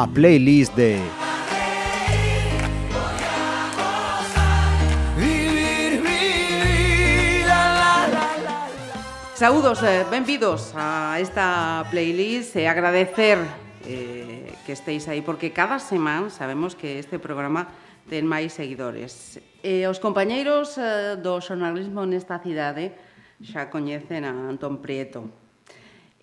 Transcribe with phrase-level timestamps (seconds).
[0.00, 1.00] A playlist de
[9.34, 12.56] Saúdos, eh, benvidos a esta playlist.
[12.56, 13.40] E eh, agradecer
[13.88, 17.68] eh, que esteis aí porque cada semana sabemos que este programa
[18.08, 19.40] ten máis seguidores.
[19.60, 22.96] E os compañeiros eh, do xornalismo nesta cidade
[23.44, 25.28] xa coñecen a Antón Prieto.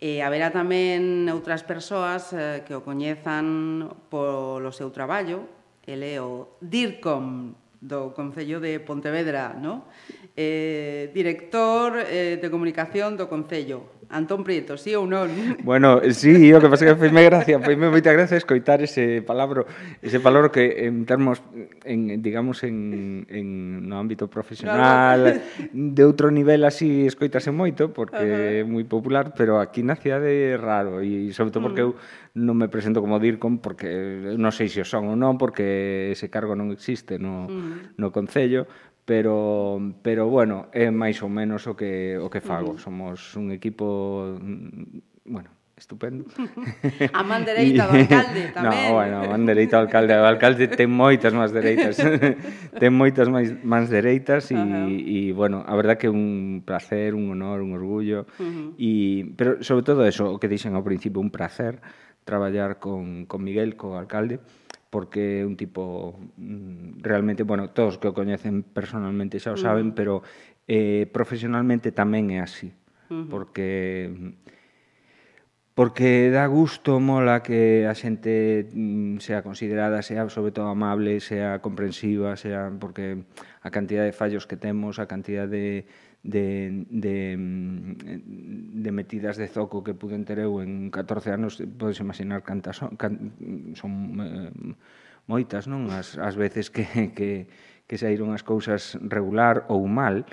[0.02, 5.46] E haberá tamén outras persoas eh, que o coñezan polo seu traballo.
[5.86, 9.86] Ele é o DIRCOM do Concello de Pontevedra, no?
[10.38, 13.98] eh, director eh, de comunicación do Concello.
[14.10, 15.28] Antón Prieto, sí ou non?
[15.68, 19.68] Bueno, eh, sí, o que pasa que feime gracia, feime moita gracia escoitar ese palabro,
[20.00, 21.44] ese palabro que en termos
[21.84, 25.32] en digamos en en no ámbito profesional no,
[25.76, 25.92] no.
[25.98, 28.80] de outro nivel así escoitase moito porque é uh -huh.
[28.80, 31.88] moi popular, pero aquí na cidade é raro e sobre todo porque mm.
[31.92, 32.00] eu
[32.38, 36.16] non me presento como DIRCOM porque eh, non sei se o son ou non porque
[36.16, 38.00] ese cargo non existe no uh -huh.
[38.00, 38.72] no concello
[39.08, 42.76] pero pero bueno, é máis ou menos o que o que fago.
[42.76, 42.84] Uh -huh.
[42.84, 45.48] Somos un equipo mm, bueno,
[45.80, 46.28] estupendo.
[47.16, 48.92] A man dereita do alcalde tamén.
[48.92, 50.12] No, bueno, a man dereita do alcalde.
[50.12, 51.96] O alcalde ten moitas máis dereitas.
[52.84, 54.92] ten moitas máis mans dereitas e, uh -huh.
[54.92, 58.28] e bueno, a verdad que é un placer, un honor, un orgullo.
[58.36, 58.68] Uh -huh.
[58.76, 58.92] e,
[59.40, 61.80] pero sobre todo eso, o que dixen ao principio, un placer
[62.28, 64.44] traballar con, con Miguel, co alcalde.
[64.44, 69.60] Uh porque é un tipo mm, realmente, bueno, todos que o coñecen personalmente xa o
[69.60, 69.98] saben, uh -huh.
[69.98, 70.14] pero
[70.68, 72.72] eh, profesionalmente tamén é así,
[73.12, 73.26] uh -huh.
[73.28, 74.58] porque mm,
[75.78, 78.66] porque dá gusto, mola que a xente
[79.22, 83.30] sea considerada, sea sobre todo amable, sea comprensiva, sea porque
[83.62, 85.86] a cantidad de fallos que temos, a cantidad de
[86.24, 92.00] de, de, mm, de metidas de zoco que pude ter eu en 14 anos, podes
[92.00, 93.34] imaginar cantas son, can,
[93.78, 94.52] son eh,
[95.28, 95.88] moitas, non?
[95.94, 96.84] As, as veces que,
[97.18, 97.48] que,
[97.86, 100.26] que saíron as cousas regular ou mal,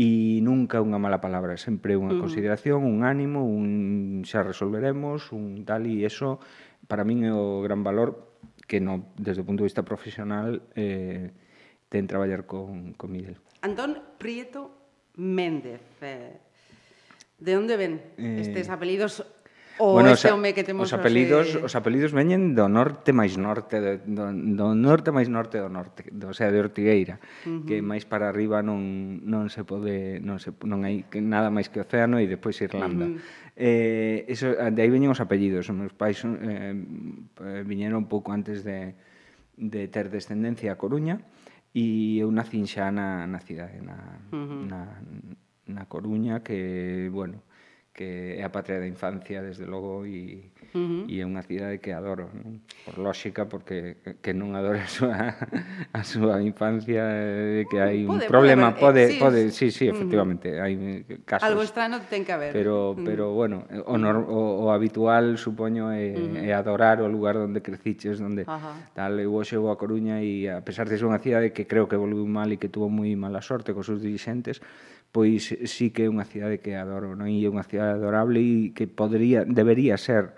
[0.00, 5.84] e nunca unha mala palabra, sempre unha consideración, un ánimo, un xa resolveremos, un tal
[5.84, 6.40] e eso
[6.88, 11.36] para min é o gran valor que no desde o punto de vista profesional eh
[11.92, 13.36] ten traballar con con Miguel.
[13.60, 14.79] Antón Prieto
[15.16, 15.80] Méndez.
[16.00, 16.36] Eh,
[17.40, 18.44] de onde ven eh...
[18.44, 19.24] estes apelidos
[19.80, 21.64] O bueno, este home que temos os apelidos, eh...
[21.64, 26.28] os apelidos veñen do norte máis norte do, do norte máis norte do norte, do,
[26.28, 27.64] o sea, de Ortigueira, uh -huh.
[27.64, 31.80] que máis para arriba non non se pode, non se non hai nada máis que
[31.80, 33.08] océano e despois Irlanda.
[33.08, 33.56] Uh -huh.
[33.56, 38.36] Eh, eso de aí veñen os apelidos, os meus pais eh, eh viñeron un pouco
[38.36, 38.92] antes de
[39.56, 41.24] de ter descendencia a Coruña
[41.74, 44.66] E eu nacín xa na, na cidade, na, uh -huh.
[44.66, 44.80] na,
[45.66, 47.42] na Coruña, que, bueno,
[47.92, 51.04] que é a patria da infancia, desde logo, e, uh -huh.
[51.10, 52.62] e é unha cidade que adoro, non?
[52.86, 55.34] por lógica, porque que non adora a súa,
[55.98, 59.74] a súa infancia, eh, que hai un pode, problema, eh, pode, pode, eh, pode, sí,
[59.74, 60.64] sí, sí efectivamente, uh -huh.
[60.64, 60.74] hai
[61.26, 61.44] casos.
[61.50, 62.54] Algo extraño ten que haber.
[62.54, 63.04] Pero, uh -huh.
[63.04, 66.46] pero bueno, o, nor, o, o habitual, supoño, é, uh -huh.
[66.46, 68.94] é adorar o lugar onde creciches, onde uh -huh.
[68.94, 71.90] tal, eu hoxe vou a Coruña e a pesar de ser unha cidade que creo
[71.90, 74.62] que evoluiu mal e que tuvo moi mala sorte cos seus dirigentes,
[75.10, 77.26] pois sí que é unha cidade que adoro, non?
[77.26, 80.34] E é unha cidade adorable e que podría, debería ser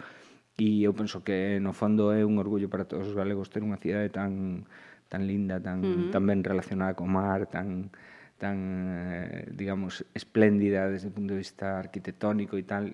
[0.56, 3.80] e eu penso que no fondo é un orgullo para todos os galegos ter unha
[3.80, 4.64] cidade tan
[5.12, 6.12] tan linda, tan uh -huh.
[6.12, 7.92] tan ben relacionada co mar, tan
[8.40, 8.56] tan
[9.12, 12.92] eh, digamos espléndida desde o punto de vista arquitectónico e tal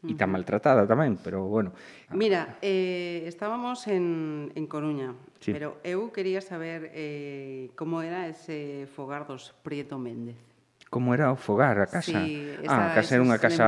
[0.00, 1.76] e tan maltratada tamén, pero bueno.
[2.16, 5.12] Mira, eh, estábamos en, en Coruña,
[5.44, 5.52] sí.
[5.52, 10.49] pero eu quería saber eh, como era ese fogar dos Prieto Méndez
[10.90, 12.26] como era o fogar, a casa.
[12.26, 13.64] Sí, esa, ah, a casa era unha casa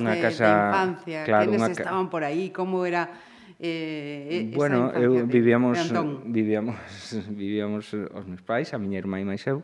[0.00, 3.12] unha de, casa de infancia, claro, unha estaban por aí, como era
[3.60, 5.76] eh, bueno, infancia, eu vivíamos
[6.24, 6.76] vivíamos
[7.28, 9.60] vivíamos os meus pais, a miña irmá e máis eu.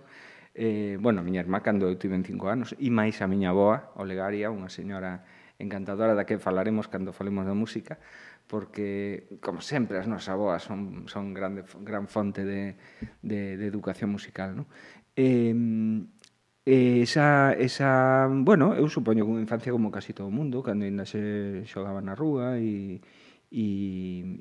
[0.52, 3.88] Eh, bueno, a miña irmá cando eu tive cinco anos e máis a miña avoa,
[3.96, 5.24] Olegaria, unha señora
[5.56, 7.96] encantadora da que falaremos cando falemos da música,
[8.52, 12.76] porque, como sempre, as nosas aboas son, son grande, gran fonte de,
[13.24, 14.52] de, de educación musical.
[14.52, 14.68] Non?
[15.16, 15.56] Eh,
[16.62, 20.86] E esa, esa, bueno, eu supoño que unha infancia como casi todo o mundo, cando
[20.86, 23.02] ainda se xogaba na rúa e,
[23.50, 23.66] e,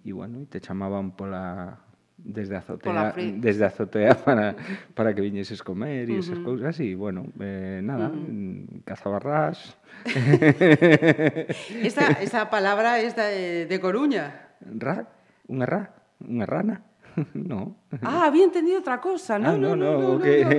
[0.06, 1.82] e bueno, te chamaban pola
[2.24, 4.54] desde a azotea, desde a azotea para,
[4.94, 6.62] para que viñeses comer e esas uh -huh.
[6.62, 8.30] cousas e bueno, eh, nada, uh -huh.
[8.30, 9.74] Mm, cazabarrás.
[11.82, 14.54] esa, esa palabra es de, de Coruña.
[14.62, 15.10] Ra,
[15.50, 15.82] unha ra,
[16.22, 16.86] unha rana.
[17.34, 17.76] No.
[18.02, 19.38] Ah, había entendido otra cosa.
[19.38, 20.44] No, ah, no, no, no, no, okay.
[20.44, 20.52] no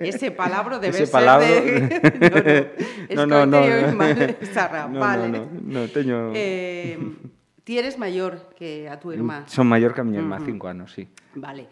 [0.00, 1.46] Ese palabro debe Ese ser palabro...
[1.46, 2.74] de...
[3.14, 6.32] no, no, no, no, no, No teño...
[6.34, 6.98] eh,
[7.64, 9.44] ti eres maior que a tu irmá.
[9.46, 10.46] Son maior que a miña irmá, uh -huh.
[10.46, 11.08] cinco anos, sí.
[11.34, 11.68] Vale.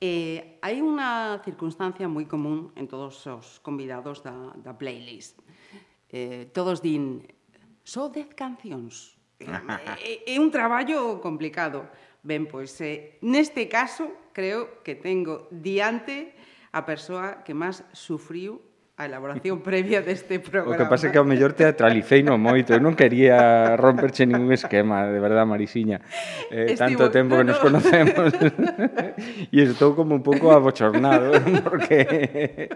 [0.00, 5.40] Eh, hai unha circunstancia moi común en todos os convidados da, da playlist.
[6.12, 7.24] Eh, todos din,
[7.80, 9.16] só so dez cancións.
[9.40, 9.44] é,
[10.00, 11.88] é eh, eh, un traballo complicado.
[12.26, 16.34] Ben, pois, eh, neste caso, creo que tengo diante
[16.74, 18.58] a persoa que máis sufriu
[18.98, 20.74] a elaboración previa deste programa.
[20.74, 24.50] O que pasa é que ao mellor teatralicei no moito, eu non quería romperche ningún
[24.50, 26.02] esquema, de verdad, Marisiña.
[26.50, 28.34] Eh, Estivo, tanto tempo no, que nos conocemos.
[29.54, 31.30] e estou como un pouco abochornado,
[31.62, 32.66] porque...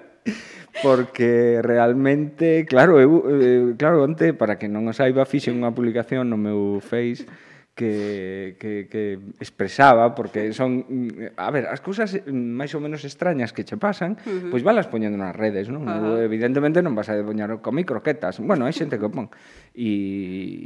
[0.87, 6.31] porque realmente, claro, eu, eh, claro, onte, para que non os saiba, fixe unha publicación
[6.31, 7.26] no meu Face
[7.81, 10.85] que, que, que expresaba, porque son,
[11.41, 14.50] a ver, as cousas máis ou menos extrañas que che pasan, uh -huh.
[14.53, 15.88] pois valas poñendo nas redes, non?
[15.88, 16.29] Uh -huh.
[16.29, 18.37] Evidentemente non vas a poñar comi croquetas.
[18.44, 19.32] Bueno, hai xente que o pon
[19.73, 19.88] e,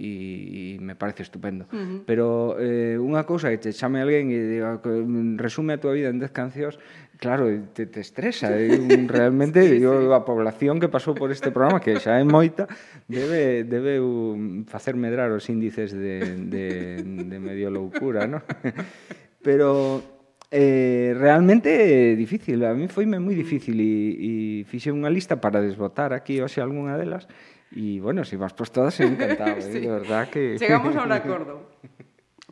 [0.03, 1.71] e, me parece estupendo.
[1.71, 1.99] Uh -huh.
[2.03, 4.91] Pero eh, unha cousa que te chame alguén e diga que
[5.39, 6.83] resume a tua vida en 10 cancións,
[7.25, 8.53] Claro, te, te estresa.
[8.53, 8.69] ¿eh?
[8.69, 9.85] É un, realmente, sí, sí.
[10.13, 12.69] A población que pasou por este programa, que xa é moita,
[13.09, 18.45] debe, debe um, facer medrar os índices de, de, de medio loucura, ¿no?
[19.41, 20.05] Pero
[20.53, 22.61] eh, realmente é difícil.
[22.61, 24.31] A mí foime moi difícil e, e
[24.69, 27.25] fixe unha lista para desbotar aquí, hoxe algunha delas.
[27.73, 29.65] E, bueno, se si vas por todas, encantado, ¿eh?
[29.73, 29.81] sí.
[29.81, 30.61] eh, de verdad que...
[30.61, 31.73] Chegamos a un acordo.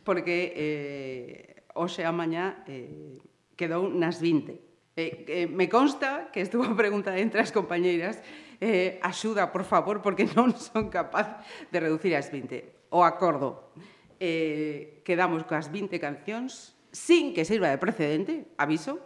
[0.01, 3.21] Porque eh, hoxe a mañá eh,
[3.55, 4.57] quedou nas 20.
[4.93, 8.21] Eh, eh, me consta que estuvo a pregunta entre as compañeiras
[8.61, 11.41] eh, axuda, por favor, porque non son capaz
[11.73, 12.93] de reducir as 20.
[12.93, 13.73] O acordo.
[14.23, 19.01] Eh, quedamos coas 20 cancións sin que sirva de precedente, aviso.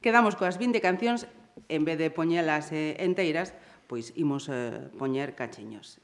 [0.00, 1.26] Quedamos coas 20 cancións
[1.68, 3.52] en vez de poñelas eh, enteiras,
[3.90, 5.98] pois imos eh, poñer cachiños.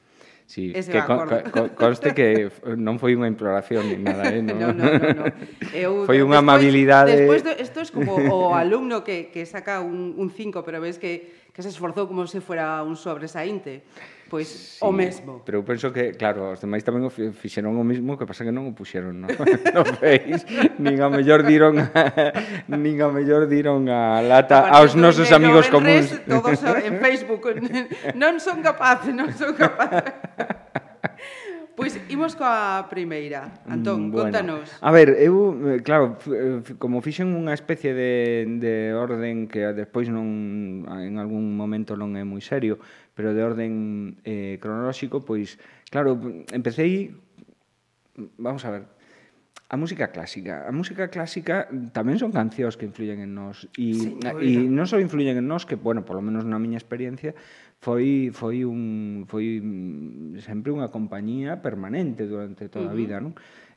[0.45, 4.59] Sí, Ese que co con, conste que non foi unha imploración nin nada, eh, non.
[4.59, 5.25] no, no, no, no.
[5.71, 7.15] Eu, foi unha amabilidade.
[7.15, 11.42] Despois, de, isto é como o alumno que, que saca un 5, pero ves que
[11.53, 13.85] que se esforzou como se fuera un sobresaínte.
[14.25, 15.45] Pois sí, o mesmo.
[15.45, 18.49] Pero eu penso que, claro, os demais tamén o fixeron o mesmo, que pasa que
[18.49, 20.41] non o puxeron, no, no Face.
[20.81, 21.85] nin a mellor diron a,
[22.65, 26.09] nin a mellor diron a lata a aos nosos amigos comuns.
[26.25, 27.45] Todos en Facebook
[28.17, 30.62] non son capaz, non son capaz.
[31.73, 33.49] Pois imos coa primeira.
[33.65, 34.69] Antón, mm, bueno, contanos.
[34.77, 40.05] A ver, eu, eh, claro, eh, como fixen unha especie de, de orden que despois
[40.05, 42.77] non en algún momento non é moi serio,
[43.17, 43.73] pero de orden
[44.21, 45.57] eh, cronolóxico, pois,
[45.89, 46.13] claro,
[46.53, 47.17] empecéi
[48.37, 48.83] vamos a ver,
[49.73, 50.69] A música clásica.
[50.69, 51.65] A música clásica
[51.97, 55.65] tamén son cancións que influyen en nós e, sí, e non só influyen en nós
[55.65, 57.33] que, bueno, polo menos na miña experiencia
[57.81, 59.57] foi foi un foi
[60.45, 63.33] sempre unha compañía permanente durante toda a vida, non?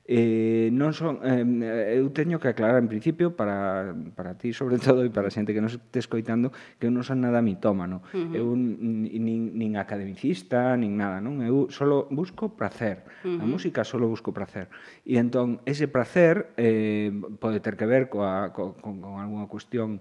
[0.09, 5.03] Eh, non son, eh, eu teño que aclarar en principio para, para ti sobre todo
[5.03, 8.15] e para a xente que nos este escoitando que eu non son nada mitómano uh
[8.15, 8.39] -huh.
[8.39, 11.43] eu nin, nin academicista nin nada, non?
[11.43, 13.43] Eu solo busco placer, uh -huh.
[13.43, 14.71] a música solo busco placer
[15.03, 17.11] e entón ese placer eh,
[17.43, 19.99] pode ter que ver coa, co, con, con algunha cuestión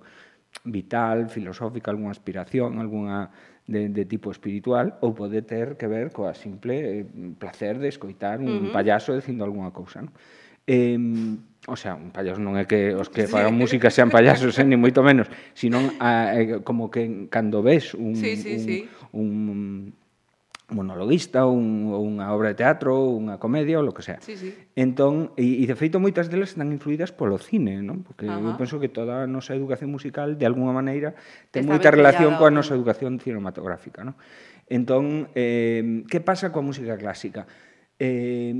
[0.63, 3.33] vital, filosófica, algunha aspiración, algunha
[3.67, 7.05] de, de tipo espiritual ou pode ter que ver coa simple eh,
[7.41, 8.71] placer de escoitar un uh -huh.
[8.71, 10.05] payaso dicindo algunha cousa.
[10.05, 10.13] Non?
[10.65, 10.97] Eh,
[11.67, 13.31] o sea, un payaso non é que os que sí.
[13.33, 17.97] fagan música sean payasos, eh, ni moito menos, sino a, eh, como que cando ves
[17.97, 18.77] un, sí, sí, un, sí.
[19.13, 19.29] un
[20.69, 24.17] monologuista ou un, unha obra de teatro ou unha comedia ou lo que sea.
[24.25, 24.49] Sí, sí.
[24.73, 28.01] Entón, e, e de feito moitas delas están influídas polo cine, non?
[28.01, 28.41] Porque Ajá.
[28.41, 31.13] eu penso que toda a nosa educación musical de alguna maneira
[31.53, 34.17] ten Está moita relación coa nosa educación cinematográfica, non?
[34.65, 37.45] Entón, eh, que pasa coa música clásica?
[37.97, 38.51] Eh,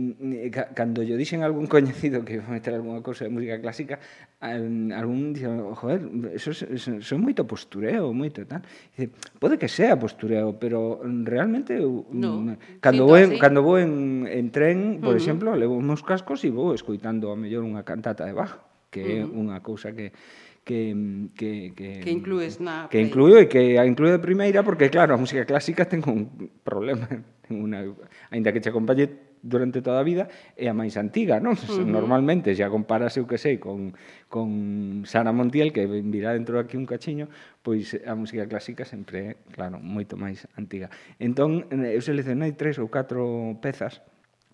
[0.74, 4.00] cando yo dixen algún coñecido que iba meter algunha cousa de música clásica,
[4.40, 8.64] algún dixen, joder, eso, eso, eso moito postureo, moito tal.
[8.96, 14.24] Dice, pode que sea postureo, pero realmente mm, no, cando vou en, cando vou en,
[14.24, 15.20] en tren, por uh -huh.
[15.20, 19.28] exemplo, levo meus cascos e vou escoitando a mellor unha cantata de Bach, que uh
[19.28, 19.36] -huh.
[19.36, 20.16] é unha cousa que
[20.64, 20.96] que
[21.36, 25.14] que que que inclues na que incluo e que a incluo de primeira porque claro,
[25.14, 27.06] a música clásica ten un problema,
[27.46, 27.86] ten unha
[28.34, 31.54] aínda que che acompañe durante toda a vida é a máis antiga, non?
[31.54, 31.86] Uh -huh.
[31.86, 33.94] Normalmente, se a comparase, eu que sei, con,
[34.26, 37.30] con Sara Montiel, que virá dentro aquí un cachiño,
[37.62, 40.90] pois a música clásica sempre é, claro, moito máis antiga.
[41.22, 44.02] Entón, eu seleccionei tres ou catro pezas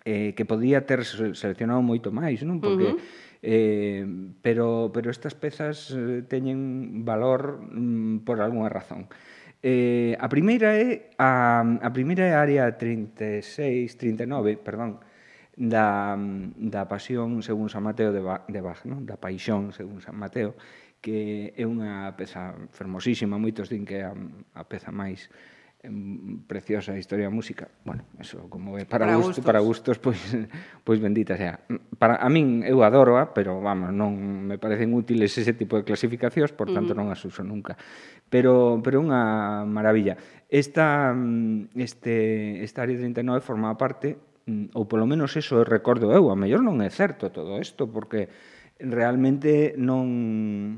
[0.04, 2.60] eh, que podía ter seleccionado moito máis, non?
[2.60, 3.30] Porque uh -huh.
[3.42, 4.06] Eh,
[4.44, 9.10] pero pero estas pezas eh, teñen valor mm, por algunha razón.
[9.62, 14.98] Eh, a primeira é a, a primeira é a área 36, 39, perdón,
[15.54, 16.18] da,
[16.58, 19.06] da pasión según San Mateo de, ba, de Bach, non?
[19.06, 20.58] da paixón según San Mateo,
[20.98, 24.18] que é unha peza fermosísima, moitos din que é a,
[24.58, 25.30] a peza máis
[26.48, 27.68] preciosa historia da música.
[27.84, 29.46] Bueno, eso como é para, para gusto, gustos.
[29.46, 30.22] para gustos pois
[30.86, 31.58] pois bendita sea.
[31.98, 34.14] Para a min eu adoro, pero vamos, non
[34.46, 37.74] me parecen útiles ese tipo de clasificacións, por tanto non as uso nunca.
[38.30, 40.22] Pero pero unha maravilla.
[40.46, 46.30] Esta mm, este esta área 39 formaba parte mm, ou polo menos eso recordo eu,
[46.30, 48.30] a mellor non é certo todo isto porque
[48.78, 50.78] realmente non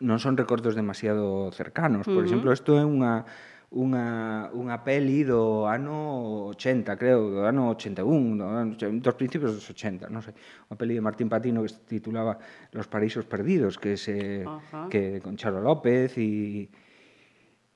[0.00, 2.04] non son recordos demasiado cercanos.
[2.04, 2.28] Por uh -huh.
[2.28, 3.24] exemplo, isto é unha
[3.72, 9.64] unha, unha peli do ano 80, creo, do ano 81, do ano, dos principios dos
[9.64, 10.36] 80, non sei,
[10.68, 12.36] unha peli de Martín Patino que se titulaba
[12.76, 14.92] Los paraísos perdidos, que se Ajá.
[14.92, 16.68] que con Charo López e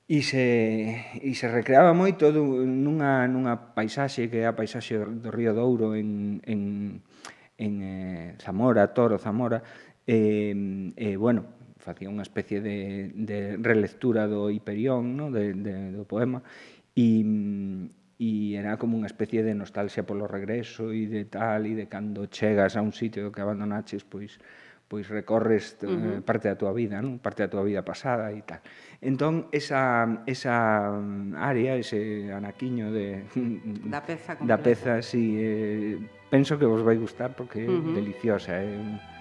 [0.07, 5.51] e se, e se recreaba moito nunha, nunha paisaxe que é a paisaxe do Río
[5.51, 7.03] Douro en, en,
[7.59, 9.59] en eh, Zamora, Toro, Zamora,
[10.07, 11.56] e, eh, eh, bueno,
[11.87, 15.31] facía unha especie de, de relectura do Hiperión, no?
[15.31, 16.43] de, de, do poema,
[16.91, 17.23] e,
[18.19, 22.27] e era como unha especie de nostalgia polo regreso e de tal, e de cando
[22.27, 24.35] chegas a un sitio que abandonaches, pois
[24.87, 26.23] pois recorres eh, uh -huh.
[26.23, 27.19] parte da túa vida, non?
[27.19, 28.63] parte da túa vida pasada e tal.
[29.03, 30.95] Entón, esa, esa
[31.35, 33.27] área, ese anaquiño de,
[33.91, 34.47] da peza, completa.
[34.47, 35.99] da peza sí, eh,
[36.31, 37.95] penso que vos vai gustar porque é uh -huh.
[37.99, 38.63] deliciosa.
[38.63, 39.16] Eh?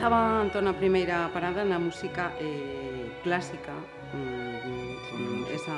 [0.00, 3.76] pasaba Antón a primeira parada na música eh, clásica,
[4.16, 5.76] mm, con esa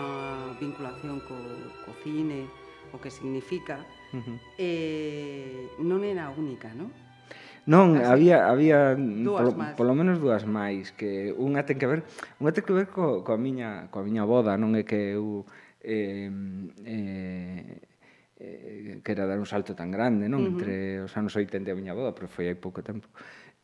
[0.63, 1.35] vinculación co,
[1.83, 2.47] co cine,
[2.95, 3.83] o que significa,
[4.15, 4.39] uh -huh.
[4.63, 6.95] eh, non era a única, non?
[7.67, 9.75] Non, Así, había había polo, máis.
[9.75, 12.07] polo menos dúas máis que unha ten que ver,
[12.39, 15.43] unha ten que ver co, coa miña coa miña boda, non é que eu
[15.83, 16.31] eh,
[16.87, 17.75] eh,
[18.39, 20.47] eh, que era dar un salto tan grande, non?
[20.47, 20.51] Uh -huh.
[20.55, 23.11] Entre os anos 80 e a miña boda, pero foi hai pouco tempo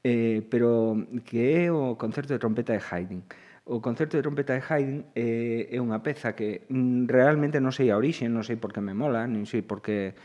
[0.09, 0.97] eh, pero
[1.29, 3.21] que é o concerto de trompeta de Haydn.
[3.69, 7.93] O concerto de trompeta de Haydn eh, é unha peza que mm, realmente non sei
[7.93, 10.17] a orixe, non sei por que me mola, non sei por que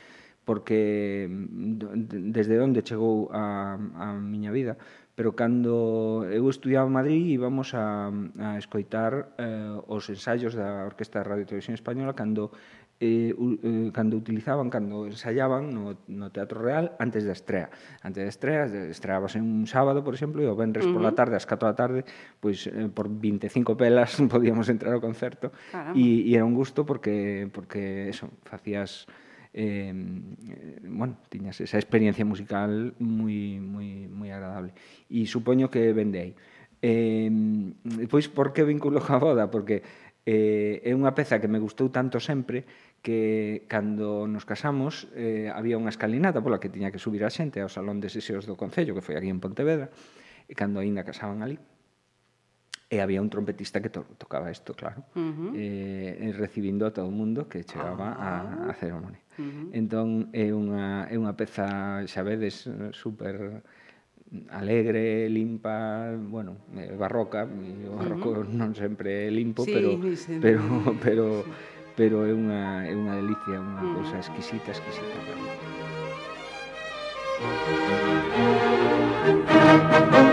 [0.48, 4.80] porque mm, desde onde chegou a, a miña vida,
[5.16, 8.08] pero cando eu estudiaba en Madrid íbamos a,
[8.40, 12.56] a escoitar eh, os ensaios da Orquesta de Radio Televisión Española cando
[13.00, 17.70] eh, eh, cando utilizaban, cando ensayaban no, no Teatro Real antes da estrea.
[18.02, 20.98] Antes da estrea, estreábase un sábado, por exemplo, e o venres uh -huh.
[21.02, 22.06] pola tarde, ás 4 da tarde,
[22.40, 25.52] pois eh, por 25 pelas podíamos entrar ao concerto
[25.98, 29.10] e, e era un gusto porque porque eso, facías
[29.54, 29.94] eh,
[30.88, 34.74] bueno, tiñas esa experiencia musical moi moi moi agradable
[35.10, 36.34] e supoño que vende aí.
[36.84, 37.32] Eh,
[38.12, 39.48] pois por que vinculo a boda?
[39.48, 39.88] Porque
[40.24, 42.64] Eh, é unha peza que me gustou tanto sempre
[43.04, 47.60] que cando nos casamos eh, había unha escalinata pola que tiña que subir a xente
[47.60, 49.92] ao Salón de Sesións do Concello, que foi aquí en Pontevedra,
[50.48, 51.60] e cando aínda casaban ali.
[52.88, 55.52] E había un trompetista que to tocaba isto, claro, uh -huh.
[55.60, 58.70] eh, recibindo a todo o mundo que chegaba ah.
[58.70, 59.20] a, a ceremonia.
[59.36, 59.68] Uh -huh.
[59.76, 63.60] Entón, é unha, é unha peza, xa vedes, eh, super
[64.50, 68.50] alegre, limpa, bueno, eh, barroca, o barroco uh -huh.
[68.50, 70.62] non sempre é limpo, sí, pero, sí, pero
[71.04, 71.26] pero
[71.94, 73.96] pero é unha é unha delicia, unha uh -huh.
[74.02, 75.18] cousa exquisita, exquisita.
[79.64, 80.33] Thank you.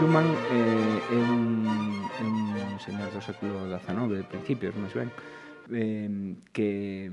[0.00, 5.12] Schumann eh, é, un, un señor do século XIX, principios, máis ben,
[5.76, 7.12] eh, que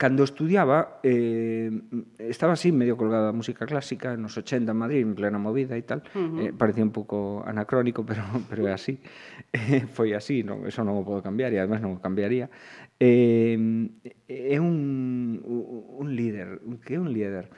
[0.00, 1.68] cando estudiaba eh,
[2.16, 5.84] estaba así medio colgado a música clásica nos 80 en Madrid, en plena movida e
[5.84, 6.40] tal uh -huh.
[6.40, 8.96] eh, parecía un pouco anacrónico pero, pero é así
[9.52, 12.48] eh, foi así, non, eso non o podo cambiar e además non o cambiaría
[12.96, 13.60] eh,
[14.24, 17.52] é un, un líder que é un líder?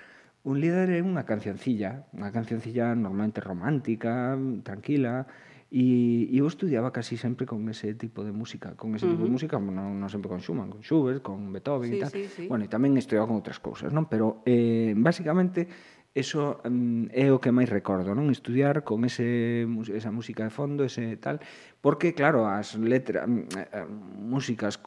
[0.46, 5.26] Un líder é unha cancioncilla, unha cancioncilla normalmente romántica, tranquila,
[5.68, 9.20] E eu estudiaba casi sempre con ese tipo de música, con ese uh -huh.
[9.20, 12.10] tipo de música, non, non sempre con Schumann, con Schubert, con Beethoven sí, e tal.
[12.16, 12.44] Sí, sí.
[12.48, 14.08] Bueno, e tamén estudiaba con outras cousas, non?
[14.08, 15.68] Pero eh, basicamente
[16.16, 18.32] eso um, é o que máis recordo, non?
[18.32, 21.44] Estudiar con ese esa música de fondo, ese tal,
[21.84, 23.86] porque claro, as letras, mm, eh, eh,
[24.24, 24.80] músicas,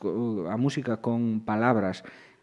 [0.50, 2.02] a música con palabras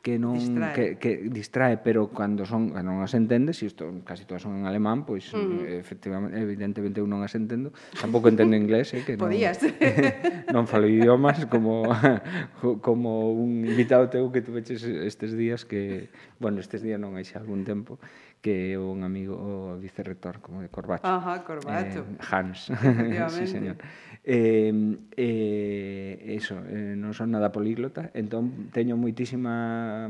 [0.09, 0.73] que non distrae.
[0.73, 4.65] Que, que distrae, pero cando son cando non as entendes, isto casi todas son en
[4.65, 5.37] alemán, pois mm.
[5.37, 5.81] Uh -huh.
[5.85, 9.61] efectivamente evidentemente eu non as entendo, tampouco entendo inglés, eh, que non, Podías.
[10.55, 11.85] non falo idiomas como
[12.87, 16.09] como un invitado teu que tuveches estes días que,
[16.41, 18.01] bueno, estes días non hai xa algún tempo,
[18.41, 21.07] que é un amigo o vicerrector como de Corbacho.
[21.07, 22.07] Ajá, Corbacho.
[22.07, 22.71] Eh, Hans.
[23.35, 23.77] sí, señor.
[24.23, 24.73] Eh,
[25.17, 30.07] eh, eso, eh, non son nada políglota, entón teño moitísima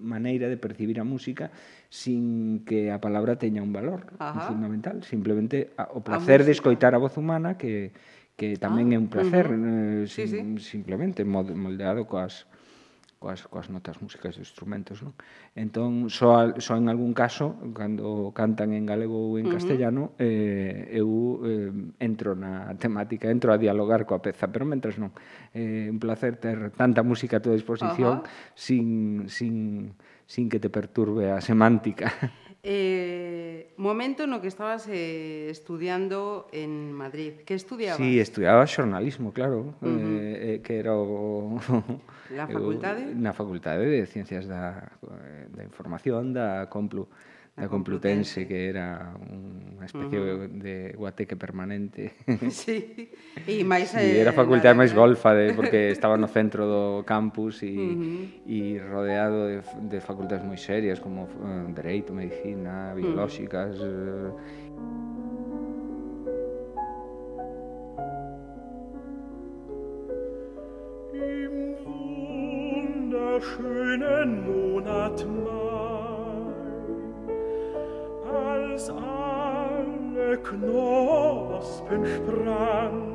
[0.00, 1.54] maneira de percibir a música
[1.92, 4.50] sin que a palabra teña un valor Ajá.
[4.50, 7.94] fundamental, simplemente a, o placer a de escoitar a voz humana que
[8.40, 10.08] que tamén ah, é un ah, placer, uh -huh.
[10.08, 10.80] eh, sim, sí, sí.
[10.80, 12.48] simplemente moldeado coas
[13.20, 15.12] coas, coas notas músicas e instrumentos, non?
[15.52, 19.60] Entón, só, só en algún caso, cando cantan en galego ou en uh -huh.
[19.60, 21.68] castellano, eh, eu eh,
[22.00, 25.12] entro na temática, entro a dialogar coa peza, pero mentras non.
[25.52, 28.56] É eh, un placer ter tanta música a tua disposición uh -huh.
[28.56, 29.92] sin, sin,
[30.24, 32.08] sin que te perturbe a semántica.
[32.62, 37.40] Eh, momento no que estabas eh, estudiando en Madrid.
[37.46, 37.96] ¿Qué estudiabas?
[37.96, 40.20] Sí, estudiaba xornalismo, claro, uh eh, -huh.
[40.20, 41.56] eh, que era o,
[42.28, 43.02] na facultade?
[43.16, 47.08] Na facultade de Ciencias da, eh, da Información da Complu
[47.60, 50.48] da Complutense, Complutense, que era unha especie uh -huh.
[50.48, 52.16] de guateque permanente.
[52.48, 53.12] Sí,
[53.46, 53.94] e máis...
[53.94, 58.00] Eh, era a facultade máis golfa, de, porque estaba no centro do campus e, uh
[58.00, 58.24] -huh.
[58.48, 59.60] e rodeado de,
[59.92, 63.76] de facultades moi serias, como uh, Dereito, Medicina, Biolóxicas...
[63.76, 64.32] Uh eh.
[64.32, 64.40] -huh.
[71.20, 75.59] Im wunderschönen Monat Mai
[78.32, 83.10] als alle Knospen sprangen.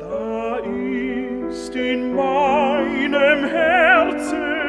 [0.00, 4.67] Da ist in meinem Herzen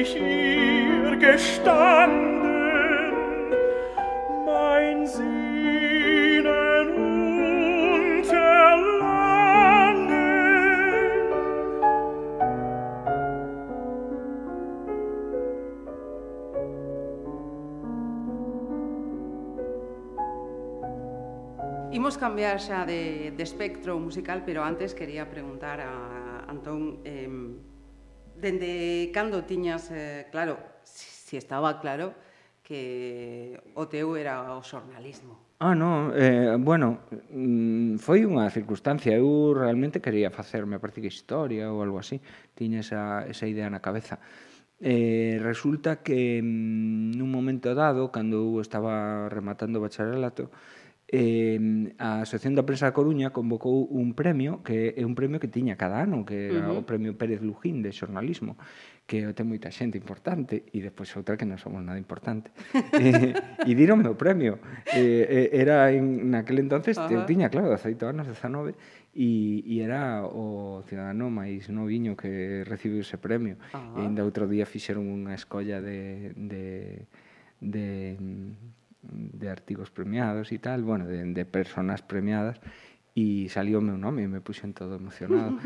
[0.00, 2.37] ich ihr gestanden,
[22.28, 27.24] cambiar xa de, de espectro musical, pero antes quería preguntar a Antón eh,
[28.36, 32.12] dende cando tiñas, eh, claro, si, si estaba claro
[32.60, 35.40] que o teu era o xornalismo.
[35.56, 41.08] Ah, no, eh, bueno, mm, foi unha circunstancia, eu realmente quería facer, me parece que
[41.08, 42.20] historia ou algo así,
[42.52, 44.20] tiña esa, esa idea na cabeza.
[44.84, 50.52] Eh, resulta que mm, nun momento dado, cando eu estaba rematando o bacharelato,
[51.08, 55.48] eh, a Asociación da Prensa da Coruña convocou un premio que é un premio que
[55.48, 56.84] tiña cada ano que era uh -huh.
[56.84, 58.60] o premio Pérez Lujín de xornalismo
[59.08, 62.52] que ten moita xente importante e despois outra que non somos nada importante
[63.00, 63.32] eh,
[63.64, 64.60] e dironme o premio
[64.92, 67.24] eh, eh, era en, naquele entonces uh -huh.
[67.24, 68.76] tiña claro 18 anos, 19
[69.16, 73.96] e, e era o cidadano máis noviño que recibiu ese premio uh -huh.
[73.96, 77.08] e ainda outro día fixeron unha escolla de, de,
[77.64, 77.86] de
[79.10, 82.60] de artigos premiados e tal, bueno, de, de personas premiadas,
[83.18, 85.58] e salió o meu nome e me puxen todo emocionado.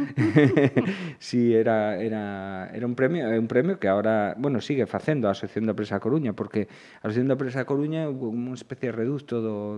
[1.20, 5.28] si sí, era, era, era un premio, é un premio que agora, bueno, sigue facendo
[5.28, 6.72] a Asociación da Presa Coruña, porque
[7.04, 9.76] a Asociación da Presa Coruña hubo unha especie de reducto do,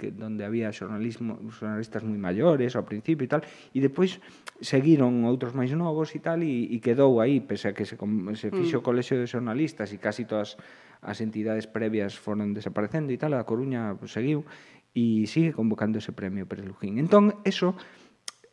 [0.00, 3.44] que, donde había xornalismo, xornalistas moi maiores ao principio e tal,
[3.76, 4.16] e depois
[4.64, 8.48] seguiron outros máis novos e tal, e, e quedou aí, pese a que se, se
[8.48, 8.56] mm.
[8.56, 10.56] fixo o colexio de xornalistas e casi todas
[11.04, 14.48] as entidades previas foron desaparecendo e tal, a Coruña pues, seguiu,
[14.94, 16.98] e sigue convocando ese premio para Lujín.
[16.98, 17.78] Entón, eso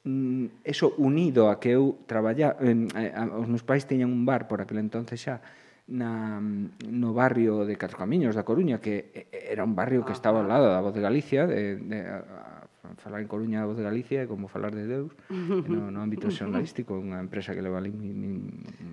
[0.05, 4.45] mm, eso unido a que eu traballa, eh, a, os meus pais teñan un bar
[4.45, 5.41] por aquel entonces xa
[5.87, 6.43] na,
[6.91, 10.47] no barrio de Catro Camiños da Coruña, que era un barrio que ah, estaba ao
[10.47, 10.51] ah.
[10.51, 13.87] lado da Voz de Galicia, de, de, a, a falar en Coruña da Voz de
[13.87, 15.15] Galicia é como falar de Deus,
[15.71, 18.35] no, no ámbito xornalístico, unha empresa que leva ali mi, mi,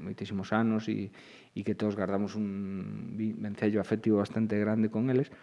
[0.07, 1.11] moitísimos anos e,
[1.51, 5.35] e que todos guardamos un vencello afectivo bastante grande con eles,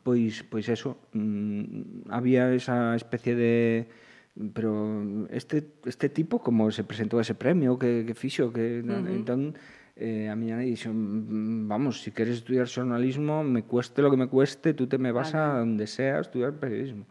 [0.00, 3.88] pois pois eso, mm, había esa especie de
[4.54, 9.12] pero este este tipo como se presentou ese premio que que fixo que uh -huh.
[9.12, 9.52] entón
[9.96, 14.16] eh, a miña nai dixo mm, vamos, si queres estudiar xornalismo me cueste lo que
[14.16, 15.44] me cueste, tú te me vas vale.
[15.44, 17.04] a donde sea a estudiar periodismo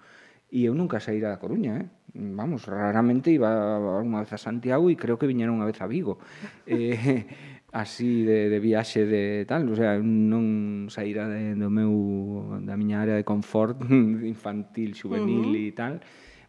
[0.51, 1.87] e eu nunca saíra da Coruña eh?
[2.13, 3.47] vamos, raramente iba
[4.03, 6.19] unha vez a Santiago e creo que viñera unha vez a Vigo
[6.67, 7.23] eh,
[7.71, 12.99] así de, de viaxe de tal, o sea, non saíra de, do meu da miña
[12.99, 13.79] área de confort
[14.27, 15.67] infantil, juvenil uh -huh.
[15.67, 15.93] e tal,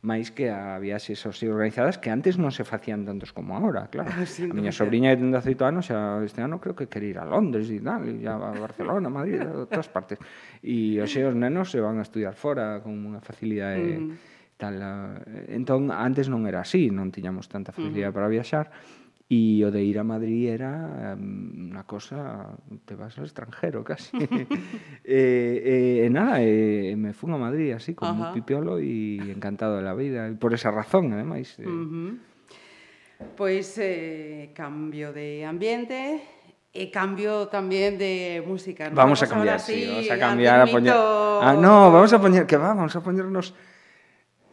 [0.03, 4.11] máis que a viaxes así organizadas que antes non se facían tantos como ahora, claro.
[4.27, 7.25] Sin a miña sobrinha de 18 anos xa este ano creo que quer ir a
[7.25, 10.19] Londres e tal, e ya a Barcelona, a Madrid, a todas partes.
[10.59, 14.59] E hoxe os nenos se van a estudiar fora con unha facilidade uh -huh.
[14.59, 14.75] tal.
[14.83, 18.27] Eh, entón, antes non era así, non tiñamos tanta facilidade uh -huh.
[18.27, 18.75] para viaxar
[19.33, 22.53] E o de ir a Madrid era unha cosa,
[22.85, 24.13] te vas ao extranjero casi.
[24.21, 24.29] e,
[25.09, 28.29] e, eh, eh, nada, e, me fun a Madrid así, como Ajá.
[28.29, 30.29] un pipiolo e encantado de la vida.
[30.29, 31.57] E por esa razón, ademais.
[31.57, 31.65] Eh.
[31.65, 32.13] Uh -huh.
[33.33, 36.21] Pois eh, cambio de ambiente
[36.69, 38.93] e cambio tamén de música.
[38.93, 39.01] ¿no?
[39.01, 40.93] Vamos, vamos a cambiar, así, sí, vamos a cambiar a poñer...
[40.93, 43.57] Ah, no, vamos a poñer, que va, vamos a poñernos...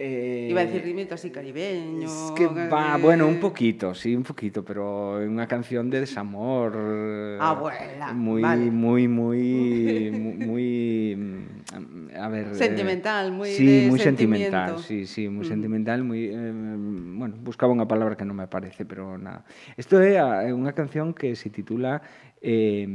[0.01, 2.07] Eh, Iba a decir ritmito así caribeño.
[2.07, 3.01] Es que va, eh...
[3.01, 6.73] bueno, un poquito, sí, un poquito, pero una canción de desamor.
[6.77, 8.13] Eh, Abuela.
[8.13, 8.71] Muy, vale.
[8.71, 10.09] muy, muy,
[10.47, 12.47] muy, mm, a ver.
[12.47, 13.49] Eh, sentimental, muy.
[13.49, 15.49] Sí, de muy sentimental, sí, sí, muy mm.
[15.49, 16.27] sentimental, muy.
[16.27, 19.43] Eh, bueno, buscaba una palabra que no me aparece, pero nada.
[19.75, 21.99] Esto é eh, unha canción que se titula.
[22.39, 22.87] Eh,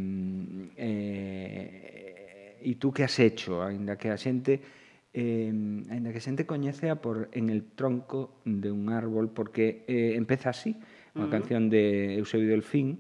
[0.75, 1.95] eh,
[2.65, 4.84] e tú que has hecho, ainda que a xente
[5.15, 5.49] eh,
[5.95, 10.75] ainda que xente coñecea por En el tronco de un árbol, porque eh, empeza así,
[11.15, 11.33] unha uh -huh.
[11.33, 12.99] canción de Eusebio Delfín,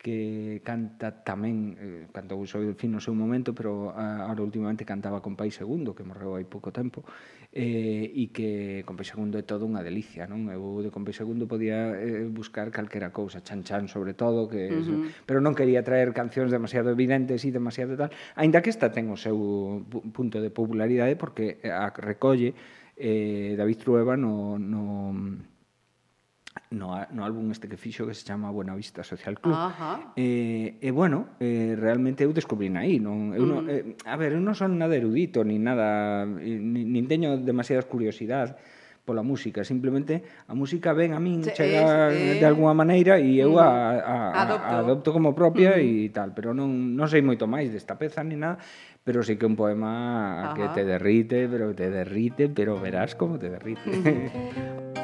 [0.00, 5.20] que canta tamén, eh, cantou Eusebio Delfín no seu momento, pero ah, ahora últimamente cantaba
[5.20, 7.04] con Pai Segundo, que morreu hai pouco tempo,
[7.52, 10.46] eh, e que Compe Segundo é todo unha delicia, non?
[10.54, 14.78] Eu de Compe Segundo podía eh, buscar calquera cousa, Chan Chan sobre todo, que uh
[14.78, 15.26] -huh.
[15.26, 19.18] Pero non quería traer cancións demasiado evidentes e demasiado tal, aínda que esta ten o
[19.18, 19.34] seu
[20.14, 22.54] punto de popularidade porque eh, a recolle
[22.94, 25.49] eh, David Trueba no, no
[26.70, 29.54] no, no álbum este que fixo que se chama Buena Vista Social Club.
[29.54, 30.12] Ajá.
[30.16, 33.50] Eh, e eh, bueno, eh, realmente eu descubrín aí, non eu mm.
[33.50, 37.38] non, eh, a ver, eu non son nada erudito ni nada eh, ni, nin teño
[37.38, 38.54] demasiadas curiosidades
[39.02, 43.18] pola música, simplemente a música ven a min, sí, chega es, eh, de alguna maneira
[43.18, 44.70] e eu a, a, a, adopto.
[44.70, 48.38] a adopto como propia e tal, pero non, non sei moito máis desta peza ni
[48.38, 48.62] nada,
[49.02, 50.54] pero sí que un poema Ajá.
[50.54, 53.90] que te derrite, pero te derrite, pero verás como te derrite.
[53.90, 54.94] Mm.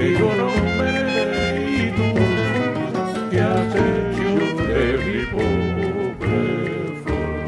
[0.00, 0.92] que nombre
[1.68, 2.08] y tú
[3.30, 4.30] te has hecho
[4.64, 6.40] de mi pobre
[7.02, 7.40] flor.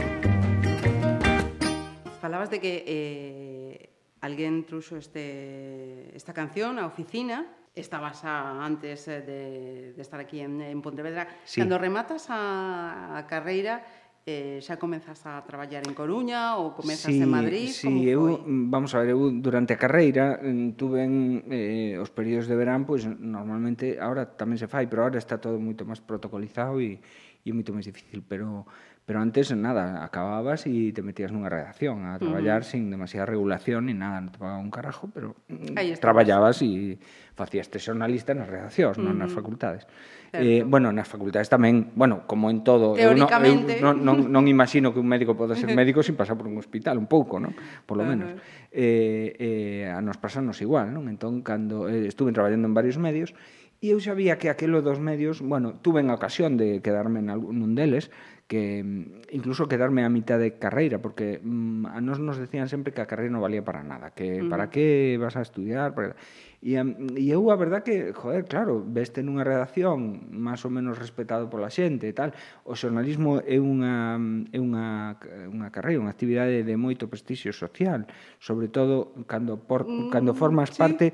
[2.21, 9.25] Falabas de que eh, alguén truxo este, esta canción á oficina estabas a, antes eh,
[9.25, 11.29] de, de estar aquí en, en Pontevedra.
[11.49, 11.65] Sí.
[11.65, 13.81] Cando rematas a, a carreira,
[14.25, 17.69] eh, xa comezas a traballar en Coruña ou comezas sí, en Madrid?
[17.75, 22.47] Sí, eu, vamos a ver, eu durante a carreira mm, tuven mm, eh, os períodos
[22.47, 26.79] de verán, pois normalmente, ahora tamén se fai, pero ahora está todo moito máis protocolizado
[26.79, 27.03] e,
[27.43, 28.63] e moito máis difícil, pero
[29.03, 32.71] pero antes nada, acababas e te metías nunha redacción a traballar uh -huh.
[32.71, 37.03] sin demasiada regulación ni nada, non te pagaban un carajo, pero mm, traballabas e
[37.35, 39.07] facías te xornalista nas redaccións, uh -huh.
[39.11, 39.91] non nas facultades.
[40.33, 44.45] Eh, bueno, nas facultades tamén, bueno, como en todo, eu non, eu non, non, non
[44.49, 47.53] imagino que un médico poda ser médico sin pasar por un hospital, un pouco, non?
[47.85, 48.33] Por lo menos.
[48.73, 51.13] Eh, eh, a nos pasarnos igual, non?
[51.13, 53.37] Entón, cando eh, estuve traballando en varios medios,
[53.83, 57.59] E eu sabía que aquelo dos medios, bueno, tuve a ocasión de quedarme en algún,
[57.59, 58.15] nun deles,
[58.47, 62.95] que mm, incluso quedarme a mitad de carreira, porque mm, a nos nos decían sempre
[62.95, 64.51] que a carreira non valía para nada, que uh -huh.
[64.55, 66.15] para que vas a estudiar, para...
[66.63, 71.51] E, e eu a verdad que, joder, claro, veste nunha redacción máis ou menos respetado
[71.51, 72.31] pola xente e tal.
[72.63, 74.15] O xornalismo é unha,
[74.55, 75.19] é unha,
[75.51, 78.07] unha carreira, unha actividade de moito prestixio social,
[78.39, 80.79] sobre todo cando, por, mm, cando formas sí.
[80.79, 81.07] parte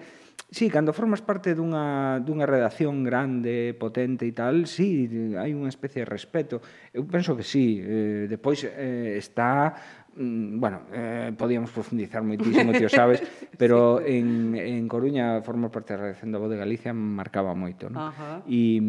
[0.51, 5.05] Sí, cando formas parte dunha, dunha redacción grande, potente e tal, sí,
[5.37, 6.65] hai unha especie de respeto.
[6.89, 7.85] Eu penso que sí.
[7.85, 9.77] Eh, depois eh, está
[10.19, 13.23] Mm, bueno, eh, podíamos profundizar moitísimo, tío, sabes,
[13.57, 14.19] pero sí.
[14.19, 18.11] en, en Coruña formar parte da redacción da Voz de Galicia marcaba moito, non?
[18.43, 18.83] E,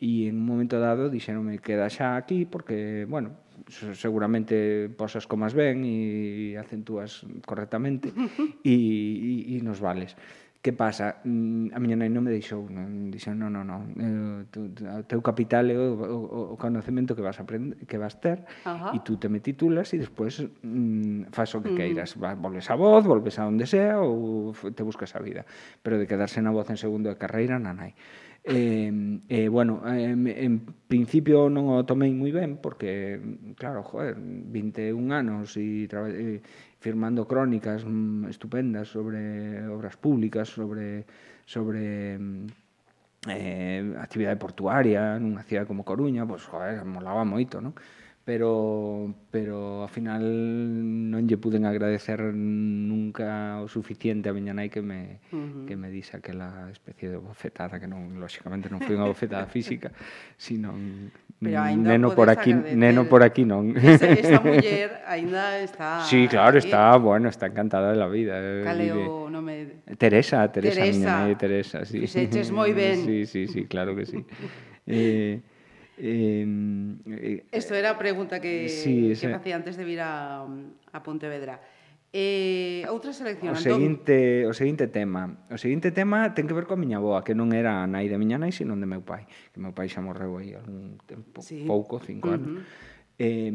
[0.00, 3.36] e en un momento dado dixeronme queda xa aquí porque, bueno,
[3.68, 8.08] seguramente posas comas ben e acentúas correctamente
[8.64, 10.16] e, e, e nos vales.
[10.60, 11.24] Que pasa?
[11.24, 15.24] Mm, a miña nai non me deixou, non dixo, non, non, non, o eh, teu
[15.24, 18.92] capital é o, o, o conocemento que vas aprender, que vas ter Ajá.
[18.92, 21.78] e tú te me titulas e despois mm, faz o que mm.
[21.80, 25.48] queiras, volves a voz, volves a onde sea ou te buscas a vida,
[25.80, 27.96] pero de quedarse na voz en segundo de carreira, na nai.
[28.44, 33.20] Eh, eh, bueno, en, en principio non o tomei moi ben porque,
[33.60, 36.38] claro, joder, 21 anos e, e, eh,
[36.80, 41.04] firmando crónicas mm, estupendas sobre obras públicas, sobre,
[41.44, 42.46] sobre mm,
[43.28, 47.76] eh, actividade portuaria nunha cidade como Coruña, pois, joder, molaba moito, non?
[48.24, 54.84] pero pero ao final non lle puden agradecer nunca o suficiente a miña nai que
[54.84, 55.64] me uh -huh.
[55.66, 59.90] que me dise aquela especie de bofetada que non lóxicamente non foi unha bofetada física,
[60.36, 60.76] sino
[61.40, 62.76] pero neno por aquí, agradecer.
[62.76, 63.72] neno por aquí non.
[63.72, 66.68] Esa, esta muller aínda está Sí, claro, aquí.
[66.68, 68.36] está, bueno, está encantada de la vida.
[68.36, 70.92] Eh, Cale o nome Teresa, Teresa, Teresa.
[70.92, 72.04] miña nai Teresa, sí.
[72.04, 73.00] Fixeches moi ben.
[73.00, 74.20] Sí, sí, sí, claro que sí.
[74.86, 75.40] eh
[76.00, 76.46] Eh,
[77.06, 80.48] eh, Esto era a pregunta que, eh, sí, ese, que facía antes de vir a,
[80.48, 81.60] a Pontevedra.
[82.10, 85.46] Eh, outra selección, o seguinte, O seguinte tema.
[85.46, 88.18] O seguinte tema ten que ver coa miña boa, que non era a nai de
[88.18, 89.30] miña nai, sino de meu pai.
[89.54, 91.62] Que meu pai xa morreu aí algún tempo, sí.
[91.68, 92.40] pouco, cinco uh -huh.
[92.40, 92.66] anos
[93.20, 93.52] eh,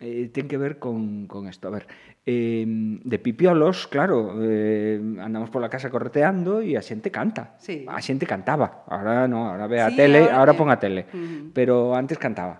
[0.00, 1.68] eh, ten que ver con, con esto.
[1.68, 1.84] A ver,
[2.24, 7.60] eh, de pipiolos, claro, eh, andamos pola casa correteando e a xente canta.
[7.60, 7.84] Sí.
[7.84, 8.88] A xente cantaba.
[8.88, 11.04] Ahora no, ahora ve a sí, tele, ahora, ahora pon a tele.
[11.12, 11.50] Uh -huh.
[11.52, 12.56] Pero antes cantaba.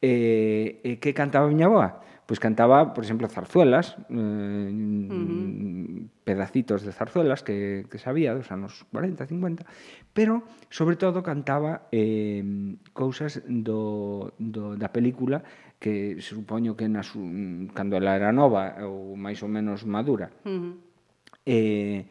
[0.00, 2.00] Eh, eh, que cantaba miña boa?
[2.24, 6.01] Pois pues cantaba, por exemplo, zarzuelas, eh, uh -huh
[6.42, 9.64] pedacitos de zarzuelas que, que sabía dos anos 40, 50,
[10.12, 12.42] pero sobre todo cantaba eh,
[12.92, 15.46] cousas do, do, da película
[15.78, 17.22] que supoño que na su,
[17.74, 20.34] cando ela era nova ou máis ou menos madura.
[20.42, 20.74] Uh -huh.
[21.46, 22.06] Eh,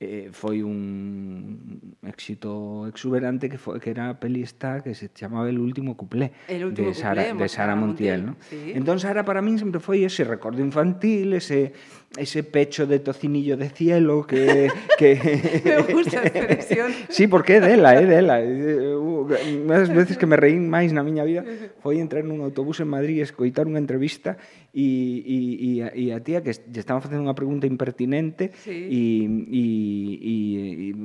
[0.00, 5.48] eh, foi un éxito exuberante que foi que era a peli esta que se chamaba
[5.48, 8.32] El último cuplé El último de Sara cuplé, de Sara Montiel, Montiel ¿no?
[8.44, 8.76] Sí.
[8.76, 11.72] Entón Sara para min sempre foi ese recordo infantil, ese
[12.16, 14.70] ese pecho de tocinillo de cielo que...
[14.98, 15.18] que...
[15.64, 16.92] me gusta esa expresión.
[17.08, 18.38] sí, porque é dela, é dela.
[18.40, 21.42] Uh, veces que me reín máis na miña vida
[21.82, 24.36] foi entrar nun autobús en Madrid e escoitar unha entrevista
[24.74, 28.74] e, e, e, a, e a tía que lle estaban facendo unha pregunta impertinente sí.
[28.74, 29.02] e,
[29.50, 29.64] e,
[30.18, 30.34] e,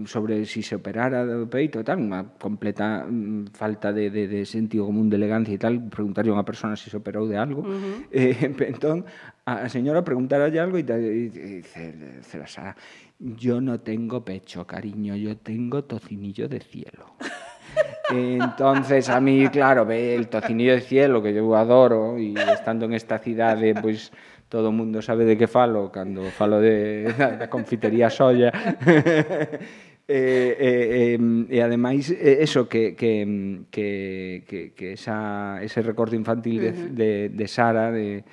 [0.10, 4.42] sobre si se operara do peito e tal, unha completa mm, falta de, de, de
[4.46, 7.38] sentido común de elegancia e tal, preguntarlle a unha persona se si se operou de
[7.38, 7.62] algo.
[7.62, 7.98] Uh -huh.
[8.10, 8.36] eh,
[8.74, 9.06] entón,
[9.50, 12.74] a, a señora preguntaralle algo e, tal, e, e dice, dice la Sara,
[13.18, 17.18] yo no tengo pecho, cariño, yo tengo tocinillo de cielo.
[18.12, 22.94] Entonces, a mí, claro, ve el tocinillo de cielo que yo adoro y estando en
[22.94, 24.12] esta cidade, pois
[24.50, 28.52] todo o mundo sabe de que falo cando falo de, da confitería Solla.
[30.12, 30.72] E, e,
[31.14, 37.30] e, e ademais eh, eso que, que, que, que, esa, ese recordo infantil de, de,
[37.30, 38.26] de Sara de,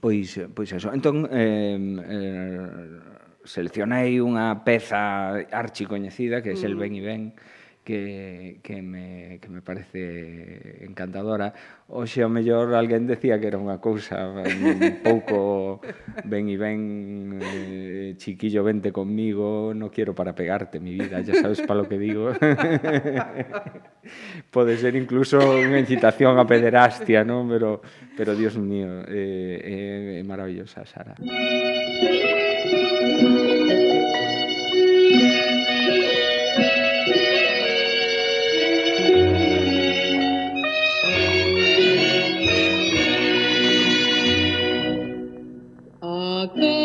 [0.00, 0.92] Pois, pois eso.
[0.92, 2.68] Entón, eh, eh,
[3.44, 6.64] seleccionei unha peza archi coñecida que é mm.
[6.64, 7.22] El Ben e Ben,
[7.84, 11.54] que, que, me, que me parece encantadora.
[11.88, 15.84] Oxe, ao mellor, alguén decía que era unha cousa un pouco
[16.24, 16.80] ben e ben
[17.38, 22.00] eh, chiquillo, vente conmigo, no quiero para pegarte mi vida, ya sabes para lo que
[22.00, 22.32] digo.
[24.54, 27.44] Pode ser incluso unha incitación a pederastia, ¿no?
[27.44, 27.84] pero,
[28.16, 31.14] pero Dios mío, é eh, eh, maravillosa, Sara.
[32.64, 33.93] Música
[46.44, 46.84] Acabo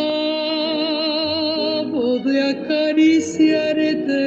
[2.19, 4.23] de acariciarte,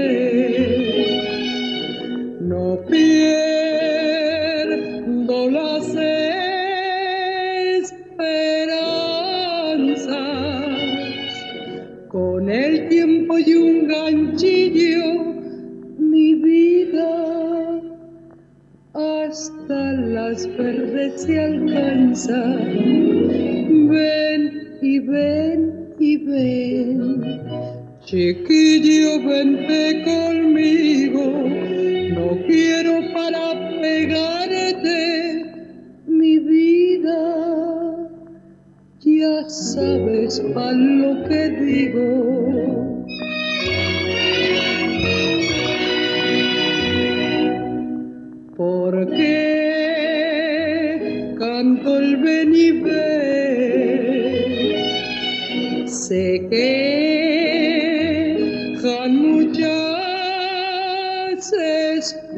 [2.41, 3.31] no pierdo
[5.51, 5.89] las
[7.81, 8.59] esperanzas.
[12.09, 15.33] Con el tiempo y un ganchillo,
[15.99, 17.81] mi vida
[18.93, 22.59] hasta las verdes se alcanza.
[24.93, 27.33] Y ven y ven,
[28.05, 31.25] chiquillo, vente conmigo.
[32.17, 33.45] No quiero para
[33.81, 34.99] pegarte
[36.07, 37.21] mi vida.
[39.01, 42.07] Ya sabes a lo que digo.
[48.57, 49.42] Porque
[56.13, 56.13] ven.
[56.13, 56.59] Sé que
[58.89, 59.73] han muchas
[61.53, 62.33] esposas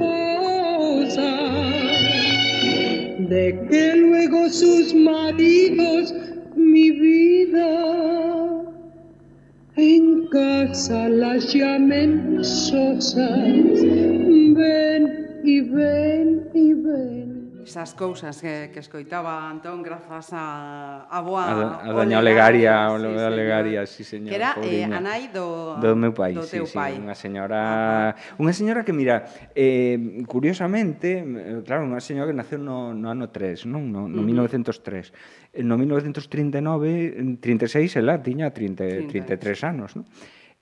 [3.29, 6.14] de que luego sus maridos
[6.55, 8.62] mi vida
[9.77, 13.83] en casa las llamen sosas.
[14.57, 15.03] Ven
[15.45, 17.34] y ven y ven.
[17.75, 21.83] esas cousas que, que escoitaba Antón grazas a, a boa...
[21.83, 24.31] A, a Doña Olegaria, o Olegaria, sí, Olegaria, sí, señor.
[24.31, 26.95] Que era eh, a nai do, do meu pai, do sí, teu sí, pai.
[27.03, 27.59] unha señora...
[27.59, 28.39] Ah, ah.
[28.39, 29.27] Unha señora que, mira,
[29.59, 33.91] eh, curiosamente, eh, claro, unha señora que naceu no, no ano 3, non?
[33.91, 34.55] No, no uh -huh.
[34.55, 35.11] 1903.
[35.66, 39.11] No 1939, 36, ela tiña 30.
[39.11, 40.07] 33 anos, non?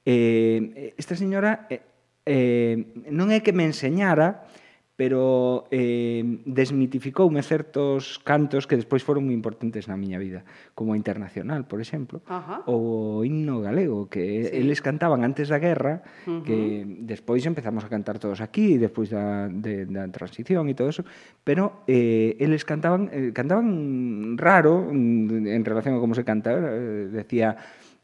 [0.01, 1.85] Eh, esta señora eh,
[2.25, 4.49] eh, non é que me enseñara,
[4.97, 10.45] pero eh, desmitificoume certos cantos que despois foron moi importantes na miña vida,
[10.77, 12.61] como a Internacional, por exemplo, Ajá.
[12.69, 14.57] ou o himno galego, que sí.
[14.61, 16.43] eles cantaban antes da guerra, uh -huh.
[16.45, 21.09] que despois empezamos a cantar todos aquí, despois da, de, da transición e todo eso,
[21.41, 27.09] pero eh, eles cantaban, eh, cantaban raro mm, en relación a como se canta, eh,
[27.09, 27.57] decía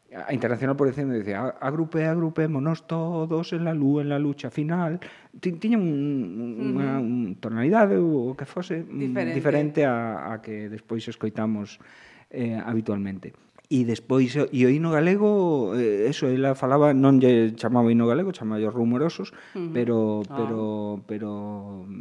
[0.09, 4.99] a internacional por ejemplo decía agrupe, agrupémonos todos en la luz en la lucha final
[5.39, 7.39] tiña un, unha uh -huh.
[7.39, 11.79] tonalidade ou o que fose mm, diferente, diferente a, a que despois escoitamos
[12.29, 13.33] eh, habitualmente.
[13.69, 18.09] E despois, eh, e o hino galego, eh, eso, ela falaba, non lle chamaba hino
[18.09, 19.69] galego, chamaba os rumorosos, uh -huh.
[19.69, 20.59] pero, pero,
[20.97, 21.05] ah.
[21.05, 21.29] pero,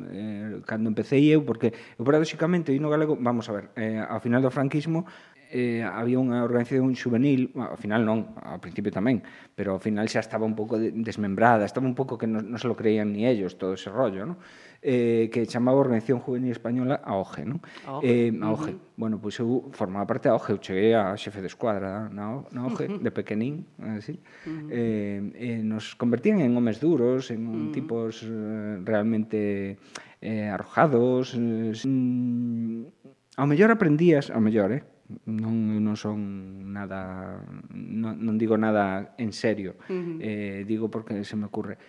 [0.08, 4.16] eh, cando empecé eu, porque, eu, paradóxicamente, o hino galego, vamos a ver, eh, ao
[4.24, 5.04] final do franquismo,
[5.50, 9.24] eh, había unha organización juvenil, ao final non, ao principio tamén,
[9.56, 12.68] pero ao final xa estaba un pouco desmembrada, estaba un pouco que non, non se
[12.68, 14.36] lo creían ni ellos todo ese rollo, ¿no?
[14.82, 17.60] eh, que chamaba Organización Juvenil Española a OGE, ¿no?
[18.02, 18.72] Eh, a OGE.
[18.72, 18.80] Uh -huh.
[18.96, 22.42] Bueno, pois pues eu formaba parte da OGE, eu cheguei a xefe de escuadra na,
[22.52, 23.02] na OGE, uh -huh.
[23.02, 24.18] de pequenín, así.
[24.46, 24.68] Uh -huh.
[24.70, 27.72] eh, eh, nos convertían en homes duros, en uh -huh.
[27.72, 29.78] tipos eh, realmente
[30.20, 32.86] eh, arrojados, eh, sin...
[33.36, 34.82] ao mellor aprendías, ao mellor, eh,
[35.24, 36.20] non eu non son
[36.68, 37.40] nada
[37.72, 40.16] non, non digo nada en serio uh -huh.
[40.20, 41.80] eh, digo porque se me ocurre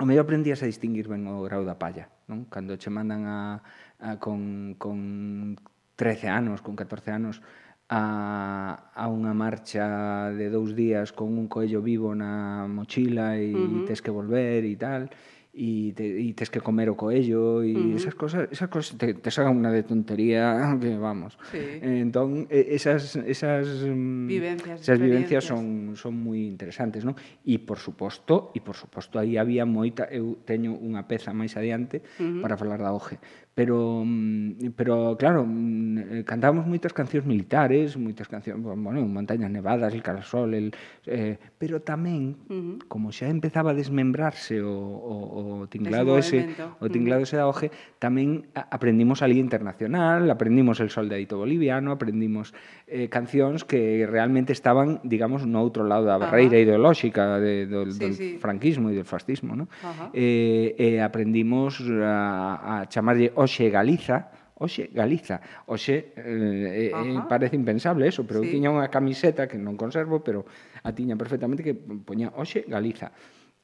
[0.00, 2.44] o mellor aprendías a distinguir ben o grau da palla non?
[2.52, 3.60] cando che mandan a,
[4.00, 5.56] a con, con
[5.96, 7.40] 13 anos con 14 anos
[7.88, 13.56] a, a unha marcha de dous días con un coello vivo na mochila e uh
[13.56, 13.84] -huh.
[13.88, 15.08] tes que volver e tal
[15.54, 17.96] y te, y tens que comer o coello e uh -huh.
[17.96, 21.36] esas cosas, esas cosas te, te sacan unha de tontería que vamos.
[21.52, 21.60] Sí.
[21.84, 27.12] Entón esas esas mm, vivencias, esas vivencias son son moi interesantes, non?
[27.44, 32.00] E por suposto, e por suposto aí había moita eu teño unha peza máis adiante
[32.00, 32.40] uh -huh.
[32.40, 33.20] para falar da OGE,
[33.54, 39.92] pero mm, pero claro, mm, eh, cantábamos moitas cancións militares, moitas cancións, bueno, Montañas Nevadas,
[39.92, 40.68] El Carasol, el,
[41.04, 42.88] eh, pero tamén uh -huh.
[42.88, 46.48] como xa empezaba a desmembrarse o, o, o tinglado ese,
[46.80, 47.28] o tinglado uh -huh.
[47.28, 47.68] ese da hoje,
[48.00, 52.56] tamén aprendimos a Liga Internacional, aprendimos El Soldadito Boliviano, aprendimos
[52.88, 58.00] eh, cancións que realmente estaban, digamos, no outro lado da barreira ideolóxica de, do, sí,
[58.00, 58.28] do sí.
[58.40, 59.68] franquismo e do fascismo, ¿no?
[60.16, 64.30] Eh, eh, aprendimos a, a chamarlle Oxe Galiza,
[64.62, 65.40] Oxe, Galiza.
[65.66, 68.46] Oxe, eh, eh, parece impensable eso, pero sí.
[68.46, 70.46] eu tiña unha camiseta que non conservo, pero
[70.86, 73.10] a tiña perfectamente que poña Oxe, Galiza.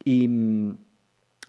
[0.03, 0.71] E mm,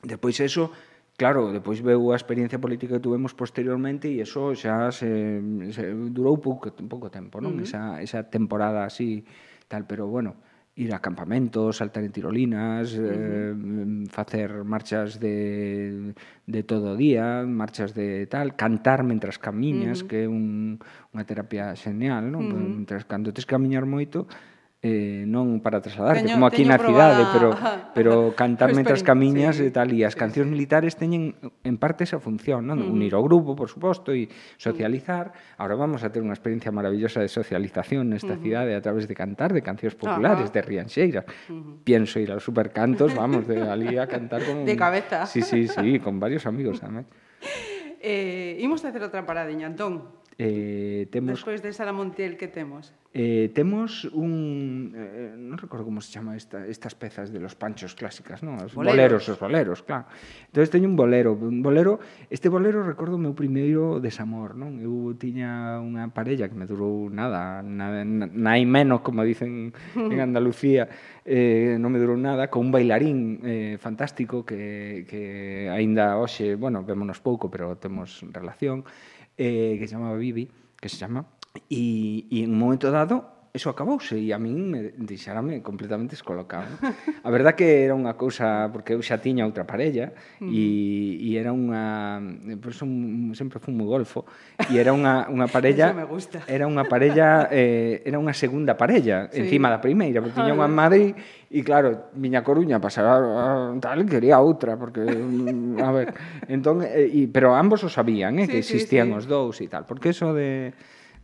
[0.05, 0.69] depois eso,
[1.17, 5.41] claro, depois veu a experiencia política que tuvemos posteriormente e eso xa se,
[5.73, 7.57] se durou pouco, pouco tempo, non?
[7.57, 7.65] Uh -huh.
[7.65, 9.25] esa, esa temporada así,
[9.65, 10.37] tal, pero bueno,
[10.79, 13.11] ir a campamentos, saltar en tirolinas, uh -huh.
[13.11, 16.15] eh, facer marchas de,
[16.47, 20.07] de todo o día, marchas de tal, cantar mentras camiñas, uh -huh.
[20.07, 20.79] que é un,
[21.11, 22.47] unha terapia xenial, non?
[22.47, 22.75] Uh -huh.
[22.79, 24.31] Mentras cando tes camiñar moito,
[24.79, 27.91] eh, non para trasladarte, teño, como aquí teño na cidade, probada...
[27.91, 30.55] pero pero cantar mentras camiñas sí, e tal, e as sí, cancións sí.
[30.55, 31.35] militares teñen
[31.67, 32.79] en parte esa función, non?
[32.79, 32.95] Uh -huh.
[32.95, 35.31] Unir o grupo, por suposto, e socializar.
[35.31, 35.59] Uh -huh.
[35.59, 38.43] Ahora vamos a ter unha experiencia maravillosa de socialización nesta uh -huh.
[38.47, 40.55] cidade a través de cantar, de cancións populares, uh -huh.
[40.55, 41.25] de rianxeiras.
[41.51, 41.83] Uh -huh.
[41.83, 44.63] Pienso ir aos supercantos, vamos, de ali a cantar con...
[44.69, 45.27] De cabeza.
[45.27, 47.03] Sí, sí, sí, con varios amigos, tamén.
[47.99, 50.19] Eh, imos a hacer outra paradiña, Antón.
[50.41, 52.95] Eh, temos Despois de Sara Montiel que temos?
[53.11, 57.59] Eh, temos un eh, eh, non recordo como se chama esta, estas pezas de los
[57.59, 58.55] panchos clásicas, non?
[58.63, 60.07] Os boleros, boleros os boleros, claro.
[60.47, 61.99] Entonces teño un bolero, un bolero,
[62.31, 64.79] este bolero recordo o meu primeiro desamor, non?
[64.79, 70.87] Eu tiña unha parella que me durou nada, nada nai menos como dicen en Andalucía,
[71.27, 76.87] eh, non me durou nada, con un bailarín eh, fantástico que que aínda hoxe, bueno,
[76.87, 78.87] vémonos pouco, pero temos relación.
[79.39, 80.97] Eh, que se chamaba Bibi, que se
[81.69, 86.69] e, e en un momento dado eso acabouse e a min me deixarame completamente descolocado.
[87.25, 91.49] A verdad que era unha cousa, porque eu xa tiña outra parella e, e era
[91.49, 92.21] unha...
[92.61, 94.29] Por eso un, sempre fui moi golfo
[94.69, 95.89] e era unha, unha parella...
[95.97, 96.45] me gusta.
[96.45, 97.49] Era unha parella...
[97.49, 99.41] Eh, era unha segunda parella, sí.
[99.41, 101.09] encima da primeira, porque tiña unha en Madrid
[101.49, 103.17] e claro, miña Coruña pasaba
[103.81, 105.01] tal, quería outra, porque...
[105.81, 106.13] A ver,
[106.45, 109.17] entón, eh, pero ambos o sabían, eh, sí, que existían sí, sí.
[109.17, 110.77] os dous e tal, porque eso de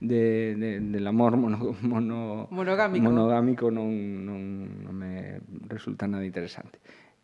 [0.07, 3.91] de, de, del amor mono, mono, monogámico, monogámico non,
[4.25, 4.41] non,
[4.85, 6.79] non me resulta nada interesante.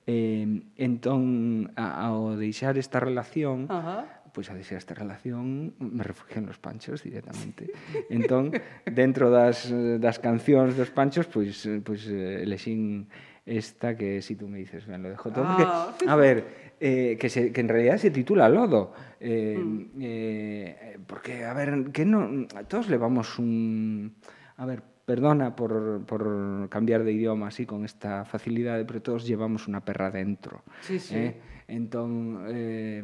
[0.07, 4.25] Eh, entón, a, ao deixar esta relación, Ajá.
[4.33, 7.69] pois a deixar esta relación, me refugié nos panchos directamente.
[8.09, 8.49] entón,
[8.89, 9.69] dentro das,
[10.01, 13.07] das cancións dos panchos, pois, pois eh, elexín
[13.45, 15.45] esta que si tú me dices, ben, lo dejo todo.
[15.47, 15.93] Ah.
[15.93, 18.91] Porque, a ver, eh, que, se, que en realidad se titula Lodo.
[19.21, 20.01] Eh, Mm.
[20.01, 22.49] eh, porque, a ver, que non...
[22.65, 24.17] Todos levamos un...
[24.57, 29.69] A ver, perdona por, por cambiar de idioma así con esta facilidade, pero todos llevamos
[29.69, 30.65] unha perra dentro.
[30.81, 31.13] Sí, sí.
[31.13, 33.01] Eh,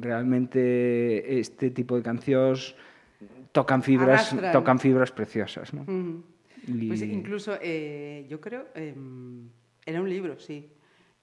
[0.00, 2.74] realmente este tipo de cancións
[3.52, 4.52] tocan fibras, Arrastran.
[4.52, 5.84] tocan fibras preciosas, ¿no?
[6.66, 8.94] Y- Pues incluso, eh, yo creo, eh,
[9.86, 10.70] era un libro, sí,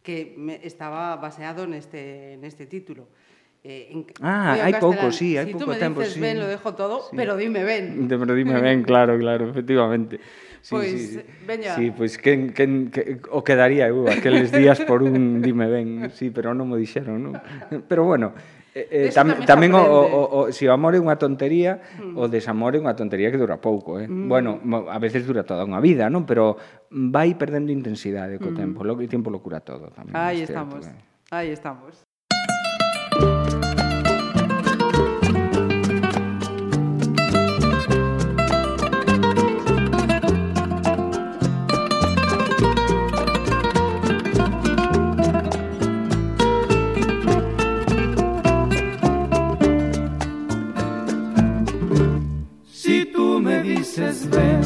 [0.07, 3.11] que me, estaba baseado neste, neste título.
[3.59, 6.15] Eh, en, ah, hai pouco, sí, hai si pouco tempo, sí.
[6.15, 6.39] Si tú me dices ben, sí.
[6.39, 7.15] lo dejo todo, sí.
[7.19, 8.07] pero dime ben.
[8.07, 10.23] Pero dime ben, claro, claro, efectivamente.
[10.63, 11.45] Sí, pois, pues, sí, eh, sí.
[11.45, 11.75] veña.
[11.75, 16.07] Sí, pois pues, quen, quen, que, o quedaría eu aqueles días por un dime ben,
[16.15, 17.35] sí, pero non mo dixeron, non?
[17.91, 18.31] Pero bueno,
[18.85, 22.13] eh, eh tam, tamén, tamén o, o, o, si o amor é unha tontería, mm.
[22.13, 24.05] o desamor é unha tontería que dura pouco, eh?
[24.05, 24.27] Mm.
[24.29, 26.29] Bueno, a veces dura toda unha vida, non?
[26.29, 26.55] Pero
[26.93, 28.57] vai perdendo intensidade co mm.
[28.57, 30.13] tempo, o tempo lo cura todo tamén.
[30.13, 30.85] Aí estamos.
[30.85, 30.95] Eh.
[31.33, 32.06] Aí estamos.
[53.97, 54.61] Dices ven,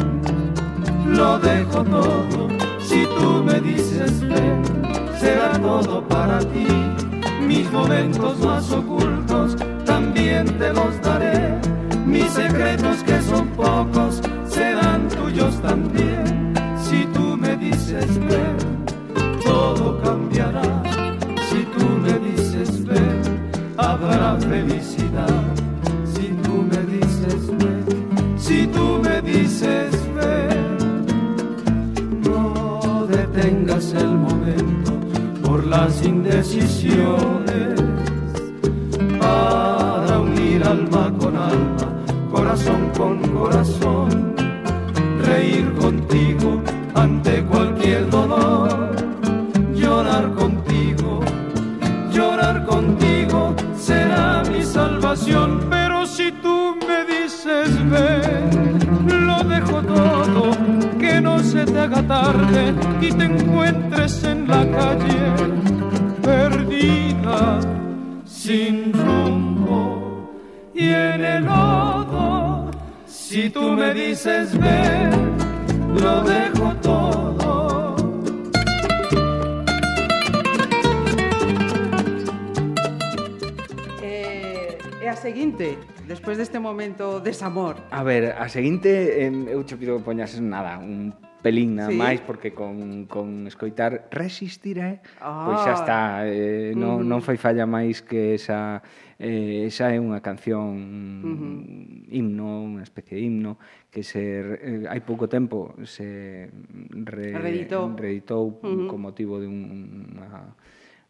[1.07, 2.49] lo dejo todo.
[2.81, 4.61] Si tú me dices ven,
[5.17, 6.67] será todo para ti.
[7.47, 9.55] Mis momentos más ocultos
[9.85, 11.57] también te los daré.
[12.05, 16.53] Mis secretos que son pocos serán tuyos también.
[16.77, 18.57] Si tú me dices ven,
[19.45, 20.83] todo cambiará.
[21.49, 23.21] Si tú me dices ven,
[23.77, 25.43] habrá felicidad.
[26.13, 27.70] Si tú me dices ven,
[28.51, 30.77] si tú me dices ven,
[32.27, 34.91] no detengas el momento
[35.43, 37.81] por las indecisiones.
[39.19, 40.15] Para
[40.73, 41.87] alma con alma,
[42.31, 44.35] corazón con corazón,
[45.27, 46.61] reír contigo
[46.93, 48.95] ante cualquier dolor,
[49.73, 50.50] llorar contigo,
[57.71, 60.51] dices ven, lo dejo todo,
[60.99, 65.21] que no se te haga tarde y te encuentres en la calle
[66.21, 67.59] perdida,
[68.25, 70.31] sin rumbo
[70.73, 72.71] y en el lodo.
[73.05, 75.37] Si tú me dices ven,
[75.99, 77.95] lo dejo todo.
[84.01, 84.77] Eh,
[85.21, 85.77] seguinte,
[86.11, 87.79] despois deste momento desamor.
[87.89, 91.97] A ver, a seguinte eh, eu che pido que poñas nada, un pelín nada sí.
[91.97, 95.41] máis porque con, con escoitar resistiré ah.
[95.41, 95.79] Eh, pois xa ah.
[95.81, 95.99] está
[96.29, 97.07] eh, non, mm.
[97.09, 98.85] non fai falla máis que esa
[99.17, 102.13] eh, esa é unha canción mm -hmm.
[102.13, 103.57] himno, unha especie de himno
[103.89, 106.45] que se eh, hai pouco tempo se
[106.93, 108.87] re, reeditou, reeditou mm -hmm.
[108.87, 110.53] con motivo de un, unha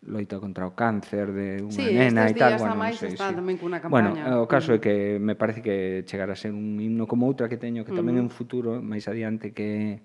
[0.01, 3.37] loita contra o cáncer de unha sí, nena e tal, bueno, máis sei, está sí.
[3.37, 4.17] tamén cunha eh, campaña.
[4.17, 4.83] Bueno, o caso é mm.
[4.83, 8.17] que me parece que chegará a ser un himno como outra que teño que tamén
[8.17, 8.21] mm.
[8.21, 10.01] é un futuro máis adiante que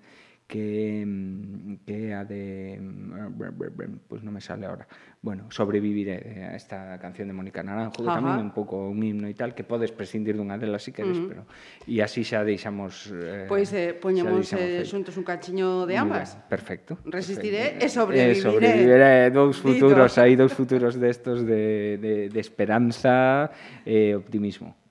[0.47, 2.79] que, mm, que a de...
[2.79, 4.87] Mm, pues non me sale ahora.
[5.19, 8.23] Bueno, Sobreviviré, esta canción de Mónica Naranjo, que Ajá.
[8.23, 11.19] tamén un pouco un himno e tal, que podes prescindir dunha delas se si queres,
[11.19, 11.29] uh -huh.
[11.29, 11.41] pero...
[11.83, 13.11] E así xa deixamos...
[13.11, 16.39] Eh, pois eh, poñemos eh, xuntos un cachiño de ambas.
[16.39, 16.95] Mira, perfecto.
[17.03, 17.83] Resistiré perfecto.
[17.83, 18.31] e sobreviviré.
[18.31, 23.51] E sobreviviré, dous futuros, hai dous futuros destos de, de, de esperanza
[23.83, 24.86] e eh, optimismo.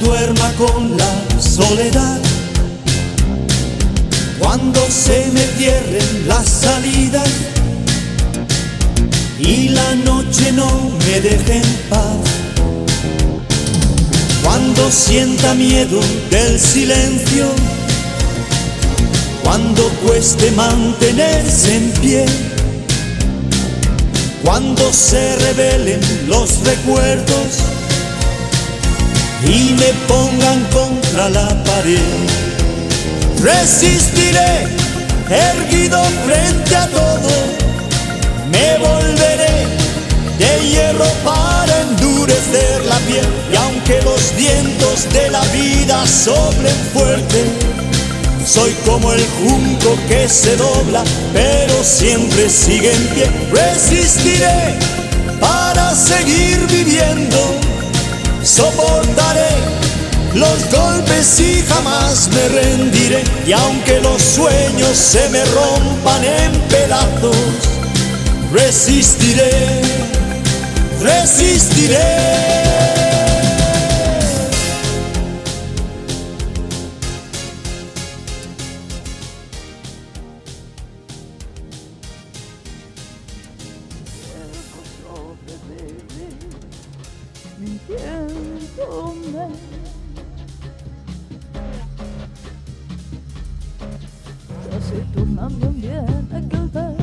[0.00, 2.18] Duerma con la soledad,
[4.38, 7.28] cuando se me cierren las salidas
[9.38, 12.16] y la noche no me deje en paz,
[14.42, 17.46] cuando sienta miedo del silencio,
[19.42, 22.26] cuando cueste mantenerse en pie
[24.42, 27.79] cuando se revelen los recuerdos
[29.44, 31.98] y me pongan contra la pared.
[33.40, 34.66] Resistiré,
[35.28, 37.30] erguido frente a todo,
[38.50, 39.66] me volveré
[40.38, 47.44] de hierro para endurecer la piel y aunque los vientos de la vida soplen fuerte,
[48.44, 53.30] soy como el junco que se dobla, pero siempre sigue en pie.
[53.52, 54.78] Resistiré
[55.40, 57.69] para seguir viviendo.
[58.42, 59.50] Soportaré
[60.34, 63.22] los golpes y jamás me rendiré.
[63.46, 67.36] Y aunque los sueños se me rompan en pedazos,
[68.52, 69.82] resistiré,
[71.00, 72.79] resistiré.
[94.90, 96.99] se torna mi ambiente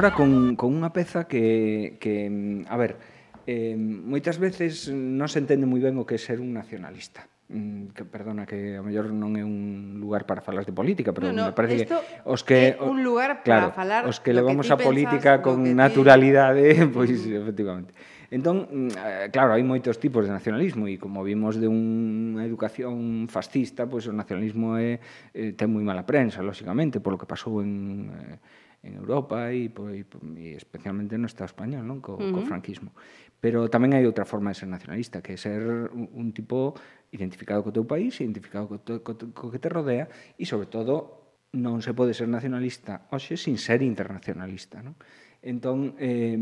[0.00, 2.24] agora con, con unha peza que, que
[2.64, 2.96] a ver,
[3.44, 7.92] eh, moitas veces non se entende moi ben o que é ser un nacionalista mm,
[7.92, 11.36] que perdona que a mellor non é un lugar para falar de política, pero no,
[11.36, 11.92] no, me parece que
[12.24, 15.68] os que é un lugar para claro, falar os que levamos que a política con
[15.76, 16.88] naturalidade, ti...
[16.96, 17.92] pois pues, efectivamente.
[18.32, 23.28] Entón, mm, eh, claro, hai moitos tipos de nacionalismo e como vimos de unha educación
[23.28, 24.96] fascista, pois pues, o nacionalismo é,
[25.36, 30.04] é ten moi mala prensa, lóxicamente, polo que pasou en eh, en Europa e, e,
[30.40, 32.00] e especialmente no Estado español, non?
[32.00, 32.32] Co, uh -huh.
[32.32, 32.96] co franquismo.
[33.40, 35.60] Pero tamén hai outra forma de ser nacionalista, que é ser
[35.92, 36.76] un, un tipo
[37.12, 41.20] identificado co teu país, identificado co, co, co que te rodea e, sobre todo,
[41.52, 44.94] non se pode ser nacionalista hoxe sin ser internacionalista, non?
[45.40, 46.36] Entón, eh,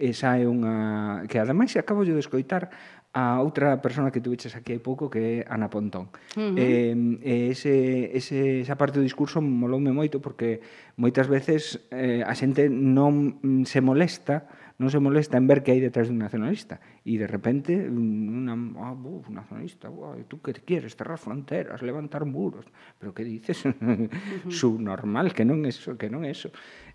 [0.00, 1.20] esa é unha...
[1.28, 2.72] Que ademais acabo de escoitar
[3.12, 6.12] a outra persona que tuviches aquí hai pouco que é Ana Pontón.
[6.36, 6.54] Uh -huh.
[6.60, 10.60] eh, ese, ese, esa parte do discurso moloume moito porque
[11.00, 14.44] moitas veces eh, a xente non se molesta
[14.78, 18.94] non se molesta en ver que hai detrás dun nacionalista e de repente unha, ah,
[18.94, 22.68] oh, nacionalista, oh, tú que quieres cerrar fronteras, levantar muros
[23.00, 24.06] pero que dices uh -huh.
[24.52, 26.52] subnormal, que non é eso, que non é eso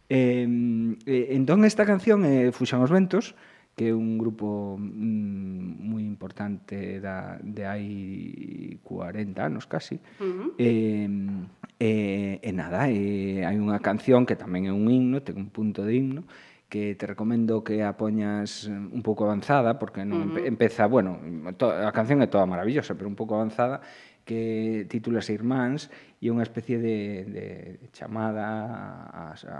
[0.07, 0.47] eh,
[1.09, 6.05] eh, entón esta canción eh, Fuxan os ventos eh, que é un grupo mm, moi
[6.05, 7.87] importante da, de hai
[8.85, 9.97] 40 anos casi.
[10.21, 10.49] Uh -huh.
[10.61, 11.09] eh,
[11.81, 15.81] eh, e nada, eh, hai unha canción que tamén é un himno, ten un punto
[15.81, 16.21] de himno,
[16.69, 20.45] que te recomendo que a poñas un pouco avanzada, porque non uh -huh.
[20.45, 21.17] empeza, bueno,
[21.61, 23.81] a canción é toda maravillosa, pero un pouco avanzada,
[24.25, 25.91] que titulase Irmáns
[26.23, 27.45] e unha especie de, de
[27.91, 29.59] chamada a, a,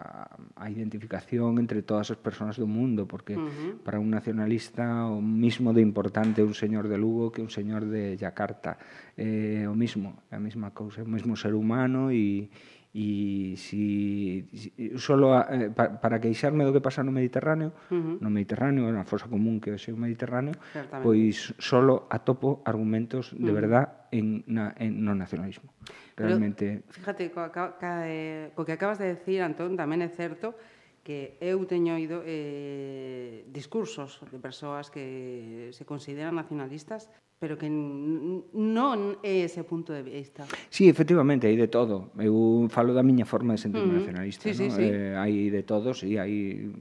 [0.55, 3.83] a identificación entre todas as persoas do mundo, porque uh -huh.
[3.83, 8.15] para un nacionalista o mismo de importante un señor de Lugo que un señor de
[8.15, 8.79] Yakarta,
[9.19, 12.47] eh, o mismo, a mesma cousa, o mesmo ser humano e
[12.93, 14.69] e si, si
[15.01, 18.15] solo a, eh, pa, para queixarme do que pasa no Mediterráneo, uh -huh.
[18.21, 20.53] no Mediterráneo, na fosa común que é o Mediterráneo,
[21.01, 23.57] pois solo atopo argumentos de uh -huh.
[23.57, 25.73] verdad en, na, en no nacionalismo.
[26.13, 30.09] Realmente Pero, fíjate co, ca, ca, eh, co que acabas de decir, Antón, tamén é
[30.13, 30.53] certo
[31.01, 37.09] que eu teño oído eh, discursos de persoas que se consideran nacionalistas
[37.43, 40.47] pero que non é ese punto de vista.
[40.71, 42.15] Sí, efectivamente, hai de todo.
[42.15, 43.99] Eu falo da miña forma de sentirme uh -huh.
[43.99, 44.59] nacionalista, sí, no?
[44.63, 44.85] sí, sí.
[44.87, 46.71] Eh, hai de todos e hai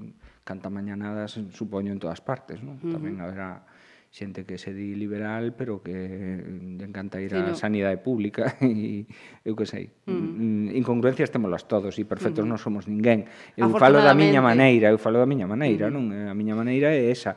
[0.47, 2.79] cantamañanadas, supoño, en todas partes, non?
[2.79, 2.95] Uh -huh.
[2.95, 3.67] Tamén haberá
[4.13, 7.57] xente que se di liberal, pero que mm, lle encanta ir sí, no.
[7.57, 9.09] sanidade pública e
[9.43, 9.89] eu que sei.
[10.05, 10.69] Uh -huh.
[10.71, 12.55] Mm, incongruencias témolas todos e perfectos uh -huh.
[12.55, 13.25] non somos ninguén.
[13.57, 15.97] Eu falo da miña maneira, eu falo da miña maneira, uh -huh.
[15.97, 16.05] non?
[16.13, 17.35] Eh, a miña maneira é esa.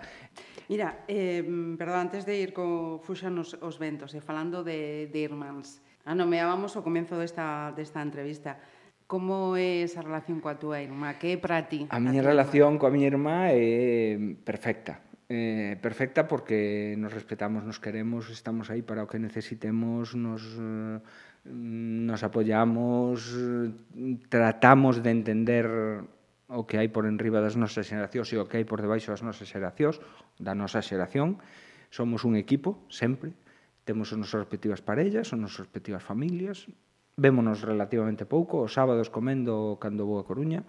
[0.69, 1.45] Mira, eh,
[1.77, 5.81] perdón, antes de ir co Fuxan os, os ventos, e eh, falando de, de irmáns,
[6.01, 8.57] ah, anomeábamos o comenzo desta, desta entrevista.
[9.05, 11.21] Como é esa relación coa túa irmá?
[11.21, 11.85] Que é para ti?
[11.93, 12.81] A miña relación irmá?
[12.81, 15.05] coa miña irmá é perfecta.
[15.29, 20.41] Eh, perfecta porque nos respetamos, nos queremos, estamos aí para o que necesitemos, nos
[21.45, 23.37] nos apoyamos,
[24.29, 25.69] tratamos de entender
[26.47, 29.25] o que hai por enriba das nosas xeracións e o que hai por debaixo das
[29.25, 29.97] nosas xeracións,
[30.37, 31.41] da nosa xeración.
[31.89, 33.33] Somos un equipo, sempre.
[33.85, 36.69] Temos as nosas respectivas parellas, as nosas respectivas familias.
[37.17, 40.67] Vémonos relativamente pouco, os sábados comendo cando vou a Coruña.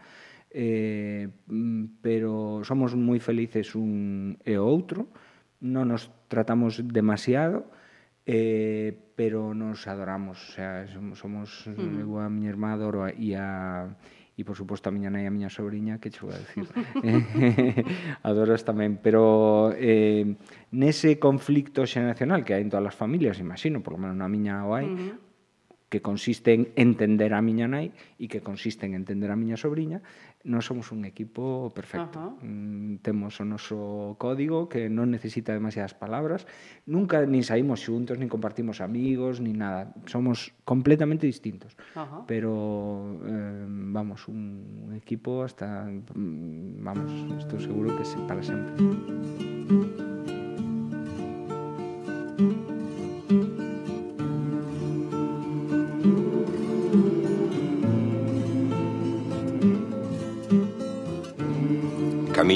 [0.49, 5.13] Eh, mm, pero somos moi felices un e o outro.
[5.61, 7.69] Non nos tratamos demasiado,
[8.25, 10.41] eh, pero nos adoramos.
[10.41, 12.01] O sea, somos, somos mm.
[12.01, 15.29] eu a miña irmá adoro e a, a e por suposto a miña nai e
[15.29, 16.69] a miña sobrinha que che vou a decir.
[18.29, 19.01] Adoras tamén.
[19.01, 20.37] Pero eh,
[20.77, 24.63] nese conflicto xeracional que hai en todas as familias imagino, por lo menos na miña
[24.69, 25.27] o hai uh -huh
[25.89, 30.03] que consiste en entender a miña nai e que consiste en entender a miña sobrinha,
[30.45, 32.19] non somos un equipo perfecto.
[32.21, 32.45] Uh -huh.
[32.45, 36.47] mm, temos o noso código que non necesita demasiadas palabras.
[36.87, 39.95] Nunca nin saímos xuntos, nin compartimos amigos, nin nada.
[40.07, 41.75] Somos completamente distintos.
[41.97, 42.23] Uh -huh.
[42.31, 42.51] Pero,
[43.27, 45.89] eh, vamos, un, equipo hasta...
[46.15, 50.16] Vamos, estou seguro que para sempre.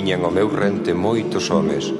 [0.00, 1.92] viñan ao meu rente moitos homes.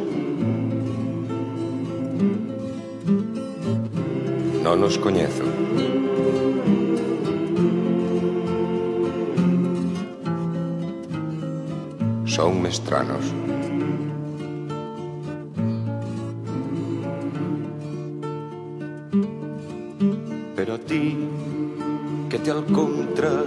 [4.65, 5.45] Non os coñezo.
[12.25, 13.25] Son mestranos.
[20.57, 21.21] Pero a ti
[22.33, 23.45] que te alcontras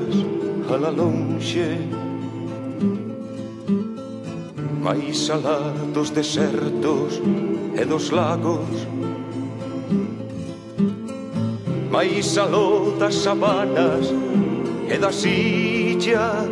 [0.70, 2.12] a la lonxe
[4.84, 7.22] máis alá dos desertos
[7.74, 8.68] e dos lagos.
[11.90, 14.12] Mais aló das sabanas
[14.90, 16.52] e das illas.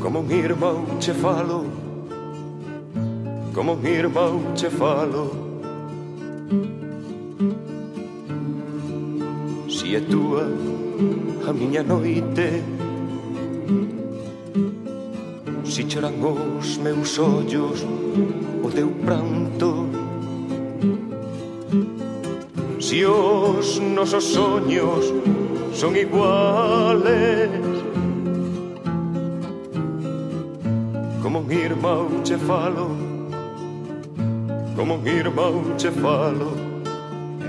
[0.00, 1.66] Como un irmão che falo
[3.52, 5.30] Como un irmão che falo.
[9.68, 10.44] Si é túa
[11.46, 12.75] a miña noite
[15.96, 17.80] choran os meus ollos
[18.62, 19.88] o teu pranto
[22.78, 25.08] Si os nosos soños
[25.72, 27.48] son iguales
[31.22, 32.92] Como un irmão che falo
[34.76, 36.52] Como un irmão che falo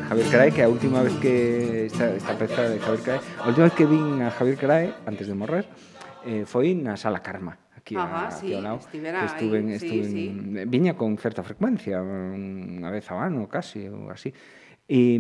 [0.08, 3.68] Javier Crae, que a última vez que esta, esta peza de Javier Caray, a última
[3.68, 5.68] vez que vin a Javier Crae antes de morrer,
[6.24, 8.78] eh, foi na Sala Karma aquí Ajá, a, aquí sí, ao lado.
[8.78, 10.66] Estuve, aí, estuve, sí, sí.
[10.68, 14.36] viña con certa frecuencia, unha vez ao ano casi ou así.
[14.88, 15.20] E,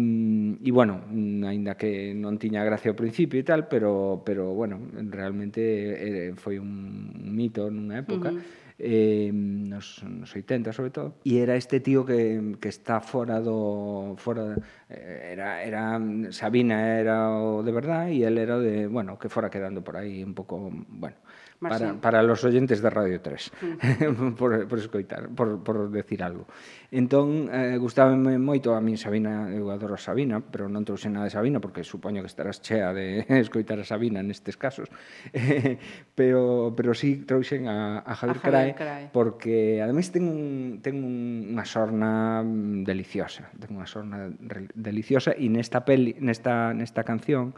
[0.63, 1.03] e bueno,
[1.47, 4.79] aínda que non tiña gracia ao principio e tal, pero, pero bueno,
[5.11, 8.79] realmente eh, foi un mito nunha época, uh -huh.
[8.79, 14.15] eh, nos, nos 80 sobre todo, e era este tío que, que está fora do...
[14.15, 14.55] Fora,
[14.87, 15.99] eh, era, era
[16.31, 19.99] Sabina era o de verdad e él era o de, bueno, que fora quedando por
[19.99, 21.19] aí un pouco, bueno
[21.59, 24.31] para, para los oyentes de Radio 3, mm.
[24.37, 26.45] por, por escoitar, por, por decir algo.
[26.91, 31.27] Entón, eh, gustábame moito a min Sabina, eu adoro a Sabina, pero non trouxe nada
[31.27, 34.87] de Sabina, porque supoño que estarás chea de escoitar a Sabina nestes casos,
[36.17, 40.79] pero, pero sí trouxen a, a Javier, a Javier Crae, Crae, porque ademais ten, un,
[40.79, 42.39] ten un, unha sorna
[42.87, 44.31] deliciosa, ten unha sorna
[44.71, 47.51] deliciosa, e nesta, peli, nesta, nesta canción,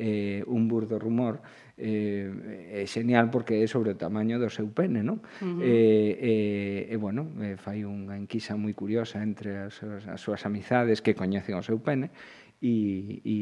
[0.00, 1.44] eh, un burdo rumor,
[1.80, 2.28] eh,
[2.76, 5.24] eh é genial porque é sobre o tamaño do seu pene, non?
[5.40, 5.64] Uh -huh.
[5.64, 11.00] eh, eh, e, bueno, eh, fai unha enquisa moi curiosa entre as, as súas amizades
[11.00, 12.12] que coñecen o seu pene
[12.60, 13.36] e, e,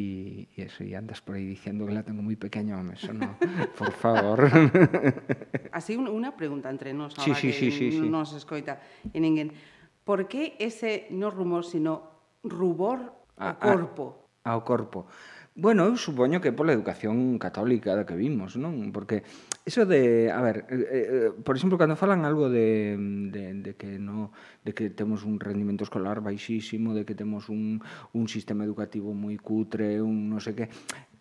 [0.54, 3.34] e eso, e andas por aí diciendo que la tengo moi pequeña, home, eso no,
[3.74, 4.46] por favor.
[5.74, 8.06] Así unha pregunta entre nós, sí, sí, sí, sí, sí.
[8.06, 8.78] nos escoita
[9.10, 9.50] en ninguén.
[10.06, 14.30] Por que ese, non rumor, sino rubor ao corpo?
[14.46, 15.10] A, a, ao corpo.
[15.58, 18.94] Bueno, eu supoño que pola educación católica da que vimos, non?
[18.94, 19.26] Porque
[19.66, 23.98] eso de, a ver, eh, eh, por exemplo, cando falan algo de, de, de que
[23.98, 24.30] no,
[24.62, 27.82] de que temos un rendimento escolar baixísimo, de que temos un,
[28.14, 30.70] un sistema educativo moi cutre, un non sei que,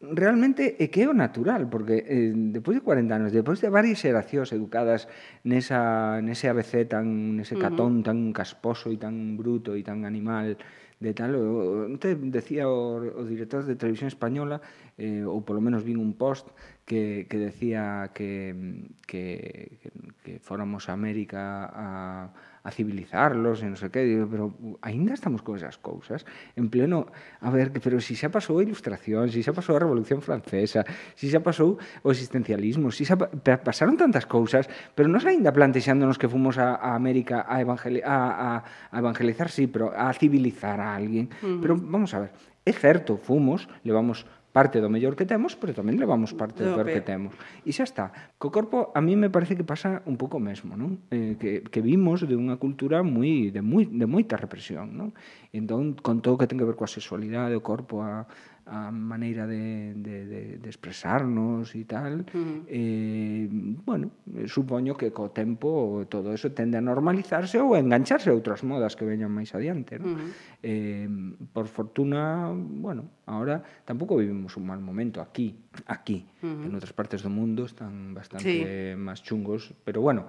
[0.06, 4.06] realmente é que é o natural, porque eh, depois de 40 anos, depois de varias
[4.06, 5.10] xeracións educadas
[5.50, 10.62] nesa, nese ABC tan, nese catón tan casposo e tan bruto e tan animal,
[11.00, 14.62] de tal, o, te decía o, o director de Televisión Española,
[14.98, 16.50] eh, ou polo menos vin un post
[16.90, 19.90] que, que decía que, mm, que, que,
[20.26, 22.34] que fóramos a América a
[22.68, 24.52] a civilizarlos e non sei que, digo, pero
[24.84, 26.28] aínda estamos con esas cousas,
[26.60, 27.08] en pleno,
[27.40, 30.84] a ver, pero si xa pasou a Ilustración, si xa pasou a Revolución Francesa,
[31.16, 36.28] si xa pasou o existencialismo, si xa pasaron tantas cousas, pero nós aínda plantexándonos que
[36.28, 38.50] fomos a, a América a, evangeli a, a,
[38.92, 41.32] a evangelizar, sí, pero a civilizar a alguén.
[41.40, 41.64] Mm.
[41.64, 42.32] Pero vamos a ver,
[42.68, 46.90] é certo, fomos, levamos parte do mellor que temos, pero tamén levamos parte do, peor
[46.90, 47.36] que temos.
[47.62, 48.10] E xa está.
[48.42, 51.04] Co corpo a mí me parece que pasa un pouco mesmo, non?
[51.14, 55.10] Eh, que, que vimos de unha cultura moi de moi de moita represión, non?
[55.54, 58.26] Entón, con todo o que ten que ver coa sexualidade, o corpo, a
[58.68, 62.60] a maneira de, de, de, de expresarnos e tal, uh -huh.
[62.68, 63.48] eh,
[63.84, 64.12] bueno,
[64.46, 69.00] supoño que co tempo todo eso tende a normalizarse ou a engancharse a outras modas
[69.00, 69.96] que veñan máis adiante.
[69.98, 70.12] ¿no?
[70.12, 70.30] Uh -huh.
[70.64, 71.08] eh,
[71.56, 75.56] por fortuna, bueno, ahora tampouco vivimos un mal momento aquí,
[75.88, 76.28] aquí.
[76.44, 76.66] Uh -huh.
[76.68, 79.00] En outras partes do mundo están bastante sí.
[79.00, 80.28] máis chungos, pero bueno,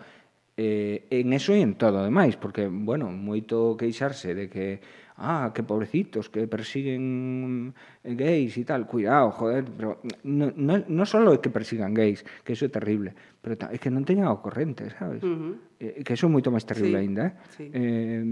[0.58, 4.82] eh, en eso e en todo, ademais, porque, bueno, moito queixarse de que
[5.18, 11.04] ah, que pobrecitos, que persiguen eh, gays y tal, cuidado, joder, pero no, no, no
[11.06, 13.12] solo é que persigan gays, que eso é terrible,
[13.42, 15.26] pero é que non teñan o corrente, sabes?
[15.26, 15.54] Uh -huh.
[15.82, 17.02] eh, que eso é moito máis terrible sí.
[17.02, 17.32] aínda, eh?
[17.50, 17.64] Sí.
[17.74, 18.22] eh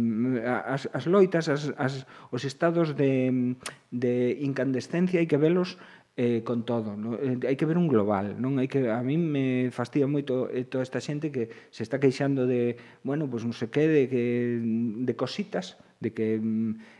[0.47, 3.55] as, as loitas, as, as, os estados de,
[3.91, 5.77] de incandescencia hai que velos
[6.17, 7.19] eh, con todo, no?
[7.21, 10.65] eh, hai que ver un global, non hai que a min me fastidia moito eh,
[10.65, 14.57] toda esta xente que se está queixando de, bueno, pois pues non se quede que
[15.05, 16.37] de cositas, de que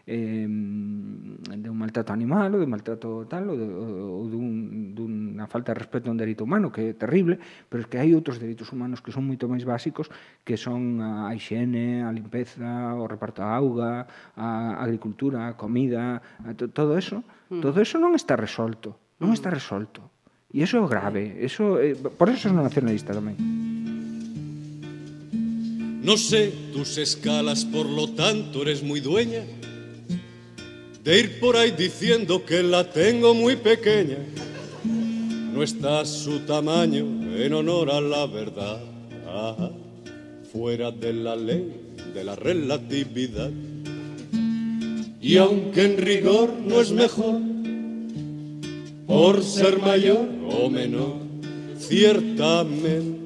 [0.07, 5.77] eh, de un maltrato animal ou de maltrato tal ou, de, ou dun, dunha falta
[5.77, 7.37] de respeto a un dereito humano que é terrible
[7.69, 10.09] pero é que hai outros dereitos humanos que son moito máis básicos
[10.49, 16.57] que son a higiene, a limpeza, o reparto da auga a agricultura, a comida a
[16.57, 17.21] to, todo eso
[17.53, 17.61] mm.
[17.61, 19.37] todo eso non está resolto non mm.
[19.37, 20.17] está resolto
[20.57, 23.37] e iso é grave, eso, eh, por eso son nacionalista tamén.
[26.07, 29.43] No sé tus escalas, por lo tanto eres muy dueña
[31.03, 34.19] de ir por ahí diciendo que la tengo muy pequeña.
[35.53, 37.05] No está su tamaño
[37.37, 38.79] en honor a la verdad,
[40.53, 41.73] fuera de la ley
[42.15, 43.51] de la relatividad.
[45.21, 47.41] Y aunque en rigor no es mejor
[49.09, 51.17] por ser mayor o menor,
[51.81, 53.17] ciertamente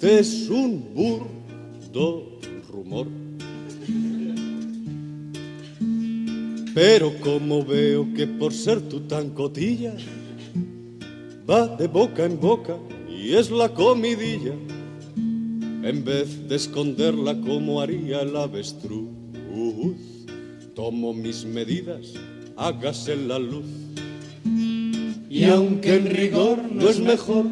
[0.00, 1.39] es un
[1.92, 2.38] burdo
[2.72, 3.06] rumor.
[6.74, 9.94] Pero como veo que por ser tú tan cotilla,
[11.48, 12.76] va de boca en boca
[13.08, 14.54] y es la comidilla,
[15.82, 19.08] en vez de esconderla como haría el avestruz,
[20.74, 22.14] tomo mis medidas,
[22.56, 23.66] hágase la luz.
[25.28, 27.46] Y aunque en rigor no es mejor,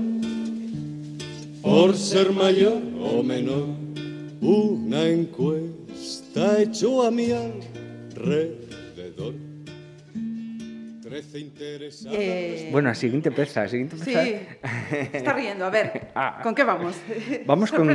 [1.62, 3.87] por ser mayor o menor,
[4.40, 8.54] una encuesta echó a mi alrededor.
[11.02, 12.18] Trece interesadas.
[12.20, 14.14] Eh, Bueno, a seguinte peza, a seguinte Sí,
[15.12, 15.64] está riendo.
[15.64, 16.40] A ver, Ah.
[16.42, 16.96] ¿con qué vamos?
[17.46, 17.88] Vamos con.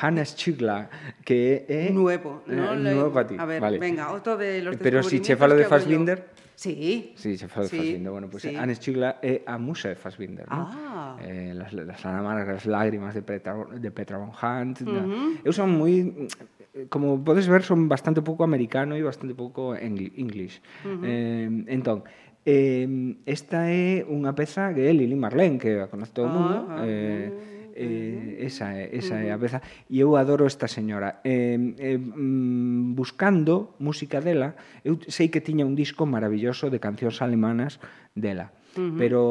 [0.00, 0.90] Hannah Schigla,
[1.24, 1.90] que é...
[1.90, 3.78] Nuevo, Eh, nuevo para ti, A ver, vale.
[3.78, 5.64] venga, otro de los Pero si che descubrimientos falo de.
[5.64, 6.24] Fassbinder...
[6.60, 7.12] Sí.
[7.14, 7.78] Sí, se faz sí.
[7.78, 8.12] Fassbinder.
[8.12, 8.50] Bueno, pues sí.
[8.50, 11.16] Eh, Anne Stigla é eh, a musa de Fassbinder, ah.
[11.16, 11.26] no?
[11.26, 14.82] Eh, las, las amargas lágrimas de Petra, de Petra von Hunt.
[14.82, 15.40] Uh -huh.
[15.42, 16.28] Eu son moi
[16.76, 20.60] eh, como podes ver son bastante pouco americano e bastante pouco english.
[20.84, 21.08] Uh -huh.
[21.08, 22.04] Eh, entón,
[22.44, 26.36] eh, esta é unha peza que é Lili Marlene, que a conoce todo o ah,
[26.36, 26.56] mundo.
[26.60, 26.84] Uh -huh.
[26.84, 27.59] eh, ah.
[27.80, 32.92] Eh, esa é, esa é a beza e eu adoro esta señora eh, eh, mm,
[32.92, 34.52] buscando música dela
[34.84, 37.80] eu sei que tiña un disco maravilloso de cancións alemanas
[38.12, 38.94] dela Uh -huh.
[39.02, 39.22] pero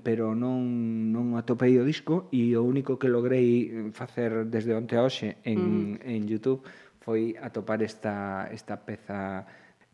[0.00, 5.04] pero non non atopei o disco e o único que logrei facer desde onte a
[5.04, 6.14] hoxe en uh -huh.
[6.16, 6.64] en YouTube
[7.04, 9.44] foi atopar esta esta peza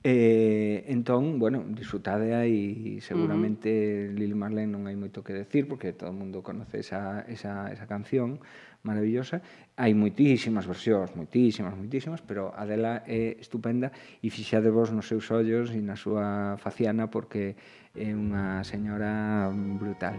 [0.08, 4.14] Eh, entón, bueno, disfrutadea e seguramente uh -huh.
[4.14, 7.90] Lil Marlene non hai moito que decir porque todo o mundo conoce esa, esa, esa
[7.90, 8.38] canción
[8.86, 9.42] maravillosa.
[9.74, 13.90] Hai moitísimas versións, moitísimas, moitísimas, pero a dela é estupenda
[14.22, 17.58] e fixade vos nos seus ollos e na súa faciana porque
[17.98, 20.14] é unha señora brutal.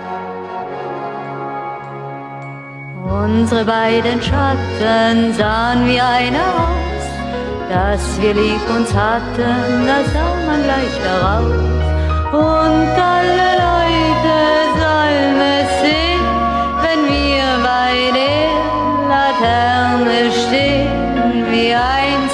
[0.00, 0.79] Thank you.
[3.04, 7.04] Unsere beiden Schatten sahen wie einer aus,
[7.70, 11.80] dass wir lieb uns hatten, das sah man gleich daraus.
[12.32, 14.36] Und alle Leute
[14.82, 16.26] sollen es sehen,
[16.84, 18.50] wenn wir bei der
[19.08, 22.29] Laterne stehen, wie einst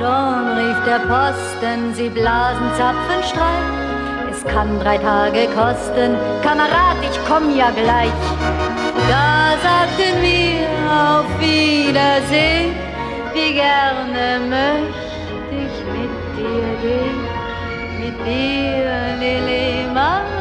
[0.00, 3.68] Schon rief der Posten, sie blasen Zapfenstreich.
[4.30, 8.10] Es kann drei Tage kosten, Kamerad, ich komm ja gleich.
[9.10, 12.74] Da sagten wir auf Wiedersehen,
[13.34, 17.20] wie gerne möchte ich mit dir gehen,
[18.00, 20.39] mit dir, Lili Marleen,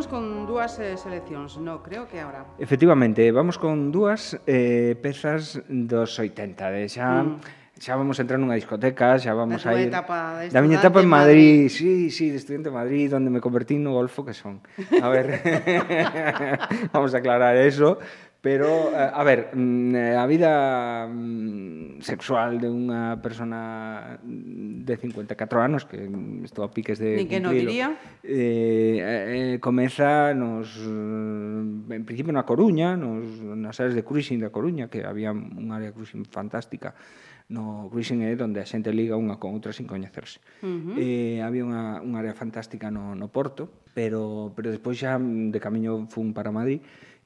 [0.00, 2.48] Imos con dúas eh, seleccións, no, creo que ahora.
[2.56, 7.20] Efectivamente, vamos con dúas eh, pezas dos 80, de eh, xa...
[7.20, 7.36] Mm.
[7.76, 9.92] xa vamos a entrar nunha discoteca, xa vamos a ir...
[9.92, 13.44] Etapa da miña etapa en Madrid, Madrid, sí, sí, de estudiante en Madrid, onde me
[13.44, 14.64] convertí no golfo que son.
[15.04, 15.36] A ver,
[16.96, 18.00] vamos a aclarar eso,
[18.40, 25.60] Pero, eh, a ver, mm, eh, a vida mm, sexual de unha persona de 54
[25.60, 27.92] anos, que mm, estou a piques de Ni que non diría.
[28.24, 34.88] Eh, eh, comeza nos, en principio na Coruña, nos, nas áreas de cruising da Coruña,
[34.88, 36.96] que había unha área cruising fantástica,
[37.52, 40.40] no cruising é onde a xente liga unha con outra sin coñecerse.
[40.64, 40.96] Uh -huh.
[40.96, 46.08] eh, había unha, unha área fantástica no, no Porto, pero, pero despois xa de camiño
[46.08, 46.80] fun para Madrid,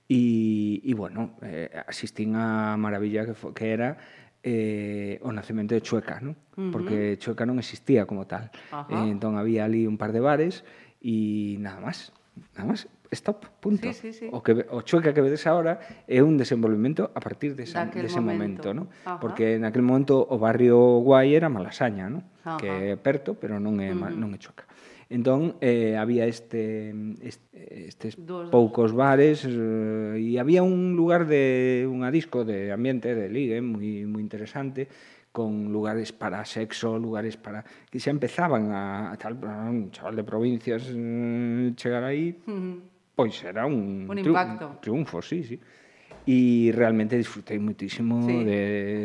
[0.09, 3.97] E, e bueno, eh, asistín a maravilla que, fo, que era
[4.45, 6.37] eh, o nacemento de Chueca, ¿no?
[6.57, 6.71] Uh -huh.
[6.71, 8.53] Porque Chueca non existía como tal.
[8.93, 10.69] Eh, entón había ali un par de bares
[11.01, 12.13] e nada máis.
[12.53, 12.85] Nada máis,
[13.17, 13.89] stop, punto.
[13.97, 14.27] Sí, sí, sí.
[14.29, 18.21] O, que, o Chueca que vedes agora é un desenvolvemento a partir desa, de dese
[18.21, 18.83] momento, momento ¿no?
[18.85, 19.19] Uh -huh.
[19.25, 22.21] Porque naquel momento o barrio guai era Malasaña, ¿no?
[22.61, 24.13] Que é perto, pero non é, uh -huh.
[24.13, 24.69] non é Chueca.
[25.11, 31.85] Entón, eh, había este, este estes dos, poucos bares eh, e había un lugar de
[31.89, 34.89] unha disco de ambiente de ligue moi moi interesante
[35.35, 40.25] con lugares para sexo, lugares para que xa empezaban a, a tal un chaval de
[40.25, 42.77] provincias mm, chegar aí, uh -huh.
[43.19, 44.79] pois era un, un impacto.
[44.79, 45.59] triunfo, sí, sí
[46.25, 48.45] e realmente disfrutei muitísimo sí.
[48.49, 48.63] de,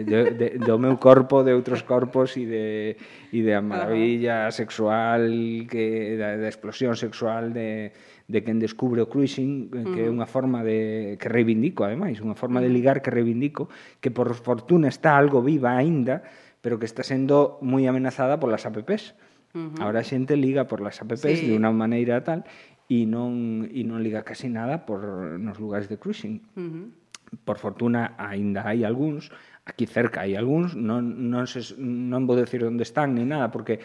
[0.07, 2.95] de, de, do meu corpo, de outros corpos e de,
[3.35, 5.27] e de a maravilla sexual,
[5.67, 7.91] que, da, da explosión sexual de,
[8.23, 12.39] de quen descubre o cruising, eh, que é unha forma de que reivindico, ademais, unha
[12.39, 13.67] forma de ligar que reivindico,
[13.99, 16.23] que por fortuna está algo viva aínda,
[16.63, 19.11] pero que está sendo moi amenazada polas APPs.
[19.51, 19.81] Uh -huh.
[19.83, 21.51] Ahora a xente liga por las APPs sí.
[21.51, 22.47] de unha maneira tal
[22.87, 25.01] e non e non liga casi nada por
[25.35, 26.39] nos lugares de cruising.
[26.55, 26.85] Uh -huh
[27.45, 29.29] por fortuna aínda hai algúns,
[29.65, 33.79] aquí cerca hai algúns, non, non, se, non vou decir onde están ni nada, porque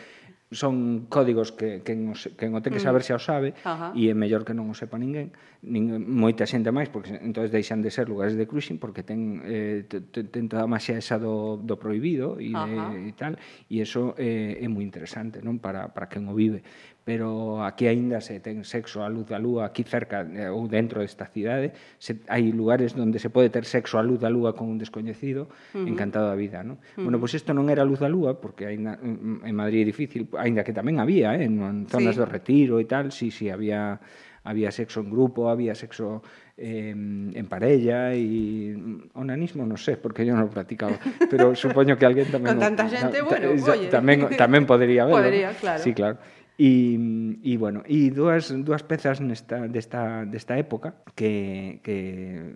[0.55, 2.87] son códigos que, que, nos, que o ten que mm.
[2.87, 3.91] saber xa o sabe Ajá.
[3.93, 5.35] e é mellor que non o sepa ninguén,
[5.67, 9.85] nin moita xente máis, porque entonces deixan de ser lugares de cruising porque ten, eh,
[9.89, 13.35] ten toda a maxia esa do, do prohibido e, de, e tal,
[13.67, 16.63] e eso eh, é moi interesante non para, para quen o vive
[17.05, 21.05] pero aquí aínda se ten sexo a luz da lúa aquí cerca eh, ou dentro
[21.05, 24.73] desta cidade, se, hai lugares onde se pode ter sexo a luz da lúa con
[24.73, 25.89] un descoñecido, uh -huh.
[25.89, 26.81] encantado da vida, non?
[26.81, 27.05] Uh -huh.
[27.05, 30.33] Bueno, pois pues isto non era luz da lúa, porque aínda en Madrid é difícil,
[30.41, 32.21] aínda que tamén había, eh, en zonas sí.
[32.21, 34.01] do retiro e tal, si sí, si sí, había
[34.45, 36.23] había sexo en grupo, había sexo
[36.57, 40.95] eh, en parella e mm, onanismo non sei, porque yo non o practicaba,
[41.33, 43.89] pero supoño que alguén tamén Con tanta xente, no, bueno, oye.
[43.89, 45.25] tamén tamén podería haberlo.
[45.25, 45.81] Podería, claro.
[45.81, 46.21] Sí, claro.
[46.55, 46.95] E,
[47.43, 52.55] e bueno, e dúas, dúas pezas nesta, desta, desta época que, que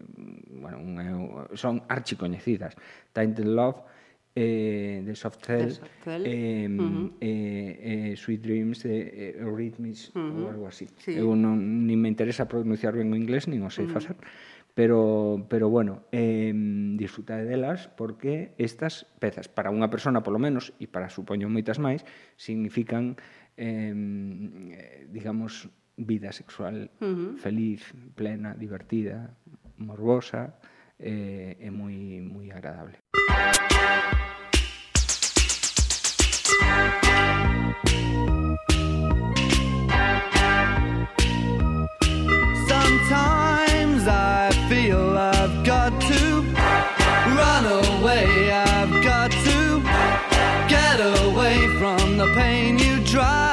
[0.55, 2.78] bueno, unha, son archicoñecidas.
[3.11, 3.82] Tainted Love,
[4.38, 5.74] eh, de Soft Cell,
[6.07, 7.11] eh, uh -huh.
[7.18, 10.42] eh, eh, Sweet Dreams, de eh, eh Eurythmics, uh -huh.
[10.42, 10.86] ou algo así.
[11.03, 11.18] Sí.
[11.18, 13.99] Eu non, nin me interesa pronunciar ben o inglés, nin o sei uh -huh.
[13.99, 14.16] facer,
[14.78, 16.55] pero, pero bueno, eh,
[16.94, 22.07] disfrutade delas porque estas pezas, para unha persona polo menos, e para supoño moitas máis,
[22.38, 23.18] significan
[23.59, 27.36] eh, eh, digamos, vida sexual Ujú.
[27.38, 27.82] feliz,
[28.14, 29.34] plena, divertida,
[29.78, 30.54] morbosa,
[30.98, 32.96] eh, e moi, moi agradable.
[42.68, 46.42] Sometimes I feel I've got to
[47.38, 48.50] run away.
[48.52, 49.80] I've got to
[50.68, 53.47] get away from the pain you drive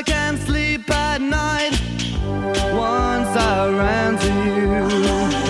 [0.00, 1.78] I can't sleep at night.
[2.72, 5.49] Once I ran to you,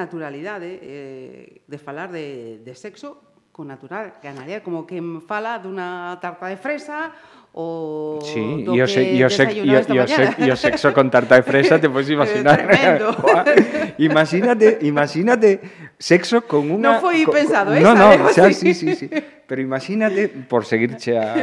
[0.00, 3.20] naturalidade eh, de falar de, de sexo
[3.52, 4.14] con natural.
[4.22, 4.96] Ganaría como que
[5.28, 7.12] fala dunha tarta de fresa
[7.52, 11.34] o sí, do yo que se, yo se, yo, yo, se, yo sexo con tarta
[11.34, 12.62] de fresa te podes imaginar.
[13.98, 15.60] Imagínate imagínate
[16.00, 16.96] sexo con unha...
[16.96, 17.84] Non foi co, pensado, eh?
[17.84, 19.12] Non, non, xa, sí, sí, sí.
[19.44, 21.36] Pero imagínate, por seguirche a,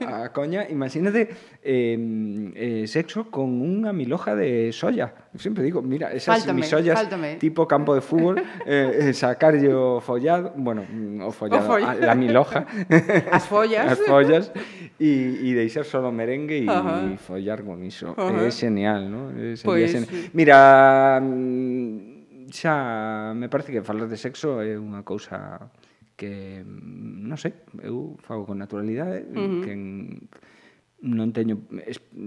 [0.00, 1.28] a, a coña, imagínate
[1.60, 1.98] eh,
[2.56, 5.28] eh, sexo con unha miloja de soya.
[5.28, 7.36] Eu sempre digo, mira, esas fáltame, misollas fáltame.
[7.36, 11.92] tipo campo de fútbol, eh, eh sacarlle o follado, bueno, mm, o follado, o folla.
[11.92, 12.64] a, la miloja.
[13.28, 13.92] As follas.
[13.92, 14.44] As follas.
[14.96, 18.16] E, e deixar solo merengue e follar con iso.
[18.16, 19.36] É genial, non?
[19.36, 20.32] É, pues, genial.
[20.32, 21.20] Mira...
[21.20, 22.07] Mm,
[22.50, 25.70] xa me parece que falar de sexo é unha cousa
[26.18, 29.62] que non sei, eu fago con naturalidade, uh -huh.
[29.62, 29.72] que
[30.98, 31.62] non teño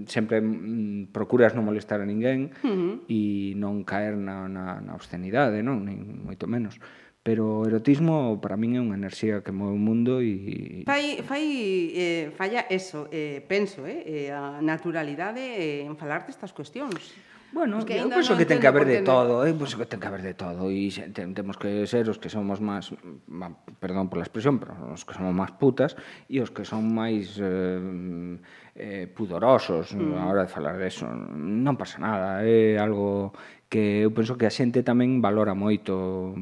[0.08, 2.94] sempre mm, procuras non molestar a ninguén uh -huh.
[3.04, 6.80] e non caer na na na obscenidade, non, nin moito menos.
[7.22, 11.46] Pero o erotismo para min é unha enerxía que move o mundo e fai fai
[11.92, 17.12] eh, falla eso, eh penso, eh, eh a naturalidade eh, en falar destas cuestións.
[17.52, 20.08] Bueno, pues eu penso que ten que haber de todo, eu penso que ten que
[20.08, 22.96] haber de todo e ten, temos que ser os que somos máis,
[23.76, 25.92] perdón pola expresión, pero os que somos máis putas
[26.32, 28.40] e os que son máis eh,
[28.72, 30.16] eh, pudorosos mm.
[30.16, 31.04] a hora de falar de eso.
[31.04, 33.36] Non pasa nada, é algo
[33.68, 36.32] que eu penso que a xente tamén valora moito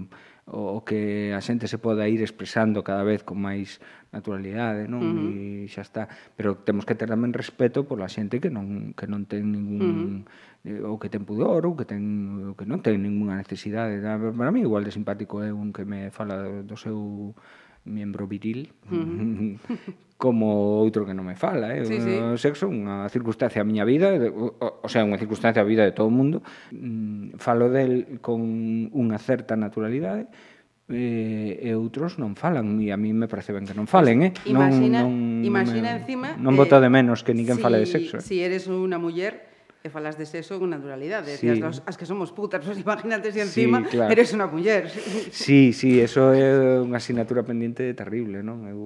[0.50, 3.78] o que a xente se poda ir expresando cada vez con máis
[4.10, 4.98] naturalidade, non?
[4.98, 5.66] Uh -huh.
[5.66, 9.30] E xa está, pero temos que ter tamén respeto pola xente que non que non
[9.30, 10.26] ten ningún
[10.66, 10.90] uh -huh.
[10.90, 12.02] ou que ten pudor ou que ten
[12.50, 14.02] ou que non ten ningunha necesidade.
[14.02, 17.30] Para mí igual de simpático é un que me fala do seu
[17.84, 19.54] miembro viril mm.
[20.20, 21.88] como outro que non me fala, eh?
[21.88, 22.12] Sí, sí.
[22.20, 24.52] O sexo, unha circunstancia a miña vida, o,
[24.84, 26.44] o sea, unha circunstancia a vida de todo o mundo.
[26.76, 28.44] Mm, falo del con
[28.92, 30.28] unha certa naturalidade,
[30.92, 34.32] eh, e outros non falan e a mí me parece ben que non falen, eh?
[34.44, 37.78] Imagina, non, non, imagina me, encima non eh, bota de menos que ninguén si, fale
[37.78, 38.18] de sexo.
[38.18, 38.22] Eh?
[38.22, 39.49] Si eres unha muller
[39.80, 41.40] e falas de sexo con naturalidade.
[41.40, 41.48] Sí.
[41.48, 44.12] As, as que somos putas, pues, imagínate se si encima sí, claro.
[44.12, 44.92] eres unha muller.
[45.32, 48.68] Sí, sí, eso é unha asignatura pendente terrible, non?
[48.68, 48.80] Eu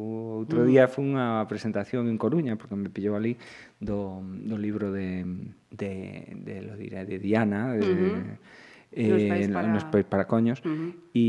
[0.46, 0.66] outro mm.
[0.70, 3.34] día foi unha presentación en Coruña, porque me pillou ali
[3.82, 5.26] do, do libro de,
[5.74, 8.62] de, de, lo diré, de Diana, de, uh -hmm.
[8.94, 10.94] Eh, nos país para, nos pais para coños uh -huh.
[11.10, 11.26] e,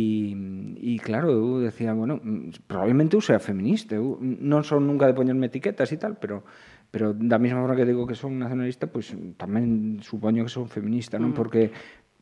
[0.77, 2.21] e claro, eu decía, bueno,
[2.69, 6.45] probablemente eu sea feminista, eu non son nunca de poñerme etiquetas e tal, pero
[6.91, 10.67] pero da mesma forma que digo que son nacionalista, pois pues, tamén supoño que son
[10.67, 11.33] feminista, non?
[11.33, 11.37] Mm.
[11.37, 11.61] Porque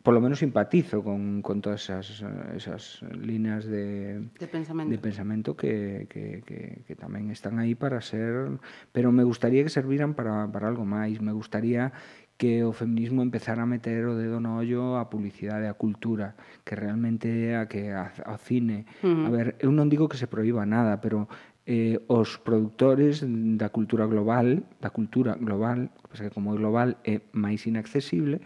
[0.04, 2.20] polo menos simpatizo con, con todas esas,
[2.56, 8.04] esas líneas de, de pensamento, de pensamento que, que, que, que tamén están aí para
[8.04, 8.60] ser...
[8.92, 11.24] Pero me gustaría que serviran para, para algo máis.
[11.24, 11.96] Me gustaría
[12.36, 16.36] que o feminismo empezara a meter o dedo no ollo a publicidade, a cultura,
[16.68, 18.84] que realmente a que a, a cine.
[19.00, 19.28] Uh -huh.
[19.28, 21.32] A ver, eu non digo que se proíba nada, pero
[21.66, 27.64] eh, os produtores da cultura global, da cultura global, que como é global é máis
[27.66, 28.44] inaccesible,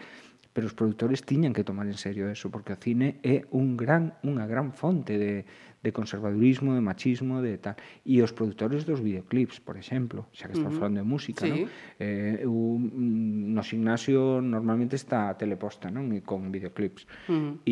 [0.57, 4.17] pero os produtores tiñan que tomar en serio eso, porque o cine é un gran,
[4.25, 5.45] unha gran fonte de,
[5.83, 7.75] de conservadurismo, de machismo, de tal.
[8.03, 10.81] E os produtores dos videoclips, por exemplo, xa que estamos uh -huh.
[10.81, 11.53] falando de música, sí.
[11.53, 11.59] non?
[12.01, 16.09] Eh, un, mm, no gimnasio normalmente está teleposta, non?
[16.11, 17.05] E con videoclips.
[17.29, 17.67] Uh -huh.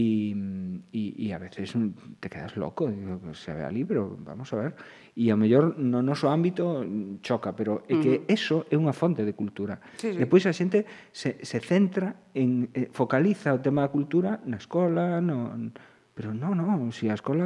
[0.94, 1.73] e, e, a veces
[2.22, 2.88] te quedas loco,
[3.34, 4.72] se ve ali, pero vamos a ver.
[5.18, 8.38] E a mellor no noso ámbito mm, choca, pero é que uh -huh.
[8.38, 9.82] eso é unha fonte de cultura.
[9.98, 10.19] Sí, sí.
[10.22, 15.18] Depois a xente se, se centra en eh, focaliza o tema da cultura na escola,
[15.19, 15.73] no
[16.16, 17.44] Pero non, non, si a escola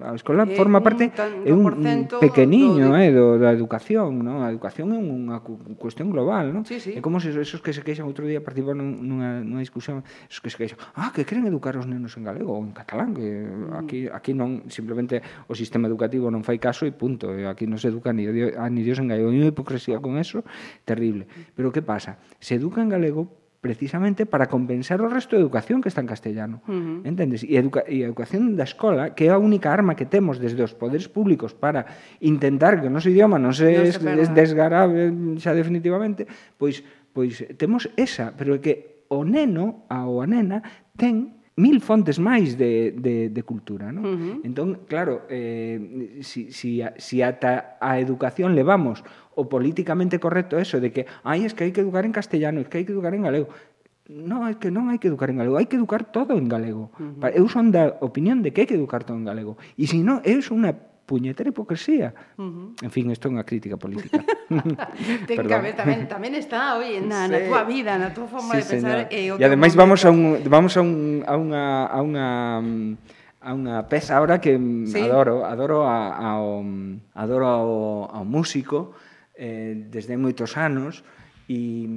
[0.00, 3.52] a escola é forma un, parte tan, é un, un pequeniño do, eh, do, da
[3.52, 4.40] educación, non?
[4.40, 6.64] A educación é unha cu, cuestión global, non?
[6.64, 6.96] Sí, sí.
[6.96, 10.00] É como se esos que se queixan outro día participaron nunha, nunha discusión,
[10.32, 13.12] esos que se queixan, ah, que queren educar os nenos en galego ou en catalán,
[13.12, 13.76] que mm.
[13.76, 17.76] aquí aquí non simplemente o sistema educativo non fai caso e punto, eh, aquí non
[17.76, 20.40] se educa ni dios, ah, ni Dios en galego, ni unha hipocresía con eso
[20.88, 21.28] terrible.
[21.28, 21.52] Mm.
[21.52, 22.16] Pero que pasa?
[22.40, 26.64] Se educa en galego precisamente para compensar o resto de educación que está en castellano.
[26.64, 27.08] Uh -huh.
[27.08, 27.44] Entendes?
[27.44, 30.64] E, educa e a educación da escola, que é a única arma que temos desde
[30.64, 31.84] os poderes públicos para
[32.24, 36.24] intentar que o noso idioma non se, non se es, desgarabe xa definitivamente,
[36.56, 36.80] pois
[37.12, 40.62] pois temos esa, pero é que o neno ou a nena
[40.96, 44.04] ten mil fontes máis de, de, de cultura, non?
[44.06, 44.36] Uh -huh.
[44.48, 49.04] Entón, claro, eh, si, si, si ata a educación levamos
[49.40, 52.68] o políticamente correcto eso de que, ay, es que hai que educar en castellano, es
[52.68, 53.48] que hai que educar en galego.
[54.10, 56.90] No, é que non hai que educar en galego, hai que educar todo en galego.
[56.98, 57.30] Uh -huh.
[57.32, 59.56] Eu son da opinión de que hai que educar todo en galego.
[59.78, 60.74] E se non, é unha
[61.10, 62.14] puñetera hipocresía.
[62.38, 62.86] Uh -huh.
[62.86, 64.22] En fin, isto é unha crítica política.
[65.26, 67.34] Ten que haber tamén, tamén está, oye, na, sí.
[67.34, 69.14] na túa vida, na túa forma sí, de pensar señora.
[69.14, 72.26] eh, o E ademais vamos a un vamos a un a unha a unha
[73.40, 74.54] a unha peza ahora que
[74.86, 75.02] sí.
[75.02, 77.70] adoro, adoro a, a, a adoro ao,
[78.12, 78.94] ao músico,
[79.40, 81.00] eh, desde moitos anos
[81.48, 81.88] e,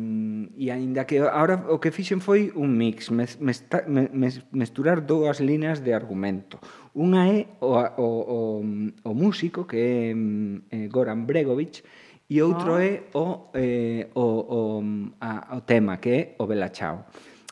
[0.58, 5.38] e aínda que ahora o que fixen foi un mix mes, mesta, mes, mesturar dúas
[5.44, 6.58] líneas de argumento
[6.96, 8.40] unha é o, o, o,
[9.06, 11.86] o músico que é eh, Goran Bregovic
[12.32, 12.82] e outro oh.
[12.82, 14.60] é o, eh, o, o,
[15.22, 17.06] a, o tema que é o Bella Ciao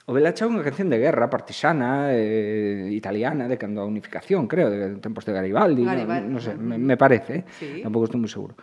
[0.10, 4.50] O Bella Ciao é unha canción de guerra partisana eh, italiana de cando a unificación,
[4.50, 6.28] creo, de tempos de Garibaldi, Garibaldi.
[6.28, 7.44] non no, sé, me, me parece, eh?
[7.56, 7.86] sí.
[7.86, 8.58] tampouco estou moi seguro.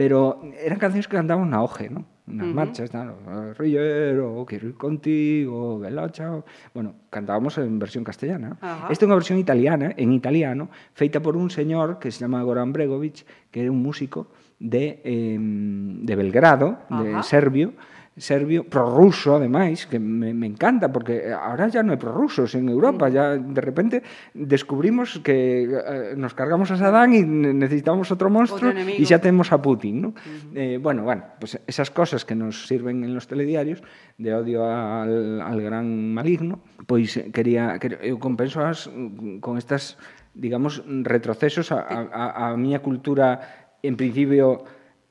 [0.00, 2.08] Pero eran cancións que andaban na hoje, non?
[2.24, 2.56] Nas uh -huh.
[2.56, 3.20] marchas, tal,
[3.52, 6.48] Rillero, quero ir contigo, Bella Ciao...
[6.72, 8.56] Bueno, cantábamos en versión castellana.
[8.64, 8.92] Uh -huh.
[8.96, 12.72] Esta é unha versión italiana, en italiano, feita por un señor que se chama Goran
[12.72, 17.20] Bregovic, que é un músico de, eh, de Belgrado, uh -huh.
[17.20, 17.76] de Serbio,
[18.20, 23.08] serbio, prorruso ademais, que me, me encanta porque ahora ya non hai prorrusos en Europa,
[23.08, 23.12] mm.
[23.12, 23.96] ya de repente
[24.36, 29.58] descubrimos que eh, nos cargamos a Saddam e necesitamos outro monstro e xa temos a
[29.58, 30.08] Putin, ¿no?
[30.12, 30.52] Uh -huh.
[30.54, 33.80] eh, bueno, bueno, pues esas cosas que nos sirven en los telediarios
[34.20, 38.92] de odio al, al gran maligno, pois pues, quería, quería eu compenso as,
[39.40, 39.96] con estas
[40.36, 43.40] digamos retrocesos a, a, a, a miña cultura
[43.82, 44.62] en principio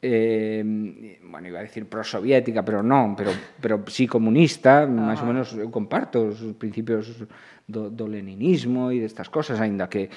[0.02, 0.64] eh,
[1.24, 4.88] bueno, iba a decir prosoviética, pero non, pero, pero sí comunista, ah.
[4.88, 7.28] máis ou menos eu comparto os principios
[7.70, 10.10] do, do leninismo e destas cosas, aínda que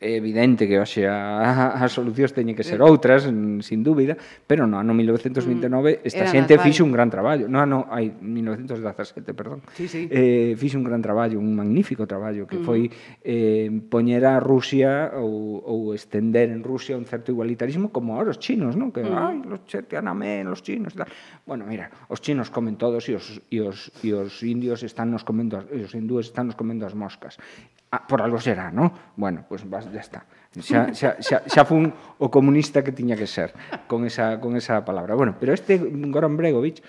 [0.00, 4.16] é evidente que hoxe a, as solucións teñen que ser outras, sin dúbida,
[4.48, 7.44] pero no ano 1929 mm, esta Era xente fixe un gran traballo.
[7.52, 9.60] No ano hai 1917, perdón.
[9.76, 10.08] Sí, sí.
[10.08, 12.64] Eh, fixe un gran traballo, un magnífico traballo que mm.
[12.64, 12.88] foi
[13.20, 18.40] eh, poñer a Rusia ou, ou estender en Rusia un certo igualitarismo como ahora os
[18.40, 18.88] chinos, non?
[18.88, 19.12] Que mm.
[19.12, 21.10] ai, los chetianamén, los chinos e tal.
[21.44, 25.26] Bueno, mira, os chinos comen todos e os, e os, e os indios están nos
[25.26, 27.38] comendo, e os hindúes están nos comendo dos moscas.
[27.90, 28.92] Ah, por algo será, ¿no?
[29.16, 30.26] Bueno, pues vas, ya está.
[30.56, 33.52] Xa, xa, xa, xa fun o comunista que tiña que ser
[33.90, 35.14] con esa, con esa palabra.
[35.14, 36.80] Bueno, pero este Goran Bregovic,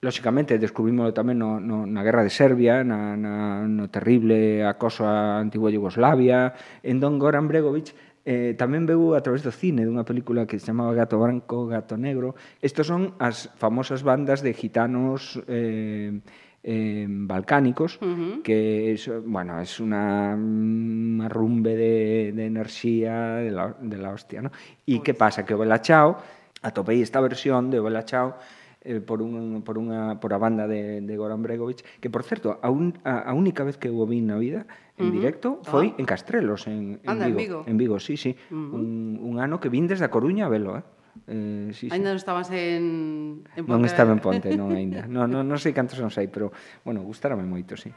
[0.00, 5.42] lóxicamente, descubrimoslo tamén no, no, na guerra de Serbia, na, na, no terrible acoso a
[5.42, 6.54] antigua Yugoslavia,
[6.84, 7.92] en Don Goran Bregovic
[8.26, 11.94] eh, tamén veu a través do cine dunha película que se chamaba Gato Branco, Gato
[11.94, 12.34] Negro.
[12.58, 16.18] Estos son as famosas bandas de gitanos eh,
[16.66, 18.42] eh, balcánicos, uh -huh.
[18.42, 24.10] que es, bueno, es una, mm, una rumbe de, de enerxía de la, de la
[24.10, 24.50] hostia, ¿no?
[24.82, 25.46] E que pasa?
[25.46, 26.18] Que o Bela Chao,
[26.66, 28.34] atopei esta versión de Bela Chao
[28.82, 32.58] eh, por, un, por, unha, por a banda de, de Goran Bregovic, que, por certo,
[32.58, 34.66] a, un, a, a única vez que o vi na vida
[34.98, 35.16] en uh -huh.
[35.22, 36.02] directo foi ah.
[36.02, 37.38] en Castrelos, en, en Anda, Vigo.
[37.38, 38.34] En Vigo, en Vigo sí, sí.
[38.50, 38.74] Uh -huh.
[38.74, 38.86] un,
[39.22, 40.82] un ano que vin desde a Coruña a velo, eh?
[41.26, 42.14] Eh, sí, ainda sí.
[42.14, 43.72] non estabas en, en Ponte.
[43.72, 45.08] Non estaba en Ponte, non aínda.
[45.08, 46.52] non, non, non sei cantos non sei, pero,
[46.84, 47.90] bueno, gustarame moito, sí.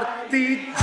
[0.00, 0.79] partit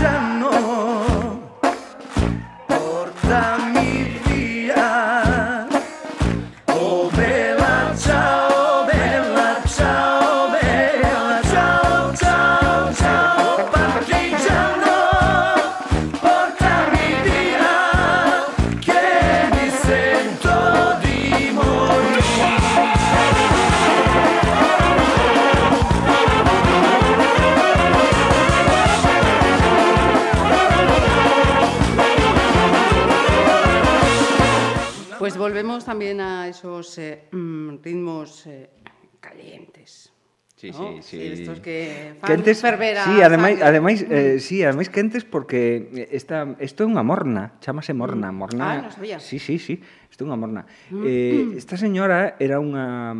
[39.37, 40.11] calientes.
[40.55, 41.03] Sí, ¿no?
[41.03, 41.21] sí, sí.
[41.21, 43.03] Estos que fan quentes, fervera.
[43.05, 43.67] Sí, ademais, sangre.
[43.69, 44.39] ademais, eh, mm.
[44.39, 48.37] sí, ademais quentes porque esta, isto é unha morna, chamase morna, mm.
[48.41, 48.63] morna.
[48.65, 49.21] Ah, non sabía.
[49.21, 49.77] Sí, sí, sí,
[50.09, 50.65] isto é unha morna.
[50.89, 51.03] Mm.
[51.05, 51.61] Eh, mm.
[51.61, 53.13] esta señora era unha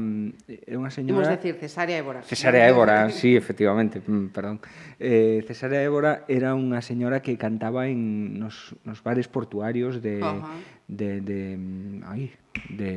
[0.49, 1.14] era unha señora...
[1.14, 2.26] Imos decir Cesárea Évora.
[2.26, 4.02] Cesárea Évora, sí, efectivamente,
[4.34, 4.57] perdón.
[4.98, 10.41] Eh, Cesárea Évora era unha señora que cantaba en nos, nos bares portuarios de, uh
[10.41, 10.57] -huh.
[10.89, 12.02] de, de, de...
[12.02, 12.34] ay,
[12.73, 12.89] de...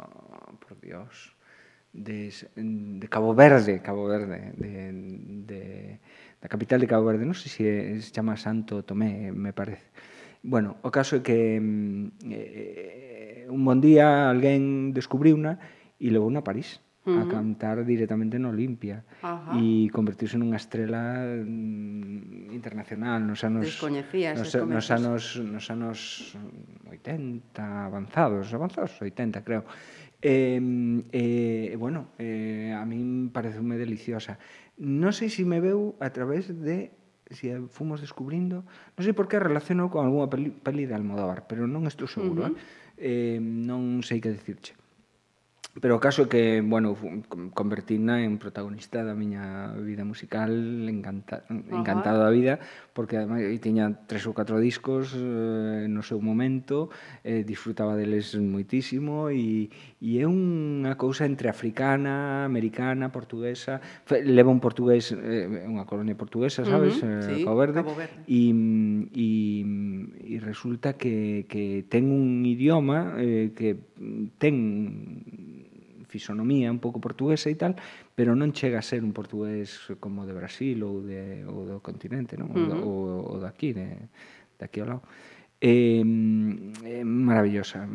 [0.00, 1.33] Oh, por Dios
[1.94, 4.92] de, de Cabo Verde, Cabo Verde, de,
[5.46, 5.62] de,
[6.42, 7.66] da capital de Cabo Verde, non sei se
[8.02, 9.94] se chama Santo Tomé, me parece.
[10.42, 15.56] Bueno, o caso é que mm, eh, un bon día alguén descubriuna
[15.96, 19.04] e levou a París a cantar directamente no Olimpia
[19.60, 25.98] e convertirse nunha estrela mm, internacional nos anos Descoñecías nos, nos anos nos anos
[26.88, 29.68] 80 avanzados, avanzados 80 creo.
[30.24, 30.58] Eh,
[31.12, 34.40] eh, bueno, eh, a min pareceume deliciosa.
[34.80, 36.96] Non sei se me veu a través de
[37.28, 38.64] si fomos descubrindo,
[38.96, 42.48] non sei por que relaciono con algunha peli, peli de Almodóvar, pero non estou seguro,
[42.48, 42.56] uh -huh.
[42.96, 43.36] eh?
[43.36, 44.72] eh non sei que dicirche.
[45.80, 46.94] Pero o caso é que, bueno,
[47.50, 50.54] convertina en protagonista da miña vida musical,
[50.86, 52.62] encanta, encantado da vida,
[52.94, 56.94] porque ademais tiña tres ou catro discos eh, no seu momento,
[57.26, 59.66] eh, disfrutaba deles moitísimo e,
[59.98, 63.82] e é unha cousa entre africana, americana, portuguesa,
[64.22, 68.22] leva un portugués, eh, unha colonia portuguesa, sabes, uh -huh, sí, Cabo Verde, Cabo Verde.
[68.30, 68.54] E,
[69.10, 69.28] e,
[70.22, 73.74] e resulta que, que ten un idioma eh, que
[74.38, 74.54] ten
[76.14, 77.74] fisonomía un pouco portuguesa e tal,
[78.14, 82.38] pero non chega a ser un portugués como de Brasil ou, de, ou do continente,
[82.38, 82.54] non?
[82.54, 82.86] Uh -huh.
[82.86, 82.98] ou,
[83.34, 83.90] ou daqui, de,
[84.62, 85.02] aquí ao lado.
[85.58, 86.04] Eh,
[86.84, 87.88] eh, maravillosa.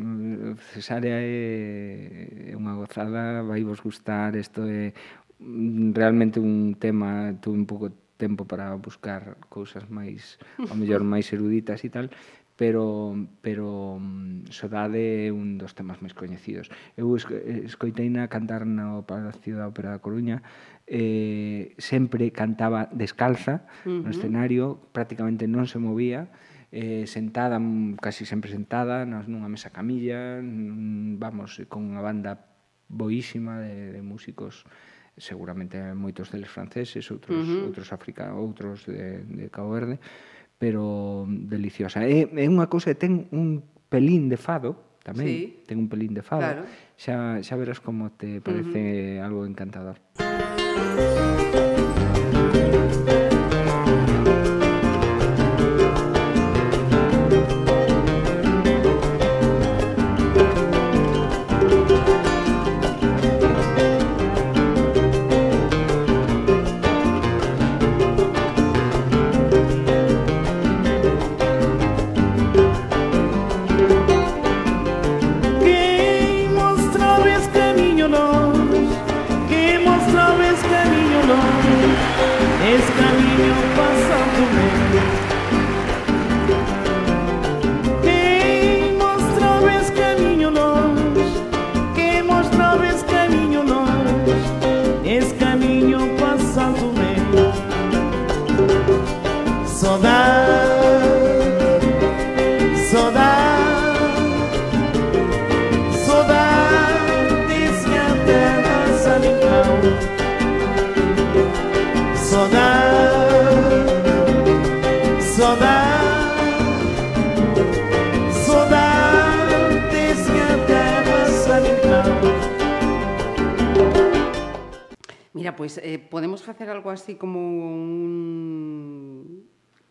[0.73, 4.91] Cesárea é unha gozada, vai vos gustar, isto é
[5.95, 7.87] realmente un tema, tuve un pouco
[8.19, 12.11] tempo para buscar cousas máis, ao mellor máis eruditas e tal,
[12.59, 16.67] pero, pero mm, Sodade é un dos temas máis coñecidos.
[16.99, 20.43] Eu escoiteina cantar no Palacio da Ópera da Coruña,
[20.83, 24.03] eh, sempre cantaba descalza uh -huh.
[24.03, 26.35] no escenario, prácticamente non se movía,
[26.75, 32.43] eh, sentada, mm, casi sempre sentada, nunha mesa camilla, mm, vamos, eh, con unha banda
[32.91, 34.67] boísima de, de músicos
[35.15, 37.65] seguramente moitos deles franceses, outros uh -huh.
[37.71, 40.03] outros africanos, outros de de Cabo Verde
[40.59, 42.05] pero mm, deliciosa.
[42.05, 45.39] É, é unha cousa, ten un pelín de fado, tamén, sí.
[45.65, 46.45] ten un pelín de fado.
[46.45, 46.63] Claro.
[46.99, 49.25] Xa, xa verás como te parece uh -huh.
[49.25, 49.97] algo encantador.
[50.19, 51.28] Música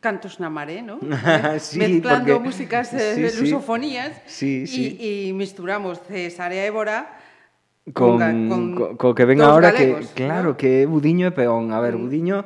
[0.09, 0.97] cantos na maré, ¿no?
[1.61, 2.49] sí, Mezclando porque...
[2.49, 4.97] músicas eh, sí, lusofonías sí, sí.
[4.97, 7.21] Y, y misturamos Cesarea Évora
[7.93, 10.29] con, con, con, con que ven ahora galegos, que, ¿no?
[10.29, 11.73] claro, que Budiño e peón.
[11.77, 12.01] A ver, mm.
[12.01, 12.39] Budiño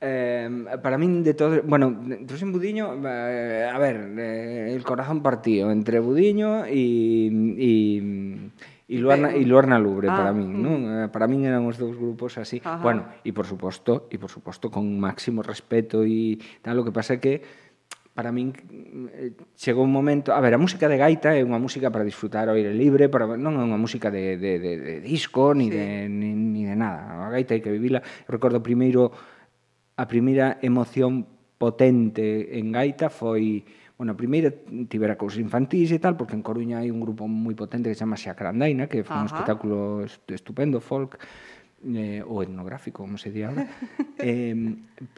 [0.00, 0.48] Eh,
[0.80, 1.90] para min de todo, bueno,
[2.24, 7.26] Trusin Budiño, eh, a ver, eh, el corazón partido entre Budiño y,
[7.58, 8.52] y
[8.88, 10.62] y Luarna, e Luarna Lubre ah, eh, para min, mm.
[10.64, 10.78] non?
[11.12, 12.64] Para min eran os dous grupos así.
[12.64, 12.80] Ajá.
[12.80, 17.16] Bueno, e por suposto, e por suposto con máximo respeto e tal, o que pasa
[17.16, 17.44] é que
[18.16, 18.56] para min
[19.60, 22.48] chegou eh, un momento, a ver, a música de gaita é unha música para disfrutar
[22.48, 25.76] ao aire libre, para, non é unha música de, de, de, de disco, ni, sí.
[25.76, 27.28] de, ni, ni de nada.
[27.28, 28.00] A gaita hai que vivila.
[28.24, 29.12] Recordo primeiro
[30.00, 31.28] a primeira emoción
[31.60, 34.54] potente en gaita foi Bueno, a primeira
[34.86, 38.06] tivera cousas infantís e tal, porque en Coruña hai un grupo moi potente que se
[38.06, 39.34] chama Xacrandaina, que foi un Ajá.
[39.34, 41.18] espectáculo estupendo, folk,
[41.82, 43.66] eh, ou etnográfico, como se di ahora,
[44.22, 44.54] eh,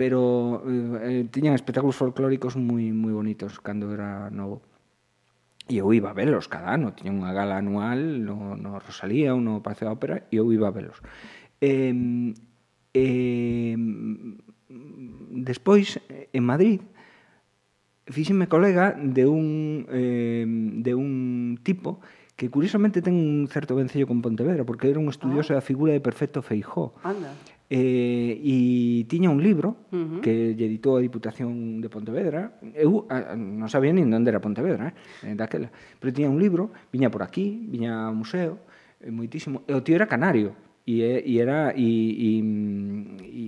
[0.01, 0.65] pero
[1.05, 4.65] eh, tiñan espectáculos folclóricos moi moi bonitos cando era novo.
[5.69, 9.45] E eu iba a velos cada ano, tiña unha gala anual no, no Rosalía ou
[9.45, 11.05] no Paseo da Ópera e eu iba a velos.
[11.61, 11.93] Eh,
[12.97, 13.77] eh,
[15.37, 16.81] despois, en Madrid,
[18.11, 22.01] fíxenme colega de un, eh, de un tipo
[22.37, 25.61] que curiosamente ten un certo vencello con Pontevedra, porque era un estudioso ah.
[25.61, 26.97] da figura de Perfecto Feijó.
[27.05, 27.37] Anda.
[27.69, 30.21] Eh, e tiña un libro uh -huh.
[30.25, 32.59] que lle editou a Diputación de Pontevedra.
[32.75, 35.71] Eu a, a, non sabía nin onde era Pontevedra, eh, eh, daquela.
[36.01, 38.65] Pero tiña un libro, viña por aquí, viña ao museo,
[39.05, 39.63] eh, moitísimo.
[39.69, 40.57] E o tío era canario
[40.99, 42.31] e, e era e, e,
[43.23, 43.45] e,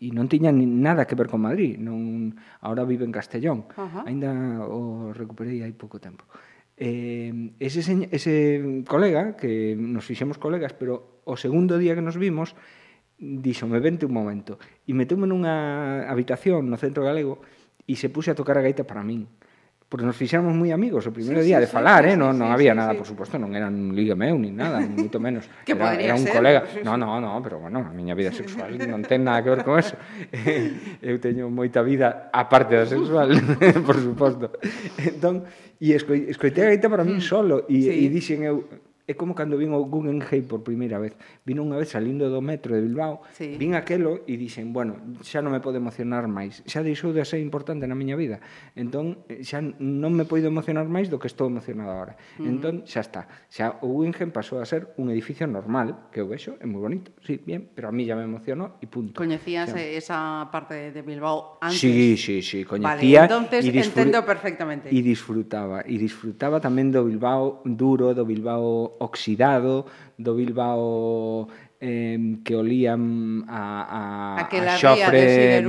[0.00, 2.32] e non tiña nada que ver con Madrid non,
[2.64, 3.68] ahora vive en Castellón.
[3.76, 4.04] Uh -huh.
[4.08, 4.30] ainda
[4.64, 6.24] o recuperei hai pouco tempo
[6.78, 8.34] eh, ese, ese
[8.86, 12.54] colega que nos fixemos colegas pero o segundo día que nos vimos
[13.18, 17.42] dixome vente un momento e meteume nunha habitación no centro galego
[17.82, 19.26] e se puse a tocar a gaita para min
[19.88, 22.20] porque nos fixamos moi amigos o primeiro sí, día sí, de falar, eh, sí, eh?
[22.20, 23.00] non, sí, non había sí, nada, sí.
[23.00, 25.48] por suposto, non era un liga meu, nin nada, moito menos.
[25.64, 26.36] que era, era un ser?
[26.36, 26.60] colega.
[26.84, 29.80] No, no, no, pero bueno, a miña vida sexual non ten nada que ver con
[29.80, 29.96] eso.
[31.08, 33.32] Eu teño moita vida aparte da sexual,
[33.88, 34.52] por suposto.
[35.00, 35.48] Entón,
[35.80, 37.24] e escoitei a gaita para min mm.
[37.24, 37.88] solo e, sí.
[37.88, 38.68] e dixen eu,
[39.08, 41.16] É como cando vin o Guggenheim por primeira vez.
[41.48, 43.56] Vin unha vez salindo do metro de Bilbao, sí.
[43.56, 46.60] vin aquelo e dixen, bueno, xa non me pode emocionar máis.
[46.68, 48.44] Xa deixou de ser importante na miña vida.
[48.76, 52.20] Entón, eh, xa non me poido emocionar máis do que estou emocionado agora.
[52.36, 52.52] Uh -huh.
[52.52, 53.32] Entón, xa está.
[53.48, 57.08] Xa o Guggenheim pasou a ser un edificio normal, que eu vexo, é moi bonito,
[57.24, 59.16] sí, bien, pero a mí ya me emocionou e punto.
[59.16, 59.80] Coñecías xa.
[59.80, 61.80] Eh, esa parte de Bilbao antes?
[61.80, 63.24] Sí, sí, sí, coñecía.
[63.24, 64.92] Vale, entonces entendo perfectamente.
[64.92, 69.86] E disfrutaba, e disfrutaba tamén do Bilbao duro, do Bilbao oxidado,
[70.18, 71.48] do Bilbao
[71.80, 74.02] eh, que olían a, a,
[74.36, 75.62] a, a xofre,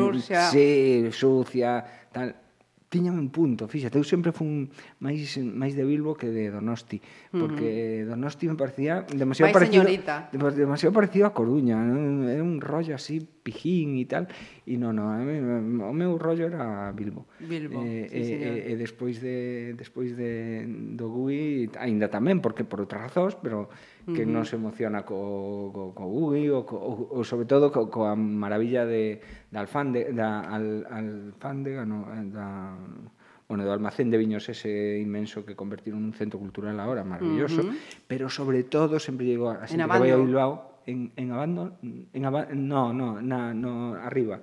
[0.51, 2.48] sí, sucia, tal
[2.89, 6.97] tiñan un punto, fíxate, eu sempre fun máis máis de Bilbo que de Donosti,
[7.29, 8.17] porque uh -huh.
[8.17, 10.33] Donosti me parecía demasiado máis parecido señorita.
[10.33, 11.77] demasiado parecido a Coruña,
[12.33, 14.25] é un rollo así pijín e tal,
[14.65, 15.21] e non, non,
[15.85, 17.29] o meu rollo era Bilbo.
[17.37, 17.77] Bilbo.
[17.85, 20.65] Eh, sí, e, e, e despois de despois de
[20.97, 23.69] do GUI aínda tamén porque por outras razóns, pero
[24.15, 27.89] que non se emociona co, co, co Ugi ou, co, ou, ou sobre todo co,
[27.89, 32.73] coa maravilla de, da Alfande, da al, Alfándega, ah, no, eh, da,
[33.49, 37.73] bueno, do almacén de viños ese inmenso que convertiron nun centro cultural ahora, maravilloso, uh
[37.73, 38.05] -huh.
[38.05, 42.21] pero sobre todo sempre llego a, sempre que vai a Bilbao, en, en Abando, en
[42.25, 44.37] Abando, no, no, na, no, arriba,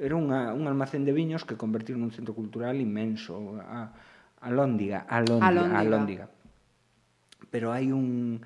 [0.00, 3.92] era unha, un almacén de viños que convertiron nun centro cultural inmenso, a,
[4.40, 5.78] a Lóndiga, a Lóndiga, a Lóndiga.
[5.78, 6.26] A Lóndiga.
[7.54, 8.40] Pero hai un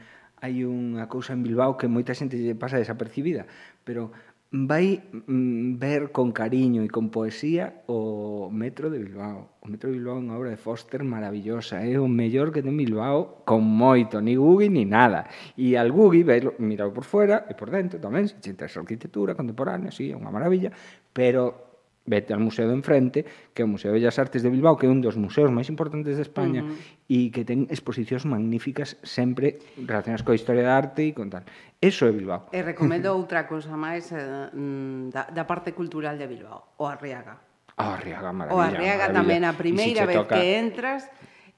[0.45, 3.49] hai unha cousa en Bilbao que moita xente lle pasa desapercibida,
[3.81, 4.13] pero
[4.53, 9.57] vai mm, ver con cariño e con poesía o Metro de Bilbao.
[9.65, 12.77] O Metro de Bilbao é unha obra de Foster maravillosa, é o mellor que ten
[12.77, 15.27] Bilbao con moito, ni Gugi ni nada.
[15.57, 18.85] E al Gugi, velo, mirado por fuera e por dentro tamén, se che interesa a
[18.85, 20.71] arquitectura contemporánea, sí, é unha maravilla,
[21.11, 21.74] pero
[22.05, 23.25] vete al museo de enfrente,
[23.57, 25.73] que é o Museo de Bellas Artes de Bilbao, que é un dos museos máis
[25.73, 27.09] importantes de España uh -huh.
[27.09, 31.49] e que ten exposicións magníficas sempre relacionadas coa historia da arte e con tal.
[31.81, 32.53] Eso é Bilbao.
[32.53, 37.41] E recomendo outra cousa máis eh, mm, da, da parte cultural de Bilbao, o Arriaga.
[37.81, 38.55] O Arriaga, maravilla.
[38.55, 39.19] O Arriaga maravilla.
[39.25, 40.37] tamén a primeira si vez toca...
[40.37, 41.09] que entras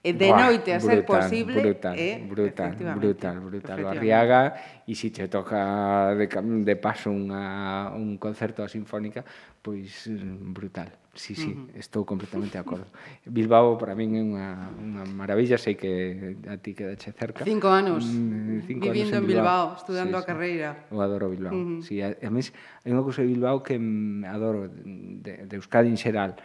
[0.07, 4.55] Eh, de Buah, noite a brutal, ser posible brutal, eh, brutal, brutal, brutal, o Arriaga
[4.87, 6.31] e se te toca de,
[6.63, 9.27] de paso unha, un concerto a sinfónica
[9.59, 10.07] pois
[10.55, 11.79] brutal sí, sí, uh -huh.
[11.81, 12.87] estou completamente de acordo.
[13.25, 17.43] Bilbao para min é unha, unha maravilla, sei que a ti quedache cerca.
[17.43, 20.69] Cinco anos, mm, cinco vivindo anos en Bilbao, Bilbao estudando sí, a carreira.
[20.93, 21.81] Eu O adoro Bilbao, uh -huh.
[21.83, 22.53] sí, a, a mes,
[22.85, 26.37] hai unha cousa de Bilbao que mm, adoro, de, de Euskadi en xeral,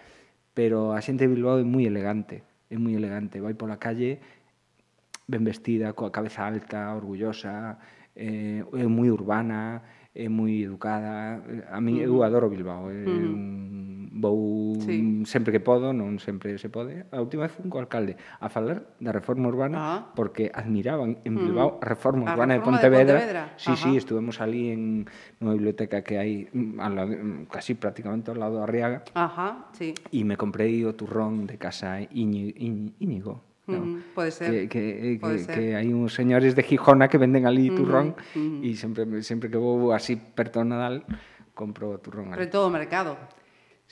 [0.55, 4.19] pero a xente de Bilbao é moi elegante é moi elegante, vai pola calle
[5.27, 7.77] ben vestida, coa cabeza alta, orgullosa,
[8.15, 9.81] eh, é moi urbana,
[10.13, 11.39] é moi educada.
[11.47, 13.71] Eh, a mí eu adoro Bilbao, é un
[14.21, 15.25] vou sí.
[15.25, 17.07] sempre que podo, non sempre se pode.
[17.09, 19.99] A última vez fun co alcalde a falar da reforma urbana ah.
[20.13, 23.17] porque admiraban en Bilbao a reforma a urbana reforma de Pontevedra.
[23.17, 23.43] De Pontevedra.
[23.57, 23.81] Sí, Ajá.
[23.81, 25.07] sí, estuvemos ali en
[25.41, 29.07] unha biblioteca que hai mm, al lado, mm, casi prácticamente ao lado da Arriaga.
[29.17, 29.95] Ajá, sí.
[30.13, 32.53] E me comprei o turrón de casa Íñigo.
[32.59, 33.19] Iñi, Iñi,
[33.67, 33.77] No?
[33.77, 34.49] Mm, pode ser.
[34.49, 35.55] Que, que, eh, pode que, ser.
[35.55, 39.93] que hai uns señores de Gijona que venden ali turrón e sempre, sempre que vou
[39.93, 41.05] así perto do Nadal
[41.53, 42.41] compro turrón ali.
[42.41, 43.15] Pero todo o mercado.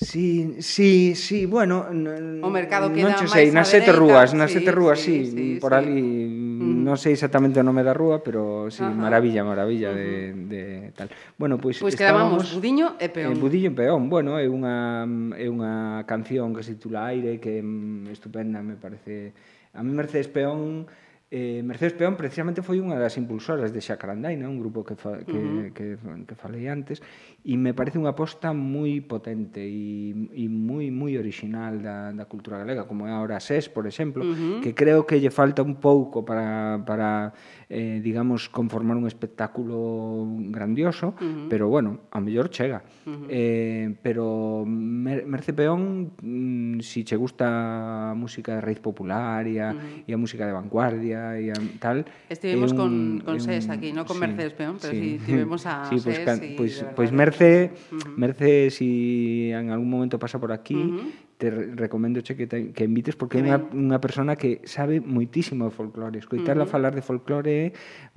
[0.01, 4.71] Sí, sí, sí, bueno, o mercado queda non sei, nas sete rúas, nas sí, sete
[4.71, 5.77] rúas, sí, sí, sí por sí.
[5.83, 6.87] ali, mm.
[6.87, 8.95] non sei exactamente o nome da rúa, pero sí, Ajá.
[8.95, 10.47] maravilla, maravilla uh -huh.
[10.47, 10.61] de, de
[10.95, 11.11] tal.
[11.35, 13.35] Bueno, pois pues, pues estábamos Budiño e Peón.
[13.35, 15.03] Eh, Budiño e Peón, bueno, é unha
[15.35, 17.63] é unha canción que se titula Aire que é
[18.07, 19.35] estupenda, me parece
[19.79, 20.91] a mí Mercedes Peón
[21.31, 25.37] eh, Mercedes Peón precisamente foi unha das impulsoras de Xacarandaina, un grupo que, fa, que,
[25.37, 25.71] uh -huh.
[25.71, 26.99] que, que, que falei antes,
[27.43, 32.59] e me parece unha aposta moi potente e, e moi moi original da, da cultura
[32.59, 34.59] galega, como é ahora SES, por exemplo, uh -huh.
[34.59, 37.31] que creo que lle falta un pouco para, para
[37.71, 41.47] eh, digamos, conformar un espectáculo grandioso, uh -huh.
[41.47, 42.83] pero bueno, a mellor chega.
[43.07, 43.25] Uh -huh.
[43.31, 49.63] eh, pero Mer Merce Peón, mm, si che gusta a música de raíz popular e
[49.63, 50.03] a, uh -huh.
[50.07, 52.03] e a música de vanguardia e a tal...
[52.27, 52.91] Estivemos un, con,
[53.23, 56.19] con SES aquí, non con sí, Mercedes Peón, pero sí, sí tivemos a sí, pues,
[56.19, 56.27] SES...
[56.27, 58.17] Pues, y, pues, pues merce, uh -huh.
[58.17, 61.11] merce si en algún momento pasa por aquí, uh -huh.
[61.37, 61.47] te
[61.77, 65.71] recomendo che que, te, que invites porque é unha, unha persona que sabe moitísimo de
[65.71, 66.17] folclore.
[66.19, 66.75] Escoitarla uh -huh.
[66.75, 67.67] falar de folclore é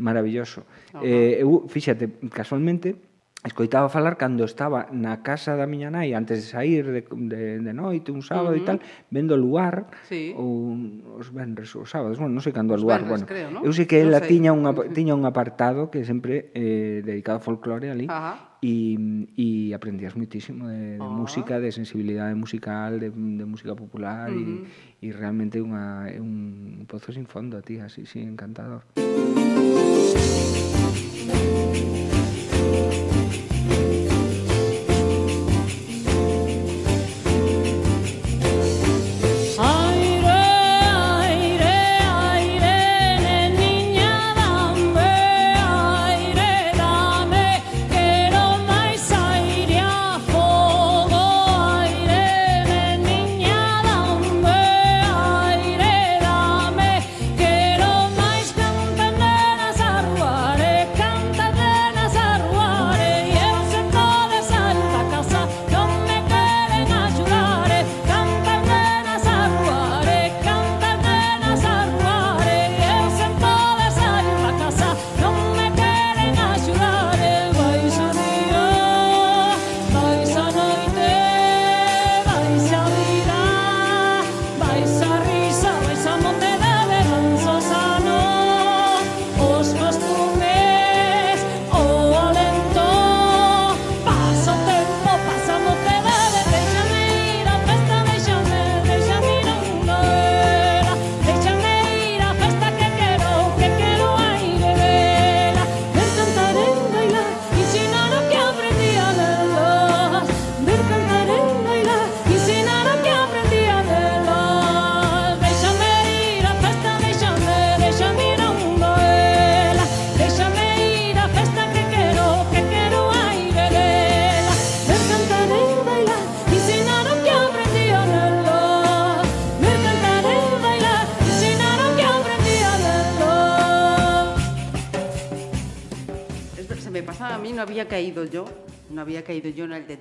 [0.01, 0.64] maravilloso.
[0.64, 1.06] Uh -huh.
[1.06, 3.12] eh, eu, fíxate, casualmente,
[3.44, 7.72] escoitaba falar cando estaba na casa da miña nai antes de sair de, de, de
[7.74, 8.62] noite un sábado uh -huh.
[8.62, 8.78] e tal,
[9.10, 10.30] vendo o lugar sí.
[10.39, 13.66] un, os venres os sábados bueno, non sei cando o lugar, venres, bueno creo, ¿no?
[13.66, 14.39] eu sei que no ela sei.
[14.39, 14.62] tiña un,
[14.94, 20.68] tiña un apartado que sempre eh, dedicado a folclore ali Ajá e, e aprendías muitísimo
[20.68, 21.10] de, de oh.
[21.10, 24.66] música, de sensibilidade musical, de, de música popular uh -huh.
[25.02, 28.86] e, e realmente unha, é un pozo sin fondo, tía, así, sí, encantador.
[32.62, 33.11] Música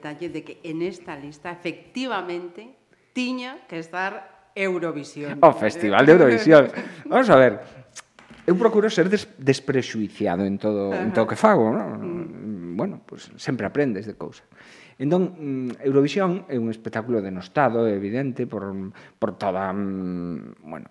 [0.02, 2.74] detalle de que en esta lista efectivamente
[3.14, 5.38] tiña que estar Eurovisión.
[5.40, 6.68] O Festival de Eurovisión.
[7.06, 7.54] Vamos a ver,
[8.50, 11.06] eu procuro ser des, desprexuiciado en todo, Ajá.
[11.06, 12.02] en todo que fago, ¿no?
[12.76, 14.44] Bueno, pues sempre aprendes de cousas.
[14.98, 18.74] Entón, mm, Eurovisión é un espectáculo denostado, evidente, por,
[19.22, 20.90] por toda, mm, bueno,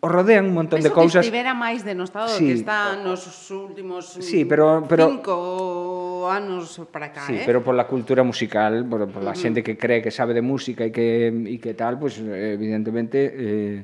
[0.00, 1.20] o rodean un montón Penso de cousas.
[1.22, 7.10] Que estivera máis denostado sí, que está nos últimos sí, pero, pero, cinco anos para
[7.10, 7.42] cá, sí, eh?
[7.42, 10.94] pero pola cultura musical, por, por la xente que cree que sabe de música e
[10.94, 13.18] que, e que tal, pues evidentemente...
[13.34, 13.76] Eh,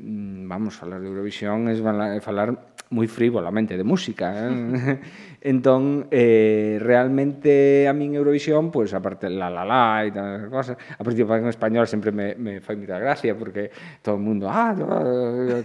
[0.00, 1.76] mm, vamos, falar de Eurovisión é
[2.20, 4.30] falar moi frívolamente de música.
[4.46, 4.98] Eh?
[5.42, 10.78] entón, eh, realmente a min Eurovisión, pois, pues, aparte la la la e tal cosa,
[10.78, 14.70] a principio en español sempre me, me fai moita gracia, porque todo o mundo, ah,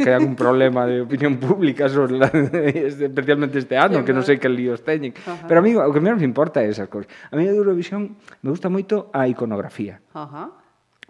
[0.01, 2.27] que hai algún problema de opinión pública sobre la,
[2.89, 5.13] especialmente este ano, sí, que non sei que líos teñen.
[5.21, 5.45] Ajá.
[5.45, 7.09] Pero a mí, o que menos me importa é esas cosas.
[7.29, 10.01] A mí Eurovisión me gusta moito a iconografía.
[10.17, 10.57] Ajá.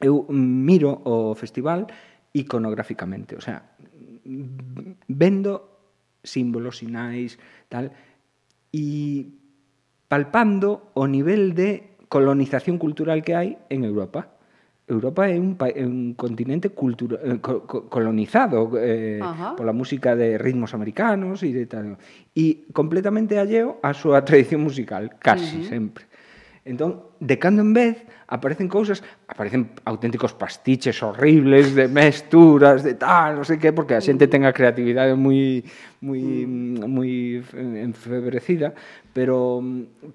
[0.01, 1.87] Eu miro o festival
[2.33, 3.63] iconográficamente, o sea,
[5.07, 5.70] vendo
[6.23, 7.37] símbolos, sinais,
[7.69, 7.91] tal,
[8.71, 9.27] e
[10.07, 14.35] palpando o nivel de colonización cultural que hai en Europa.
[14.91, 19.55] Europa é un, é un continente cultura, eh, co, colonizado eh, Ajá.
[19.55, 21.95] pola música de ritmos americanos e de tal.
[22.35, 25.71] E completamente alleo á súa tradición musical, casi uh -huh.
[25.71, 26.10] sempre.
[26.63, 33.41] Entón, de cando en vez aparecen cousas, aparecen auténticos pastiches horribles de mesturas, de tal,
[33.41, 35.65] non sei que, porque a xente ten a creatividade moi
[36.05, 36.85] moi mm.
[36.85, 37.41] moi
[37.81, 38.77] enfebrecida,
[39.09, 39.57] pero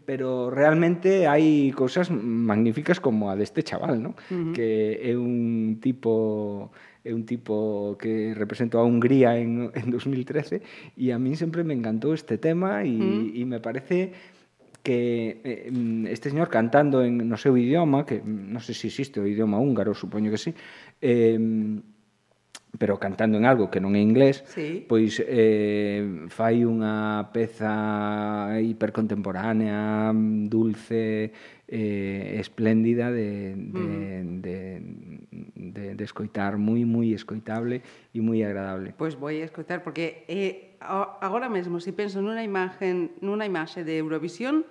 [0.07, 4.15] pero realmente hai cousas magníficas como a deste chaval, non?
[4.31, 4.53] Uh -huh.
[4.55, 6.71] Que é un tipo
[7.03, 10.63] é un tipo que representou a Hungría en, en 2013
[10.95, 13.35] e a min sempre me encantou este tema e, mm.
[13.35, 14.15] e me parece
[14.87, 19.27] que eh, este señor cantando en no seu idioma, que non sei se existe o
[19.27, 20.55] idioma húngaro, supoño que sí,
[21.03, 21.35] eh,
[22.79, 24.87] pero cantando en algo que non é inglés, sí.
[24.87, 30.15] pois eh, fai unha peza hipercontemporánea,
[30.47, 31.35] dulce,
[31.67, 33.87] eh, espléndida de, de,
[34.23, 34.39] mm.
[34.39, 34.59] de,
[35.75, 37.83] de, de escoitar, moi, moi escoitable
[38.15, 38.95] e moi agradable.
[38.95, 43.83] Pois vou a escoitar, porque eh, agora mesmo, se si penso nunha imagen, nunha imaxe
[43.83, 44.63] de Eurovisión,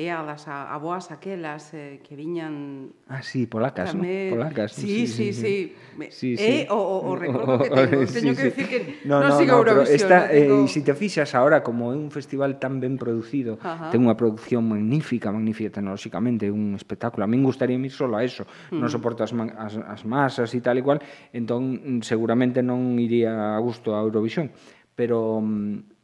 [0.00, 2.88] e a das aboas aquelas eh, que viñan...
[3.04, 4.32] Ah, sí, polacas, Tamé...
[4.32, 4.40] no?
[4.40, 4.72] Polacas.
[4.72, 5.36] Sí, sí, sí.
[5.36, 5.76] sí.
[5.76, 6.08] sí.
[6.08, 6.64] sí, sí.
[6.64, 8.08] Eh, o, o, o recordo que tengo.
[8.08, 10.00] Teño sí, que decir que no, non no, sigo no, Eurovisión.
[10.00, 10.64] Esta, eh, no tengo...
[10.64, 13.92] eh, si te fixas ahora, como é un festival tan ben producido, Ajá.
[13.92, 17.26] ten unha producción magnífica, magnífica tecnolóxicamente, un espectáculo.
[17.26, 18.48] A min gustaría ir solo a eso.
[18.72, 18.80] Mm.
[18.80, 21.04] Non soporto as, man, as, as masas e tal e cual,
[21.36, 24.48] entón seguramente non iría a gusto a Eurovisión.
[24.96, 25.99] Pero mm,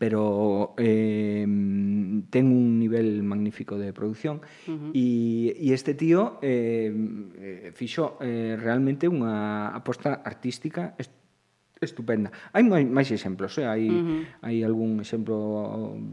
[0.00, 1.44] pero eh,
[2.32, 4.90] ten un nivel magnífico de producción uh -huh.
[4.96, 6.88] e, e este tío eh,
[7.76, 10.96] fixo eh, realmente unha aposta artística
[11.84, 12.32] estupenda.
[12.56, 13.68] Hai máis exemplos, eh?
[13.68, 14.20] hai, uh -huh.
[14.40, 15.36] hai algún exemplo,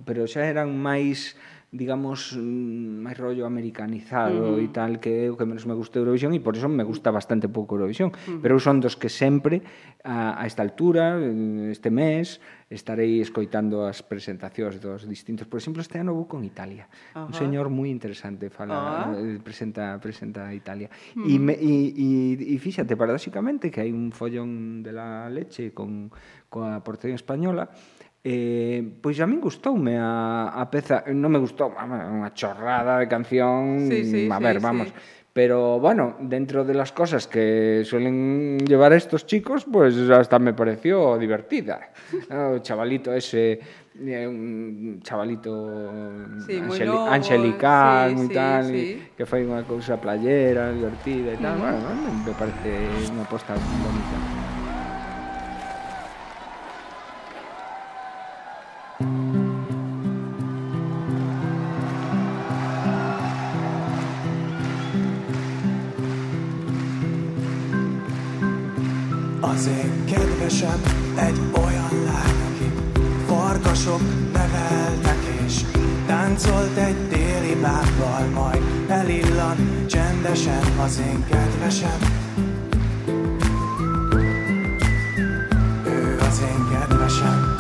[0.04, 1.40] pero xa eran máis
[1.72, 4.64] digamos, mm, máis rollo americanizado uh -huh.
[4.64, 7.12] e tal, que é o que menos me gusta Eurovisión e por iso me gusta
[7.12, 8.16] bastante pouco Eurovisión.
[8.16, 8.40] Uh -huh.
[8.40, 9.60] Pero eu son dos que sempre,
[10.08, 12.40] a, a esta altura, eh, este mes,
[12.72, 15.44] estarei escoitando as presentacións dos distintos.
[15.44, 16.88] Por exemplo, este ano vou con Italia.
[16.88, 17.28] Uh -huh.
[17.28, 19.44] Un señor moi interesante fala, uh -huh.
[19.44, 20.88] presenta, presenta Italia.
[21.20, 21.32] Uh -huh.
[21.32, 22.10] E, me, e, e,
[22.48, 26.16] e fíxate, paradoxicamente, que hai un follón de la leche con,
[26.48, 27.68] coa portería española,
[28.24, 33.88] Eh, pois a min gustoume a, a peza, non me gustou, unha chorrada de canción,
[33.88, 34.94] sí, sí, a ver, sí, vamos, sí.
[35.38, 41.16] Pero bueno, dentro de las cosas que suelen llevar estos chicos, pues hasta me pareció
[41.16, 41.92] divertida.
[42.32, 43.60] Ah, o chavalito ese,
[44.02, 49.08] eh, un chavalito sí, angel lobo, angelical sí, y tal, sí, sí.
[49.16, 51.58] que fue una cosa playera, divertida y tal.
[51.58, 51.82] Uh -huh.
[51.86, 54.37] Bueno, me parece una aposta bonita.
[80.88, 82.00] Az én kedvesem.
[85.86, 87.56] Ő az én kedvesem.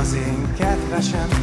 [0.00, 1.39] Az én kedvesem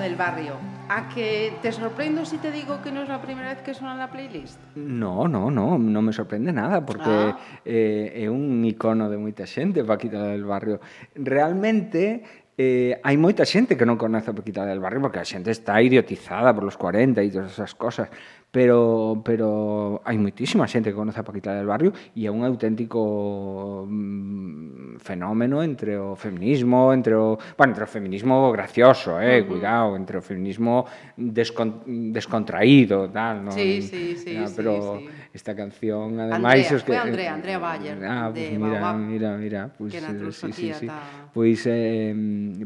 [0.00, 0.54] del barrio.
[0.88, 3.94] ¿A que te sorprendo si te digo que no es la primera vez que suena
[3.94, 4.58] la playlist?
[4.74, 7.38] No, no, no, no me sorprende nada porque ah.
[7.64, 10.80] eh, é un icono de moita xente Paquita del Barrio.
[11.14, 12.24] Realmente
[12.58, 15.78] eh, hai moita xente que non conoce a Paquita del Barrio porque a xente está
[15.78, 18.12] idiotizada por los 40 e todas esas cosas
[18.50, 23.86] pero pero hai moitísima xente que conoce a Paquita del Barrio e é un auténtico
[23.86, 29.48] mm, fenómeno entre o feminismo, entre o, bueno, entre o feminismo gracioso, eh, uh -huh.
[29.48, 33.54] cuidado, entre o feminismo descon, descontraído, tal, non?
[33.54, 37.58] Sí, sí, sí, no, sí, pero sí esta canción ademais Andrea, os que Andrea, Andrea
[37.58, 40.86] Bayer ah, pues de mira, Baobab, mira, mira, pues, que na eh, sí, sí, sí.
[40.86, 41.30] Ta...
[41.30, 42.14] Pois pues, eh,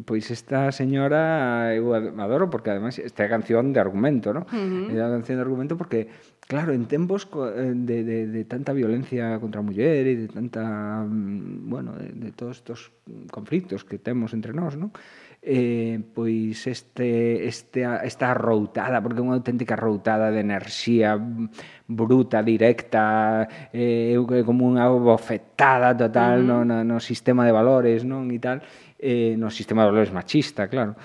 [0.05, 4.49] pois pues esta señora eu adoro porque ademais esta canción de argumento, ¿no?
[4.49, 4.97] Uh -huh.
[4.97, 6.09] É canción de argumento porque
[6.47, 7.27] Claro, en tempos
[7.57, 12.13] eh, de, de, de tanta violencia contra a muller e de tanta, mm, bueno, de,
[12.13, 12.93] de todos estos
[13.33, 14.93] conflictos que temos entre nós, non?
[15.47, 21.21] eh, pois este, este, esta arroutada, porque é unha auténtica arroutada de enerxía
[21.85, 24.17] bruta, directa, eh,
[24.49, 26.65] como unha bofetada total uh -huh.
[26.65, 28.33] no, no, no sistema de valores, non?
[28.33, 28.65] E tal,
[28.97, 30.97] eh, no sistema de valores machista, claro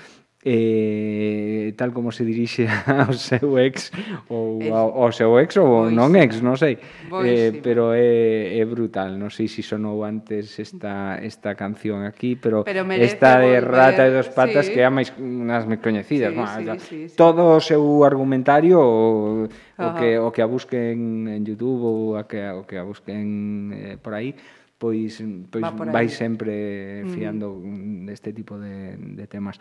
[0.44, 3.92] eh, tal como se dirixe eh, ao seu ex
[4.32, 6.00] ou ao, ao seu ex ou Boísima.
[6.00, 6.80] non ex, non sei.
[7.28, 12.64] Eh, pero é, é brutal, non sei se sonou antes esta esta canción aquí, pero,
[12.64, 13.68] pero esta de volver.
[13.68, 14.80] Rata e dos patas sí.
[14.80, 17.84] que é a máis unhas máis coñecidas, sí, bueno, sí, sí, sí, todo o seu
[18.08, 19.44] argumentario o,
[19.76, 23.76] o que o que a busquen en YouTube ou a que o que a busquen
[23.76, 24.32] eh, por aí
[24.80, 25.20] pois,
[25.52, 27.12] pois Va vai sempre mm.
[27.12, 28.08] fiando mm.
[28.08, 29.60] deste tipo de, de temas.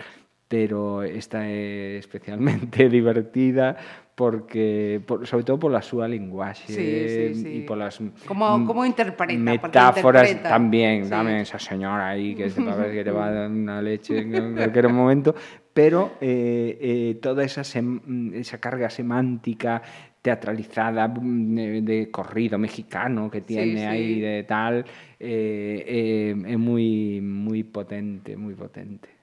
[0.48, 3.76] Pero esta é especialmente divertida
[4.18, 7.50] porque por, sobre todo pola súa linguaxe sí, sí, sí.
[7.62, 10.58] e polas como, como interpreta metáforas interpreta.
[10.58, 11.12] tamén sí.
[11.12, 14.34] dame esa señora aí que se parece que te va a dar unha leche en
[14.58, 15.38] cualquier momento
[15.70, 18.02] pero eh, eh, toda esa, sem,
[18.34, 19.78] esa carga semántica
[20.18, 23.84] teatralizada de, de corrido mexicano que tiene sí, sí.
[23.86, 24.82] aí de tal
[25.22, 29.17] eh, eh, é moi moi potente, moi potente.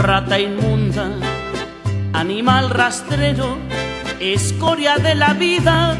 [0.00, 1.10] Rata inmunda,
[2.14, 3.58] animal rastrero,
[4.18, 5.96] escoria de la vida,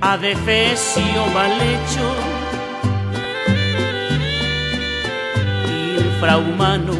[0.00, 2.06] adefesio mal hecho.
[5.98, 6.94] Infrahumano,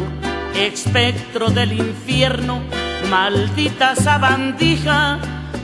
[0.53, 2.61] espectro del infierno,
[3.09, 5.19] maldita sabandija,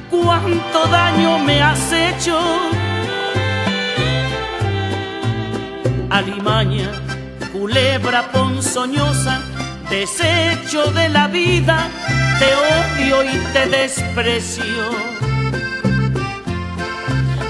[0.09, 2.39] cuánto daño me has hecho.
[6.09, 6.89] Alimaña,
[7.51, 9.41] culebra ponzoñosa,
[9.89, 11.89] desecho de la vida,
[12.39, 14.89] te odio y te desprecio.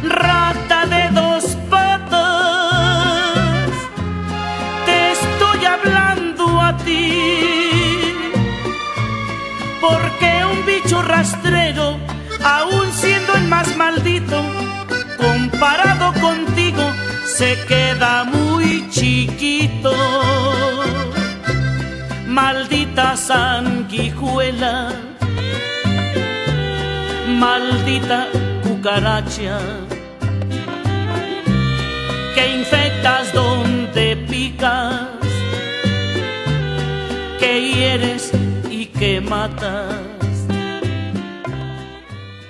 [0.03, 3.69] Rata de dos patas,
[4.85, 8.13] te estoy hablando a ti,
[9.81, 11.97] porque un bicho rastrero,
[12.43, 14.41] aun siendo el más maldito,
[15.17, 16.91] comparado contigo,
[17.25, 20.76] se queda muy chiquito
[22.37, 24.93] Maldita sanguijuela,
[27.39, 28.27] maldita
[28.61, 29.57] cucaracha,
[32.35, 35.17] que infectas donde picas,
[37.39, 38.31] que hieres
[38.69, 39.97] y que matas.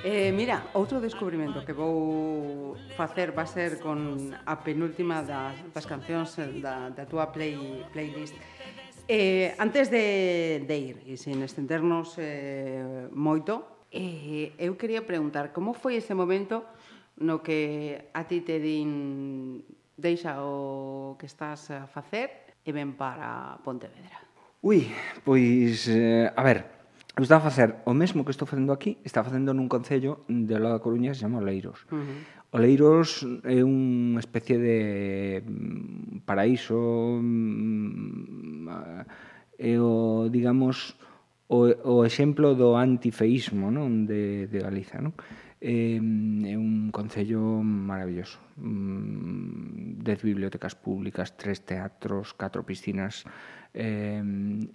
[0.03, 6.35] Eh, mira, outro descubrimento que vou facer va ser con a penúltima das, das cancións
[6.59, 7.55] da, da túa play,
[7.93, 8.35] playlist
[9.07, 15.71] Eh, antes de, de ir, e sin estendernos eh, moito, eh, eu quería preguntar como
[15.71, 16.67] foi ese momento
[17.23, 19.63] no que a ti te din
[19.95, 24.19] deixa o que estás a facer e ven para Pontevedra.
[24.59, 24.91] Ui,
[25.23, 26.67] pois, eh, a ver,
[27.15, 30.59] eu estaba a facer o mesmo que estou facendo aquí, está facendo nun concello de
[30.59, 31.87] lado da Coruña que se chama Leiros.
[31.89, 32.19] Uh -huh.
[32.57, 34.77] Oleiros é unha especie de
[35.45, 38.65] mm, paraíso mm,
[39.61, 40.97] é o, digamos,
[41.53, 44.09] o, o exemplo do antifeísmo non?
[44.09, 44.97] De, de Galiza.
[44.97, 45.13] Non?
[45.61, 48.41] É, é un concello maravilloso.
[48.57, 53.21] Mm, dez bibliotecas públicas, tres teatros, catro piscinas.
[53.69, 54.17] É,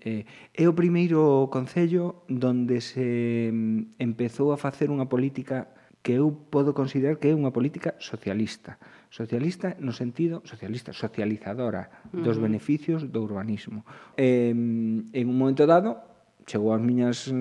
[0.07, 0.23] é,
[0.55, 3.51] é o primeiro concello donde se
[3.99, 8.75] empezou a facer unha política que eu podo considerar que é unha política socialista.
[9.07, 12.23] Socialista no sentido socialista, socializadora uh -huh.
[12.27, 13.87] dos beneficios do urbanismo.
[14.19, 16.13] Eh, en un momento dado,
[16.47, 17.35] chegou ás miñas eh,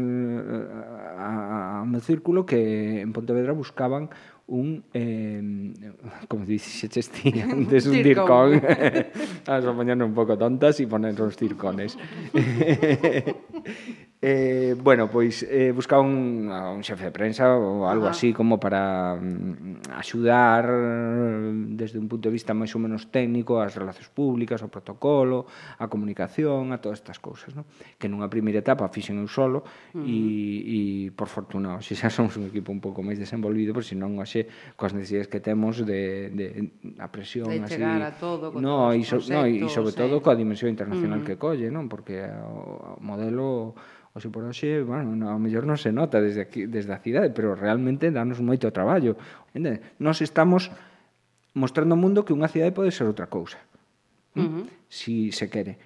[1.18, 4.10] a, a, a meu círculo que en Pontevedra buscaban
[4.48, 5.42] un eh,
[6.28, 8.62] como dixeches ti antes un circón
[9.48, 11.98] as mañanas un pouco tontas e poner uns circones
[14.23, 18.14] Eh, bueno, pois eh, buscar un, un xefe de prensa ou algo Ajá.
[18.14, 23.57] así como para mm, axudar mm, desde un punto de vista máis ou menos técnico
[23.57, 25.49] as relacións públicas, o protocolo,
[25.81, 27.65] a comunicación, a todas estas cousas, no?
[27.98, 30.06] que nunha primeira etapa fixen eu solo uh -huh.
[30.06, 33.98] e, e por fortuna, se xa somos un equipo un pouco máis desenvolvido, por si
[33.98, 34.45] non hoxe
[34.77, 36.45] coas necesidades que temos de, de
[37.02, 40.38] a presión de así, a todo, con no, e so, no, e sobre todo coa
[40.38, 41.34] dimensión internacional uh -huh.
[41.34, 41.89] que colle, non?
[41.89, 43.73] Porque o modelo
[44.12, 47.00] O se por hoxe, bueno, no, ao mellor non se nota desde aquí, desde a
[47.00, 49.16] cidade, pero realmente danos moito traballo.
[49.56, 49.80] Entende?
[50.04, 50.68] Nos estamos
[51.56, 53.60] mostrando ao mundo que unha cidade pode ser outra cousa.
[54.36, 54.64] Uh -huh.
[54.92, 55.80] Si se quere.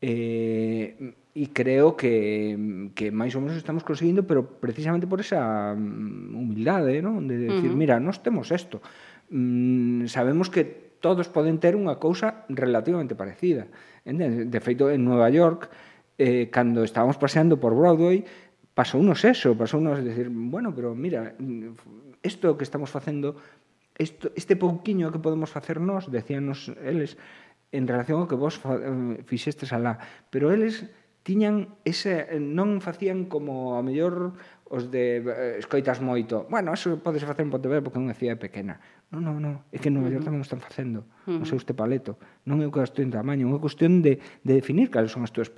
[0.00, 6.36] Eh, e creo que, que máis ou menos estamos conseguindo, pero precisamente por esa mm,
[6.36, 7.24] humildade, non?
[7.24, 7.80] De decir, uh -huh.
[7.80, 8.84] mira, nós temos isto.
[9.32, 13.70] Mm, sabemos que todos poden ter unha cousa relativamente parecida.
[14.04, 14.48] Entende?
[14.48, 15.72] De feito, en Nueva York,
[16.20, 18.28] eh, cando estábamos paseando por Broadway,
[18.76, 23.40] pasounos eso, pasounos decir, bueno, pero mira, mm, isto que estamos facendo,
[23.96, 27.16] isto, este pouquiño que podemos facer nós, decíanos eles,
[27.72, 29.96] en relación ao que vos eh, fixestes alá.
[30.28, 30.84] Pero eles
[31.22, 34.32] tiñan ese non facían como a mellor
[34.70, 36.46] os de eh, escoitas moito.
[36.48, 38.78] Bueno, eso podese facer en Pontevedra porque é unha cidade pequena.
[39.10, 41.02] Non, non, non, é que en Nova York tamén o están facendo.
[41.26, 41.38] Uh -huh.
[41.42, 42.16] Non sei este paleto.
[42.46, 45.34] Non é unha cuestión de tamaño, é unha cuestión de, de definir cales son as
[45.34, 45.50] túas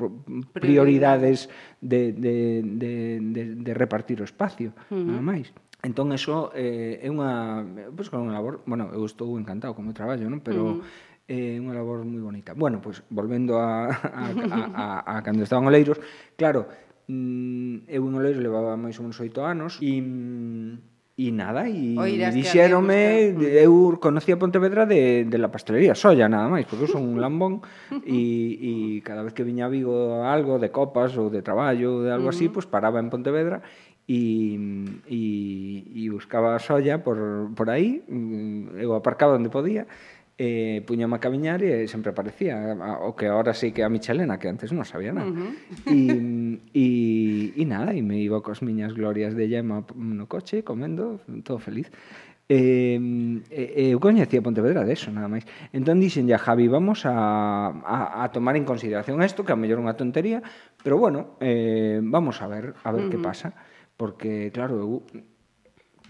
[0.57, 1.53] prioridades
[1.85, 5.05] de, de, de, de, de repartir o espacio, uh -huh.
[5.05, 5.53] nada máis.
[5.83, 7.63] Entón, eso eh, é unha,
[7.93, 8.63] pois, pues, unha labor...
[8.65, 10.41] Bueno, eu estou encantado con o meu traballo, non?
[10.41, 10.63] Pero...
[10.65, 12.53] Uh -huh eh, unha labor moi bonita.
[12.53, 15.97] Bueno, pois, volvendo a, a, a, a, a cando estaban oleiros,
[16.37, 16.69] claro,
[17.09, 19.97] mm, eu en oleiros levaba máis ou menos oito anos e
[21.13, 21.93] E nada, e
[22.33, 27.21] dixérome, eu conocía Pontevedra de, de la pastelería, solla nada máis, porque eu son un
[27.21, 27.61] lambón,
[28.01, 28.73] e, e
[29.05, 32.33] cada vez que viña a Vigo algo de copas ou de traballo, ou de algo
[32.33, 33.61] así, pues pois paraba en Pontevedra
[34.09, 34.57] e,
[35.05, 35.21] e,
[35.85, 39.85] e buscaba solla por, por aí, mm, eu aparcaba onde podía,
[40.39, 44.49] eh, puñame a camiñar e sempre aparecía o que ahora sí que a Michelena que
[44.49, 45.53] antes non sabía nada uh -huh.
[45.89, 45.97] e,
[46.73, 46.87] e,
[47.57, 51.93] e nada, e me iba cos miñas glorias de Yema no coche comendo, todo feliz
[52.53, 53.01] Eh,
[53.49, 55.49] eh, eu coñecía Pontevedra de eso, nada máis.
[55.73, 59.81] Entón dixen ya, Javi, vamos a, a, a tomar en consideración isto, que a mellor
[59.81, 60.45] unha tontería,
[60.85, 63.13] pero bueno, eh, vamos a ver, a ver uh -huh.
[63.15, 63.57] que pasa.
[63.97, 64.91] Porque, claro, eu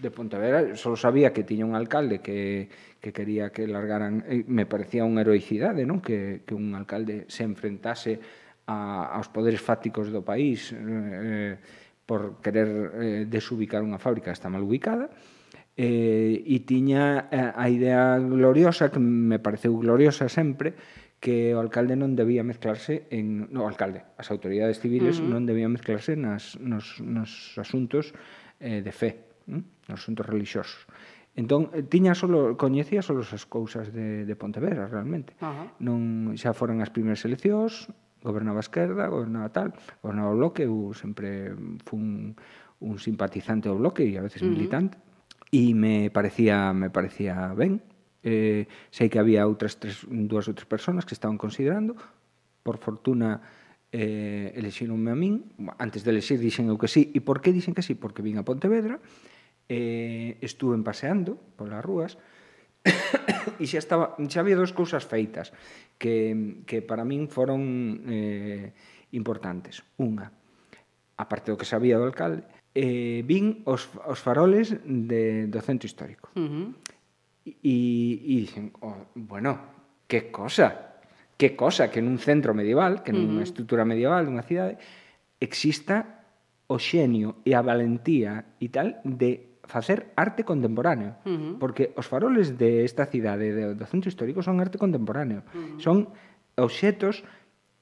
[0.03, 2.67] de Pontevedra, só sabía que tiña un alcalde que,
[2.99, 6.03] que quería que largaran, eh, me parecía unha heroicidade, non?
[6.03, 8.19] Que, que un alcalde se enfrentase
[8.67, 11.55] a, aos poderes fácticos do país eh,
[12.03, 12.69] por querer
[12.99, 15.07] eh, desubicar unha fábrica está mal ubicada,
[15.79, 20.75] eh, e tiña eh, a idea gloriosa, que me pareceu gloriosa sempre,
[21.23, 23.47] que o alcalde non debía mezclarse en...
[23.55, 25.31] No, o alcalde, as autoridades civiles uh -huh.
[25.31, 28.11] non debían mezclarse nas, nos, nos asuntos
[28.59, 30.87] eh, de fe nos asuntos religiosos.
[31.33, 35.33] Entón, tiña solo, coñecía solo as cousas de, de Pontevedra, realmente.
[35.41, 35.73] Ajá.
[35.81, 37.89] Non xa foran as primeiras eleccións,
[38.21, 39.73] gobernaba a esquerda, gobernaba tal,
[40.05, 41.57] gobernaba o bloque, eu sempre
[41.89, 42.37] fun
[42.83, 44.53] un simpatizante do bloque e a veces uh -huh.
[44.53, 44.99] militante,
[45.49, 47.81] e me parecía, me parecía ben.
[48.23, 51.97] Eh, sei que había outras tres, dúas ou tres personas que estaban considerando,
[52.63, 53.43] por fortuna,
[53.91, 57.75] eh, elexironme a min, antes de elexir dixen eu que sí, e por que dixen
[57.75, 57.93] que sí?
[57.93, 59.03] Porque vin a Pontevedra,
[59.69, 62.17] eh, estuve paseando polas rúas
[63.61, 65.55] e xa, estaba, xa había dous cousas feitas
[65.95, 68.75] que, que para min foron eh,
[69.15, 69.85] importantes.
[69.95, 70.27] Unha,
[71.15, 72.43] a parte do que sabía do alcalde,
[72.75, 76.27] eh, vin os, os faroles de, do centro histórico.
[76.35, 76.67] Uh -huh.
[77.43, 77.77] E,
[78.23, 79.59] e dixen, oh, bueno,
[80.07, 80.99] que cosa,
[81.39, 83.47] que cosa que nun centro medieval, que nunha uh -huh.
[83.47, 84.75] estrutura medieval dunha cidade,
[85.39, 86.25] exista
[86.67, 91.53] o xenio e a valentía e tal de facer arte contemporáneo, uh -huh.
[91.59, 95.47] porque os faroles de esta cidade do, do centro histórico son arte contemporáneo.
[95.55, 95.79] Uh -huh.
[95.79, 95.97] Son
[96.59, 97.23] obxetos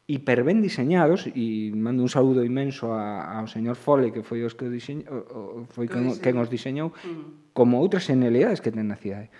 [0.07, 4.53] hiper ben diseñados e mando un saúdo inmenso a, ao señor Fole que foi os
[4.53, 7.55] que diseño, o, foi quen, quen os diseñou uh -huh.
[7.55, 9.33] como outras genialidades que ten na cidade.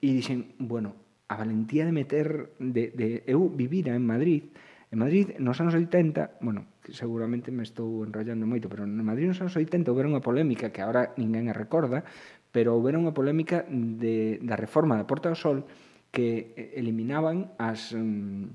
[0.00, 0.96] E dixen, bueno,
[1.28, 4.54] a valentía de meter de, de eu vivira en Madrid,
[4.92, 9.24] en Madrid nos anos 80, bueno, que seguramente me estou enrollando moito, pero no Madrid
[9.24, 12.04] nos anos 80 houbera unha polémica que agora ninguén a recorda,
[12.52, 15.64] pero houbera unha polémica de, da reforma da Porta do Sol
[16.12, 18.52] que eliminaban as, mm,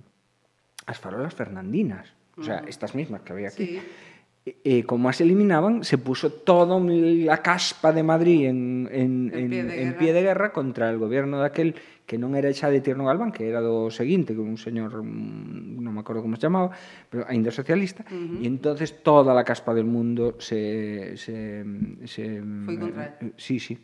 [0.85, 2.69] as farolas fernandinas, o sea, mm.
[2.69, 3.81] estas mismas que había aquí.
[3.81, 4.08] Sí
[4.47, 9.63] e como as eliminaban, se puso toda a caspa de Madrid en, en, en, pie,
[9.63, 11.75] de en pie de guerra contra el goberno daquel
[12.09, 15.93] que non era xa de Tierno Galván, que era do seguinte, que un señor, non
[15.93, 16.73] me acordo como se chamaba,
[17.05, 18.41] pero ainda socialista, uh -huh.
[18.41, 21.13] e entonces toda a caspa del mundo se...
[21.21, 21.61] se,
[22.09, 23.77] se Foi contra eh, Sí, sí.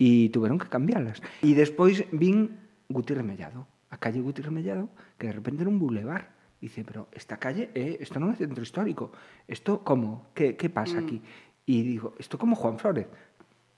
[0.00, 1.20] E tuveron que cambiarlas.
[1.44, 2.56] E despois vin
[2.88, 4.88] Gutiérrez Mellado, a calle Gutiérrez Mellado,
[5.20, 8.60] que de repente era un bulevar Dice, pero esta calle, eh, esto non é centro
[8.60, 9.16] histórico.
[9.48, 10.28] Esto, como?
[10.36, 11.04] Que, que pasa Mm.
[11.08, 11.18] aquí?
[11.64, 13.08] E digo, isto como Juan Flórez,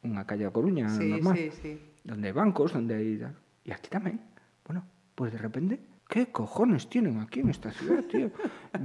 [0.02, 1.72] unha calle da Coruña Sí, normal, sí, sí.
[2.02, 3.22] donde hai bancos, donde hai...
[3.62, 4.18] E aquí tamén.
[4.66, 4.82] Bueno,
[5.14, 5.78] pues de repente,
[6.10, 8.34] ¿qué cojones tienen aquí en esta ciudad, tío?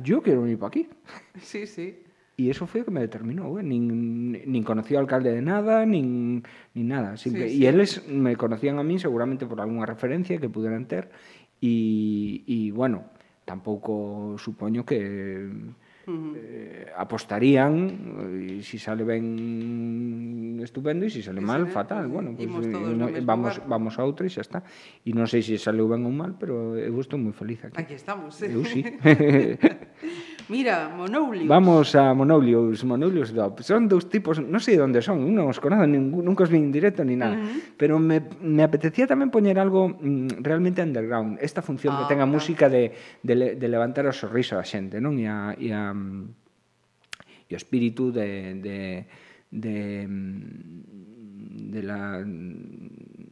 [0.06, 0.86] Yo quiero venir para aquí.
[1.42, 2.06] Sí, sí.
[2.38, 3.66] E iso foi o que me determinou, eh?
[3.66, 3.90] nin,
[4.30, 6.46] nin conocía ao alcalde de nada, nin,
[6.78, 7.18] nin nada.
[7.18, 7.66] Simple, Sí, E sí.
[7.66, 11.10] eles me conocían a min seguramente por algunha referencia que puderan ter
[11.66, 13.10] e, e bueno,
[13.48, 15.48] tampouco supoño que
[16.08, 17.74] eh, apostarían
[18.44, 22.72] e si sale ben estupendo e si sale mal sale, fatal, eh, bueno, pues, eh,
[22.72, 23.72] no, vamos lugar.
[23.72, 24.60] vamos a outra e xa está.
[25.08, 27.80] E non sei se saleu ben ou mal, pero eu estou moi feliz aquí.
[27.80, 28.36] Aquí estamos.
[28.44, 28.84] Eu sí.
[30.50, 31.48] Mira, monoulios.
[31.48, 33.62] Vamos a monoulios, monoulios DOP.
[33.68, 37.04] Son dous tipos, non sei onde son, non os conozo, nunca os vi en directo
[37.04, 37.76] ni nada, uh -huh.
[37.76, 42.24] pero me, me apetecía tamén poñer algo mm, realmente underground, esta función ah, que tenga
[42.24, 42.36] okay.
[42.40, 45.20] música de, de, le, de levantar o sorriso a xente, non?
[45.20, 48.80] E, a, e, a, e o espírito de, de,
[49.52, 52.24] de, mm, de la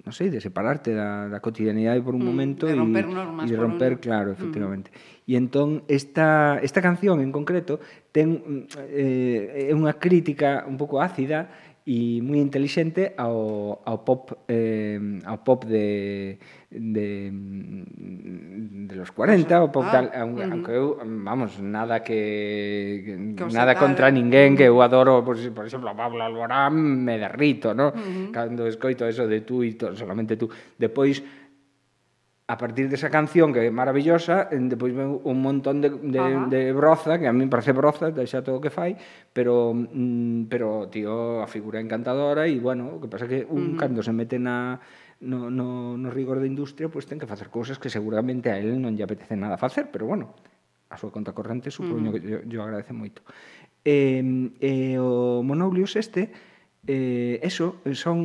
[0.06, 3.52] non sei, de separarte da, da cotidianidade por un mm, momento de romper normas e
[3.52, 4.00] de romper, un...
[4.00, 4.36] claro, mm.
[4.38, 4.90] efectivamente.
[4.94, 5.26] Mm.
[5.26, 7.82] E entón esta, esta canción en concreto
[8.14, 11.50] ten eh, é unha crítica un pouco ácida
[11.86, 16.34] e moi inteligente ao, ao pop eh, ao pop de,
[16.74, 17.30] de
[18.90, 20.54] de los 40, o pop ah, tal, aunque, uh -huh.
[20.54, 23.06] aunque eu, vamos, nada que,
[23.38, 27.78] que nada contra ninguén que eu adoro, por, por exemplo, a Pablo Alborán me derrito,
[27.78, 27.94] ¿no?
[27.94, 28.32] Uh -huh.
[28.34, 30.50] Cando escoito eso de tú e to, solamente tú.
[30.82, 31.22] Depois
[32.48, 36.46] a partir desa canción que é maravillosa, depois ven un montón de, de, Ajá.
[36.46, 38.94] de broza, que a mí parece broza, xa todo o que fai,
[39.34, 43.66] pero mm, pero tío, a figura encantadora e bueno, o que pasa que un uh
[43.74, 43.82] -huh.
[43.82, 44.78] cando se mete na
[45.26, 48.62] no, no, no rigor da industria, pois pues, ten que facer cousas que seguramente a
[48.62, 50.38] él non lle apetece nada facer, pero bueno,
[50.94, 52.22] a súa conta corrente supoño uh -huh.
[52.22, 53.26] que yo, yo agradece moito.
[53.82, 54.22] Eh,
[54.62, 56.30] eh, o Monoulius este,
[56.88, 58.20] eh, eso, son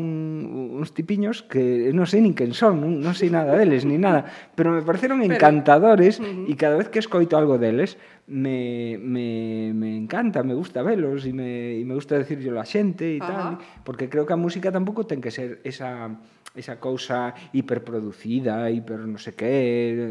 [0.77, 4.28] uns tipiños que non sei nin quen son, non, non sei nada deles, ni nada,
[4.53, 6.28] pero me pareceron encantadores pero...
[6.28, 6.53] uh -huh.
[6.53, 7.97] e cada vez que escoito algo deles
[8.28, 13.16] me, me, me encanta, me gusta velos e me, e me gusta decirlo a xente
[13.16, 16.20] e tal, porque creo que a música tampouco ten que ser esa
[16.55, 19.55] esa cousa hiperproducida, hiper non sei que,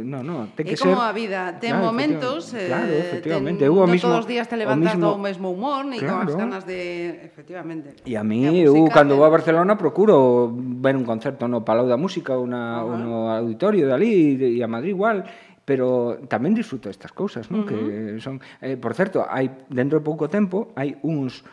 [0.08, 0.88] non, non, ten que ser...
[0.88, 4.24] É como a vida, ten claro, momentos, eh, claro, efectivamente, ten, eu non mismo, todos
[4.24, 6.24] os días te levantas mismo, do mesmo humor e claro.
[6.24, 7.92] con as ganas de, efectivamente.
[8.08, 10.48] E a mí, eu cando vou a Barcelona procuro
[10.80, 12.92] ver un concerto no Palau da Música ou, na, uh -huh.
[12.92, 15.28] ou no auditorio de ali e a Madrid igual,
[15.68, 17.62] pero tamén disfruto estas cousas, non?
[17.62, 18.16] Uh -huh.
[18.16, 21.44] Que son, eh, por certo, hai dentro de pouco tempo hai uns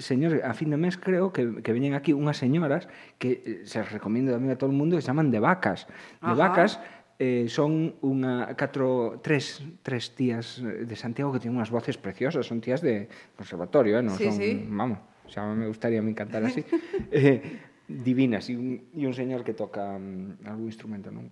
[0.00, 2.86] señores, a fin de mes creo que, que veñen aquí unhas señoras
[3.18, 5.86] que eh, se recomiendo tamén a todo o mundo que se chaman de vacas.
[6.22, 6.34] De Ajá.
[6.34, 6.82] vacas
[7.18, 12.46] eh, son unha catro, tres, tres tías eh, de Santiago que tienen unhas voces preciosas,
[12.46, 14.04] son tías de conservatorio, eh?
[14.06, 14.50] non sí, son, sí.
[14.70, 16.62] vamos, xa me gustaría me encantar así.
[17.10, 17.42] eh,
[17.90, 21.26] divinas e un, e un señor que toca um, algún instrumento, non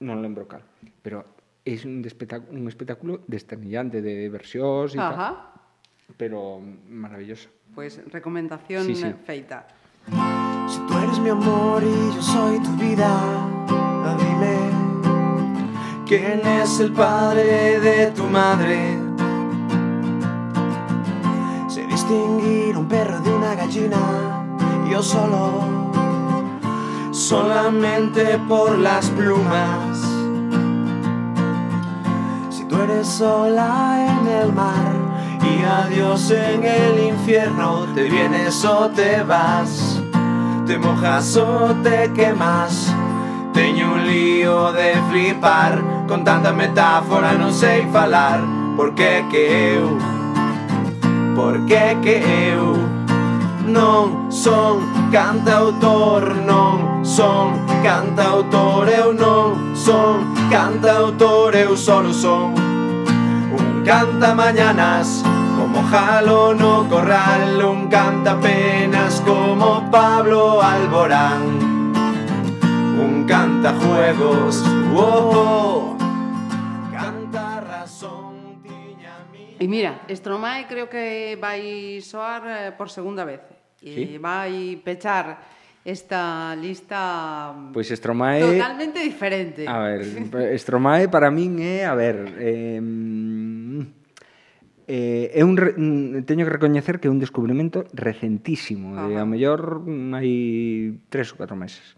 [0.00, 0.64] non lembro cal,
[1.04, 1.22] pero
[1.62, 5.52] é un, espectáculo, un espectáculo desternillante de versións e tal,
[6.16, 7.52] pero mm, maravilloso.
[7.74, 9.14] Pues recomendación Sí, sí.
[9.24, 9.66] feita.
[10.68, 13.10] Si tú eres mi amor y yo soy tu vida,
[14.18, 14.56] dime
[16.06, 18.98] quién es el padre de tu madre.
[21.68, 23.98] Sé distinguir un perro de una gallina,
[24.90, 25.62] yo solo,
[27.12, 29.98] solamente por las plumas.
[32.50, 35.09] Si tú eres sola en el mar
[35.62, 40.02] adiós en el infierno, te vienes o te vas,
[40.66, 42.92] te mojas o te quemas.
[43.52, 48.40] Teño un lío de flipar Con tanta metáfora non sei falar.
[48.76, 49.98] Por que eu
[51.34, 52.16] Por que que
[52.54, 52.78] eu
[53.66, 54.80] Non son
[55.10, 62.54] cantautor Non son cantautor Eu non son cantautor Eu solo son
[63.50, 65.22] Un canta mañanas
[65.90, 71.60] como jalo no corral Un canta penas como Pablo Alborán
[72.98, 74.62] Un canta juegos
[74.94, 75.96] oh,
[76.92, 78.30] Canta razón
[79.58, 83.44] E mira, Stromae creo que vai soar eh, por segunda vez.
[83.84, 84.16] E Sí?
[84.16, 85.36] vai pechar
[85.84, 88.40] esta lista Pois Stromae...
[88.40, 89.68] totalmente diferente.
[89.68, 90.00] A ver,
[90.56, 92.80] Stromae para min é, a ver, eh,
[94.90, 95.54] Eh, é un,
[96.26, 99.22] teño que recoñecer que é un descubrimento recentísimo, eh, Ajá.
[99.22, 99.86] a mellor
[100.18, 101.94] hai tres ou catro meses.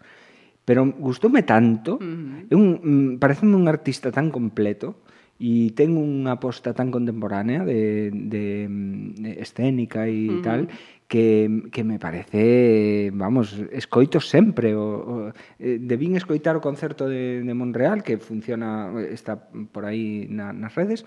[0.61, 2.53] Pero gustoume tanto, uh -huh.
[2.53, 5.01] é un, mm, pareceme un artista tan completo,
[5.41, 8.69] e ten unha aposta tan contemporánea de, de,
[9.17, 10.45] de escénica e uh -huh.
[10.45, 10.61] tal,
[11.09, 14.77] que, que me parece, vamos, escoito sempre.
[14.77, 15.13] O, o,
[15.57, 20.77] eh, debín escoitar o concerto de, de Monreal, que funciona, está por aí na, nas
[20.77, 21.01] redes,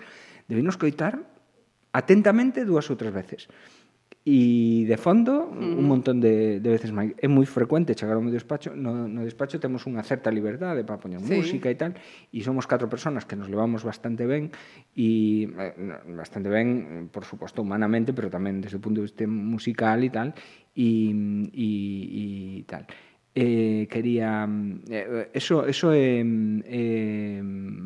[0.51, 1.36] debín escoitar
[1.93, 3.47] atentamente dúas ou tres veces.
[4.27, 7.15] E de fondo, un montón de, de veces máis.
[7.15, 8.75] É moi frecuente chegar ao meu despacho.
[8.75, 11.31] No, no despacho temos unha certa liberdade para poñer sí.
[11.31, 11.95] música e tal.
[12.35, 14.51] E somos catro personas que nos levamos bastante ben.
[14.99, 20.03] E eh, bastante ben, por suposto, humanamente, pero tamén desde o punto de vista musical
[20.03, 20.35] e tal.
[20.75, 20.91] E,
[21.55, 21.69] e,
[22.59, 22.83] e tal.
[22.83, 23.06] E
[23.39, 26.25] eh, quería mm, eh, eso eso é eh,
[26.65, 27.43] eh,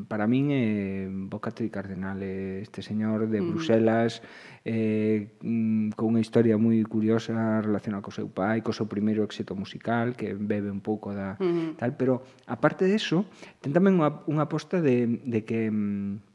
[0.08, 3.48] para min é eh, Bocato e Cardenal eh, este señor de mm.
[3.52, 4.24] Bruselas
[4.64, 9.52] eh, mm, con unha historia moi curiosa relacionada co seu pai co seu primeiro éxito
[9.52, 11.76] musical que bebe un pouco da mm.
[11.76, 13.28] tal pero aparte de eso
[13.60, 16.32] ten tamén unha, unha aposta de, de que mm,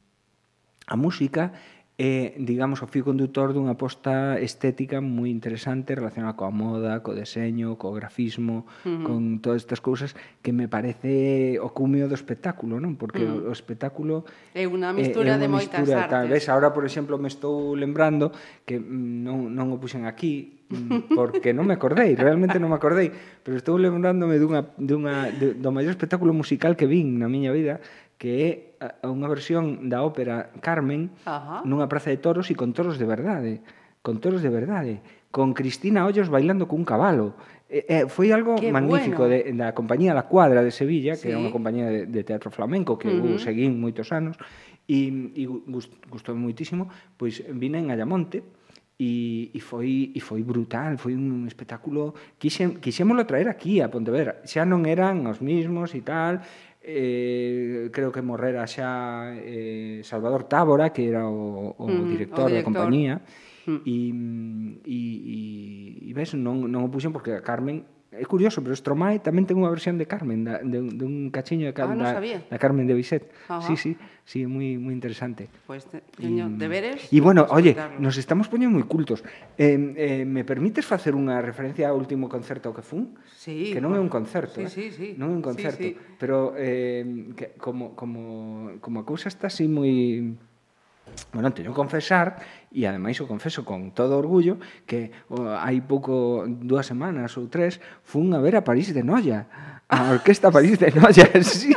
[0.92, 1.56] a música
[1.98, 7.80] é, digamos, o fio conductor dunha aposta estética moi interesante relacionada coa moda, co deseño,
[7.80, 9.00] co grafismo, uh -huh.
[9.00, 10.12] con todas estas cousas
[10.44, 13.00] que me parece o cumeo do espectáculo, non?
[13.00, 13.48] Porque uh -huh.
[13.48, 16.12] o espectáculo é unha mistura é, é unha de moitas mistura, artes.
[16.12, 18.28] Tal vez agora, por exemplo, me estou lembrando
[18.68, 22.76] que mm, non, non o puxen aquí, mm, porque non me acordei, realmente non me
[22.76, 23.08] acordei,
[23.40, 27.80] pero estou lembrándome dunha, dunha, do maior espectáculo musical que vin na miña vida,
[28.20, 28.50] que é
[29.02, 31.62] unha versión da ópera Carmen Ajá.
[31.64, 33.64] nunha praza de toros e con toros de verdade,
[34.02, 34.94] con toros de verdade,
[35.34, 37.36] con Cristina Hoyos bailando cun cabalo.
[37.66, 39.42] Eh, eh, foi algo Qué magnífico bueno.
[39.42, 41.26] de, da compañía La Cuadra de Sevilla, sí.
[41.26, 43.34] que era unha compañía de, de teatro flamenco que uh -huh.
[43.34, 44.38] eu seguín moitos anos
[44.86, 46.86] e, e gust, gustou moitísimo,
[47.18, 48.46] pois vine a Ayamonte
[48.98, 54.40] e, e foi e foi brutal, foi un espectáculo quixen, quixémolo traer aquí a Pontevedra.
[54.48, 56.40] Xa non eran os mismos e tal,
[56.86, 62.48] eh, creo que morrera xa eh, Salvador Tábora, que era o, o, mm, director, o
[62.48, 63.14] director da compañía,
[63.66, 63.82] mm.
[63.82, 63.98] e,
[64.86, 65.38] e, e,
[66.06, 67.82] e ves, non, non o puxen porque a Carmen
[68.14, 71.66] É curioso, pero Stromae tamén ten unha versión de Carmen, da, de, de un cachiño
[71.66, 73.26] de Carmen, ah, da, da Carmen de Bizet.
[73.50, 73.66] Ajá.
[73.66, 73.92] Sí, sí,
[74.22, 75.50] sí, moi moi interesante.
[75.66, 77.10] Pois pues, teño deberes.
[77.10, 79.26] E bueno, oye, nos estamos poñendo moi cultos.
[79.58, 83.18] Eh, eh, me permites facer unha referencia ao último concerto que fun?
[83.34, 84.70] Sí, que non é un concerto, sí, eh?
[84.70, 85.08] sí, sí.
[85.18, 86.14] non é un concerto, sí, sí.
[86.16, 87.02] pero eh,
[87.34, 89.90] que, como como como a cousa está así moi
[91.32, 92.40] bueno, teño que confesar,
[92.72, 97.80] e ademais o confeso con todo orgullo, que oh, hai pouco, dúas semanas ou tres,
[98.04, 99.48] fun a ver a París de Noia,
[99.88, 101.72] a Orquesta París de Noia, sí.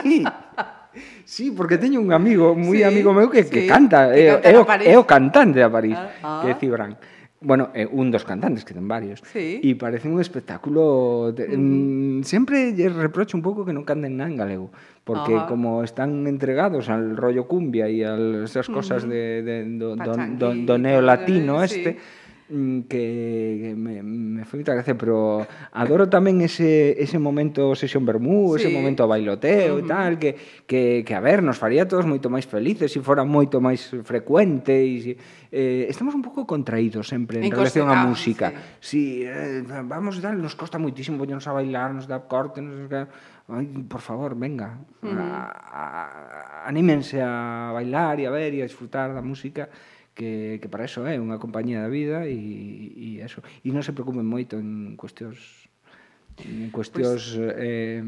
[1.24, 4.50] Sí, porque teño un amigo, moi sí, amigo meu que, sí, que canta, que canta
[4.50, 6.42] é, o, é o cantante a París, ah, ah.
[6.42, 6.98] que é Cibran
[7.42, 9.64] bueno, é un dos cantantes, que ten varios, sí.
[9.64, 11.32] e parece un espectáculo...
[11.32, 12.28] De, mm.
[12.28, 14.68] Sempre lle reprocho un pouco que non canten nada en galego,
[15.08, 15.48] porque Ajá.
[15.48, 19.10] como están entregados al rollo cumbia e a esas cosas mm.
[19.10, 21.92] de, de, do, do, do, do neolatino eh, este...
[21.96, 22.19] Sí
[22.50, 28.58] Mm, que me, me foi moita gracia, pero adoro tamén ese, ese momento sesión vermú,
[28.58, 28.66] sí.
[28.66, 30.34] ese momento bailoteo e tal, que,
[30.66, 34.82] que, que a ver, nos faría todos moito máis felices se fora moito máis frecuente
[34.82, 35.14] e,
[35.54, 38.50] eh, estamos un pouco contraídos sempre en, en relación á música.
[38.82, 39.22] Sí.
[39.22, 43.06] Si eh, vamos tal, nos costa moitísimo poñernos a bailar, nos dá corte, nos dá
[43.50, 48.70] Ay, por favor, venga, uh a, a, anímense a bailar e a ver e a
[48.70, 49.70] disfrutar da música
[50.20, 53.40] que, que para eso é eh, unha compañía da vida e, e eso.
[53.64, 55.40] E non se preocupen moito en cuestións
[56.44, 58.04] en cuestións pues, eh,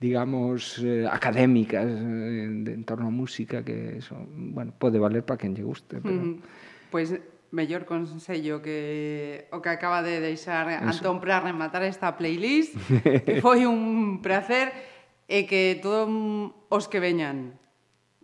[0.00, 5.36] digamos eh, académicas eh, de en torno a música que eso, bueno, pode valer para
[5.36, 6.40] quen lle guste, pero
[6.88, 7.20] Pois pues,
[7.52, 10.88] mellor consello que o que acaba de deixar Eso.
[10.88, 12.72] Antón para rematar esta playlist
[13.28, 14.72] que foi un placer
[15.28, 16.08] e que todos
[16.72, 17.60] os que veñan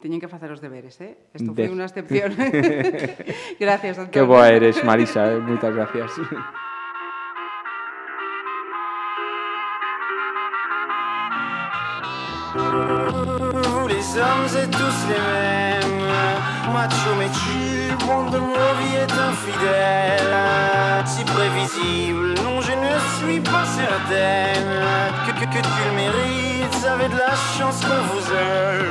[0.01, 1.19] teñen que facer os deberes, eh?
[1.35, 2.31] Isto foi unha excepción.
[3.63, 4.15] Gracias, Antón.
[4.15, 5.43] Que boa eres, Marisa, eh?
[5.43, 6.11] moitas gracias.
[12.55, 16.09] Vous les hommes êtes tous les mêmes
[16.73, 20.37] Macho mais tu, monde de nos vies est infidèle
[21.07, 24.73] Si prévisible, non je ne suis pas certaine
[25.27, 28.89] Que, que, que tu le mérites, avez de la chance qu'on vous aime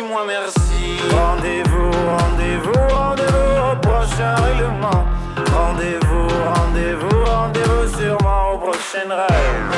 [0.00, 5.04] Dis-moi merci Rendez-vous, rendez-vous, rendez-vous au prochain règlement
[5.52, 9.76] Rendez-vous, rendez-vous, rendez-vous sûrement au prochain rêve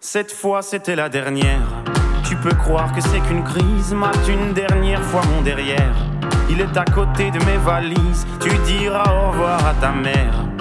[0.00, 1.68] Cette fois c'était la dernière.
[2.28, 5.94] Tu peux croire que c'est qu'une crise, mate une dernière fois mon derrière.
[6.50, 10.51] Il est à côté de mes valises, tu diras au revoir à ta mère.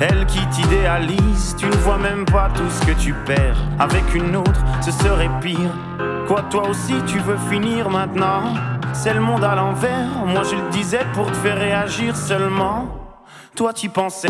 [0.00, 3.56] Elle qui t'idéalise, tu ne vois même pas tout ce que tu perds.
[3.80, 5.72] Avec une autre, ce serait pire.
[6.28, 8.54] Quoi, toi aussi, tu veux finir maintenant?
[8.92, 12.86] C'est le monde à l'envers, moi je le disais pour te faire réagir seulement.
[13.56, 14.28] Toi, tu pensais.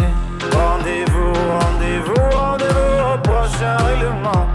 [0.53, 4.47] Rendez-vous, rendez-vous, rendez-vous au prochain règlement.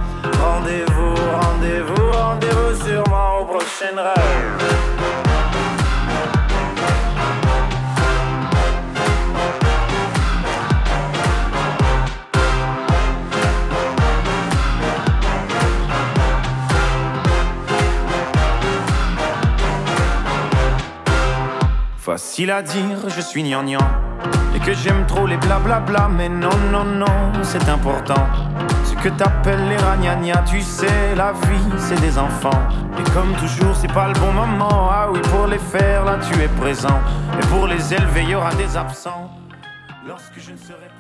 [0.42, 5.23] rendez-vous, rendez-vous, rendez-vous sûrement au prochain rêve.
[22.04, 23.80] Facile à dire, je suis gnangnan.
[24.54, 28.28] Et que j'aime trop les blablabla Mais non, non, non, c'est important.
[28.84, 32.68] Ce que t'appelles les ragnagnas Tu sais, la vie, c'est des enfants.
[33.00, 34.90] Et comme toujours, c'est pas le bon moment.
[34.92, 37.00] Ah oui, pour les faire, là, tu es présent.
[37.42, 39.32] Et pour les élever, y aura des absents.
[40.06, 40.93] Lorsque je ne serai belle